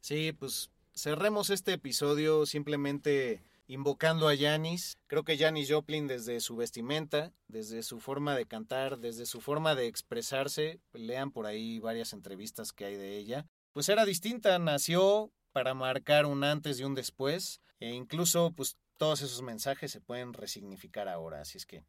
Sí, 0.00 0.32
pues 0.32 0.70
cerremos 0.94 1.50
este 1.50 1.72
episodio 1.72 2.46
simplemente 2.46 3.42
invocando 3.66 4.28
a 4.28 4.36
Janis. 4.36 4.98
Creo 5.06 5.24
que 5.24 5.38
Janis 5.38 5.70
Joplin 5.70 6.08
desde 6.08 6.40
su 6.40 6.56
vestimenta, 6.56 7.32
desde 7.46 7.82
su 7.82 8.00
forma 8.00 8.34
de 8.34 8.46
cantar, 8.46 8.98
desde 8.98 9.26
su 9.26 9.40
forma 9.40 9.74
de 9.74 9.86
expresarse, 9.86 10.80
lean 10.92 11.30
por 11.30 11.46
ahí 11.46 11.78
varias 11.78 12.12
entrevistas 12.12 12.72
que 12.72 12.84
hay 12.84 12.96
de 12.96 13.16
ella, 13.16 13.46
pues 13.72 13.88
era 13.88 14.04
distinta, 14.04 14.58
nació 14.58 15.30
para 15.52 15.74
marcar 15.74 16.26
un 16.26 16.42
antes 16.42 16.80
y 16.80 16.84
un 16.84 16.94
después, 16.94 17.60
e 17.78 17.90
incluso 17.90 18.52
pues 18.52 18.76
todos 18.96 19.22
esos 19.22 19.42
mensajes 19.42 19.92
se 19.92 20.00
pueden 20.00 20.32
resignificar 20.32 21.08
ahora, 21.08 21.40
así 21.40 21.56
es 21.56 21.66
que 21.66 21.84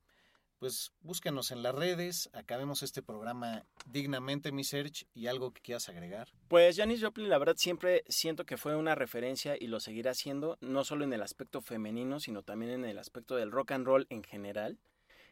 pues 0.61 0.91
búsquenos 1.01 1.49
en 1.49 1.63
las 1.63 1.73
redes, 1.73 2.29
acabemos 2.33 2.83
este 2.83 3.01
programa 3.01 3.65
dignamente, 3.87 4.51
mi 4.51 4.63
Search, 4.63 5.07
y 5.15 5.25
algo 5.25 5.51
que 5.53 5.61
quieras 5.61 5.89
agregar. 5.89 6.27
Pues 6.49 6.77
Janis 6.77 7.01
Joplin, 7.01 7.29
la 7.29 7.39
verdad, 7.39 7.55
siempre 7.57 8.03
siento 8.07 8.45
que 8.45 8.57
fue 8.57 8.75
una 8.75 8.93
referencia 8.93 9.55
y 9.59 9.65
lo 9.65 9.79
seguirá 9.79 10.13
siendo, 10.13 10.59
no 10.61 10.83
solo 10.83 11.03
en 11.03 11.13
el 11.13 11.23
aspecto 11.23 11.61
femenino, 11.61 12.19
sino 12.19 12.43
también 12.43 12.73
en 12.73 12.85
el 12.85 12.99
aspecto 12.99 13.37
del 13.37 13.49
rock 13.49 13.71
and 13.71 13.87
roll 13.87 14.05
en 14.11 14.21
general. 14.21 14.77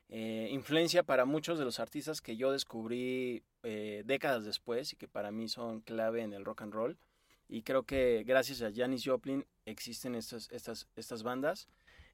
Eh, 0.07 0.47
influencia 0.49 1.03
para 1.03 1.25
muchos 1.25 1.59
de 1.59 1.65
los 1.65 1.79
artistas 1.79 2.21
que 2.21 2.35
yo 2.35 2.51
descubrí 2.51 3.43
eh, 3.61 4.01
décadas 4.07 4.45
después 4.45 4.93
y 4.93 4.95
que 4.95 5.07
para 5.07 5.29
mí 5.29 5.47
son 5.47 5.81
clave 5.81 6.23
en 6.23 6.33
el 6.33 6.43
rock 6.43 6.63
and 6.63 6.73
roll. 6.73 6.97
Y 7.47 7.61
creo 7.61 7.83
que 7.83 8.23
gracias 8.25 8.63
a 8.63 8.71
Janis 8.73 9.03
Joplin 9.05 9.45
existen 9.67 10.15
estas, 10.15 10.49
estas, 10.49 10.87
estas 10.95 11.21
bandas. 11.21 11.67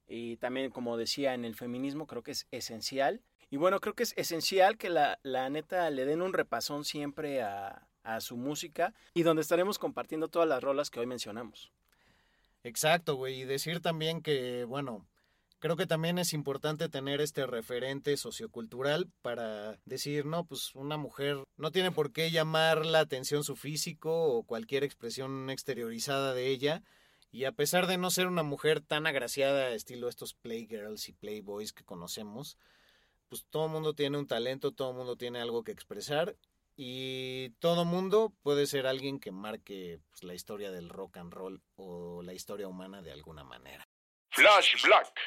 Y 0.08 0.38
también, 0.38 0.72
como 0.72 0.98
decía, 0.98 1.34
en 1.34 1.46
el 1.46 1.56
feminismo 1.56 2.08
creo 2.08 2.24
que 2.24 2.32
es 2.32 2.48
esencial. 2.52 3.22
Y 3.50 3.58
bueno, 3.58 3.80
creo 3.80 3.94
que 3.94 4.04
es 4.04 4.14
esencial 4.18 4.78
que 4.78 4.90
la, 4.90 5.20
la 5.24 5.50
neta 5.50 5.90
le 5.90 6.06
den 6.06 6.22
un 6.22 6.34
repasón 6.34 6.84
siempre 6.84 7.42
a, 7.42 7.88
a 8.04 8.22
su 8.22 8.38
música 8.38 8.94
y 9.14 9.24
donde 9.24 9.42
estaremos 9.42 9.80
compartiendo 9.80 10.28
todas 10.30 10.48
las 10.48 10.64
rolas 10.64 10.90
que 10.90 11.00
hoy 11.00 11.06
mencionamos. 11.06 11.72
Exacto, 12.64 13.16
güey. 13.16 13.42
Y 13.42 13.46
decir 13.46 13.82
también 13.82 14.22
que, 14.22 14.64
bueno, 14.64 15.06
creo 15.60 15.76
que 15.76 15.88
también 15.88 16.18
es 16.18 16.34
importante 16.34 16.90
tener 16.90 17.22
este 17.22 17.46
referente 17.46 18.16
sociocultural 18.18 19.08
para 19.22 19.80
decir, 19.86 20.26
no, 20.26 20.46
pues 20.46 20.74
una 20.76 20.98
mujer 20.98 21.44
no 21.58 21.72
tiene 21.72 21.92
por 21.92 22.12
qué 22.12 22.32
llamar 22.32 22.86
la 22.86 23.00
atención 23.00 23.44
su 23.44 23.56
físico 23.56 24.24
o 24.26 24.44
cualquier 24.44 24.84
expresión 24.84 25.50
exteriorizada 25.50 26.34
de 26.34 26.48
ella. 26.48 26.84
Y 27.36 27.44
a 27.44 27.52
pesar 27.52 27.86
de 27.86 27.98
no 27.98 28.12
ser 28.12 28.28
una 28.28 28.44
mujer 28.44 28.80
tan 28.80 29.08
agraciada, 29.08 29.72
estilo 29.72 30.08
estos 30.08 30.34
playgirls 30.34 31.10
y 31.10 31.12
playboys 31.12 31.74
que 31.74 31.84
conocemos, 31.84 32.58
pues 33.28 33.46
todo 33.50 33.68
mundo 33.68 33.94
tiene 33.94 34.18
un 34.18 34.26
talento, 34.26 34.72
todo 34.72 34.94
mundo 34.94 35.18
tiene 35.18 35.42
algo 35.42 35.66
que 35.66 35.74
expresar 35.74 36.38
y 36.78 37.50
todo 37.60 37.84
mundo 37.84 38.32
puede 38.42 38.68
ser 38.68 38.88
alguien 38.88 39.20
que 39.20 39.34
marque 39.34 40.00
pues, 40.12 40.24
la 40.24 40.34
historia 40.34 40.72
del 40.72 40.88
rock 40.88 41.18
and 41.18 41.34
roll 41.34 41.62
o 41.76 42.22
la 42.24 42.34
historia 42.34 42.70
humana 42.70 43.02
de 43.02 43.12
alguna 43.12 43.44
manera. 43.44 43.86
Flash 44.30 44.82
Black. 44.86 45.20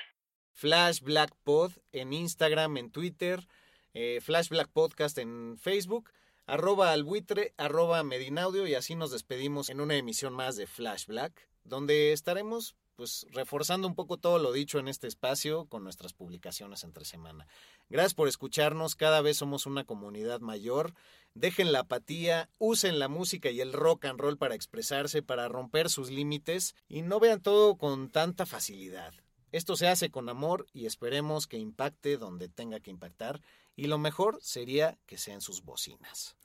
Flash 0.53 1.01
Black 1.03 1.35
Pod 1.45 1.73
en 1.93 2.15
Instagram, 2.15 2.79
en 2.79 2.91
Twitter, 2.91 3.47
eh, 3.93 4.23
Flash 4.23 4.49
Black 4.49 4.71
Podcast 4.73 5.19
en 5.19 5.59
Facebook, 5.59 6.11
arroba 6.47 6.91
albuitre, 6.93 7.53
arroba 7.59 8.03
medinaudio 8.03 8.67
y 8.67 8.75
así 8.75 8.95
nos 8.95 9.11
despedimos 9.11 9.69
en 9.69 9.83
una 9.83 9.97
emisión 9.97 10.33
más 10.33 10.57
de 10.57 10.67
Flash 10.67 11.05
Black, 11.05 11.49
donde 11.69 12.13
estaremos 12.13 12.77
pues 12.99 13.29
reforzando 13.31 13.87
un 13.87 13.95
poco 13.95 14.17
todo 14.17 14.41
lo 14.41 14.51
dicho 14.51 14.81
en 14.81 14.89
este 14.89 15.07
espacio 15.07 15.67
con 15.67 15.85
nuestras 15.85 16.13
publicaciones 16.13 16.83
entre 16.83 17.05
semana. 17.05 17.47
Gracias 17.89 18.15
por 18.15 18.27
escucharnos, 18.27 18.97
cada 18.97 19.21
vez 19.21 19.37
somos 19.37 19.67
una 19.67 19.85
comunidad 19.85 20.41
mayor. 20.41 20.95
Dejen 21.35 21.71
la 21.71 21.81
apatía, 21.81 22.51
usen 22.59 22.99
la 22.99 23.07
música 23.07 23.51
y 23.51 23.61
el 23.61 23.73
rock 23.73 24.07
and 24.07 24.19
roll 24.19 24.37
para 24.37 24.57
expresarse, 24.57 25.23
para 25.23 25.47
romper 25.47 25.91
sus 25.91 26.11
límites 26.11 26.75
y 26.89 27.03
no 27.03 27.21
vean 27.21 27.41
todo 27.41 27.77
con 27.77 28.11
tanta 28.11 28.47
facilidad. 28.47 29.15
Esto 29.53 29.77
se 29.77 29.87
hace 29.87 30.11
con 30.11 30.29
amor 30.29 30.67
y 30.73 30.87
esperemos 30.87 31.47
que 31.47 31.59
impacte 31.59 32.17
donde 32.17 32.49
tenga 32.49 32.81
que 32.81 32.91
impactar 32.91 33.41
y 33.77 33.87
lo 33.87 33.99
mejor 33.99 34.41
sería 34.43 34.99
que 35.07 35.19
sean 35.19 35.41
sus 35.41 35.63
bocinas. 35.63 36.38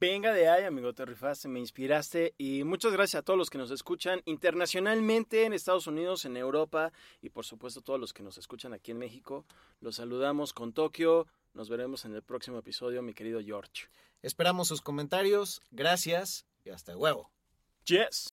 Venga 0.00 0.32
de 0.32 0.48
ahí, 0.48 0.64
amigo, 0.64 0.92
te 0.92 1.04
rifaste, 1.04 1.48
me 1.48 1.60
inspiraste 1.60 2.34
y 2.36 2.64
muchas 2.64 2.92
gracias 2.92 3.20
a 3.20 3.22
todos 3.22 3.38
los 3.38 3.50
que 3.50 3.58
nos 3.58 3.70
escuchan 3.70 4.20
internacionalmente 4.24 5.44
en 5.44 5.52
Estados 5.52 5.86
Unidos, 5.86 6.24
en 6.24 6.36
Europa 6.36 6.92
y 7.20 7.28
por 7.28 7.44
supuesto 7.44 7.82
todos 7.82 8.00
los 8.00 8.12
que 8.12 8.22
nos 8.22 8.36
escuchan 8.36 8.72
aquí 8.72 8.90
en 8.90 8.98
México. 8.98 9.44
Los 9.80 9.96
saludamos 9.96 10.52
con 10.52 10.72
Tokio, 10.72 11.26
nos 11.54 11.68
veremos 11.68 12.04
en 12.04 12.14
el 12.14 12.22
próximo 12.22 12.58
episodio, 12.58 13.02
mi 13.02 13.14
querido 13.14 13.40
George. 13.40 13.88
Esperamos 14.22 14.68
sus 14.68 14.82
comentarios, 14.82 15.62
gracias 15.70 16.46
y 16.64 16.70
hasta 16.70 16.94
luego. 16.94 17.30
Yes. 17.84 18.32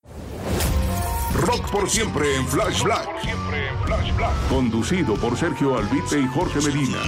Rock 1.34 1.72
por 1.72 1.90
siempre 1.90 2.36
en 2.36 2.48
Flash 2.48 2.84
Black. 2.84 3.08
Conducido 4.50 5.16
por 5.16 5.38
Sergio 5.38 5.78
Albite 5.78 6.20
y 6.20 6.28
Jorge 6.28 6.62
Medina. 6.62 7.00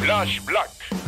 Flash 0.00 0.44
Black. 0.44 1.07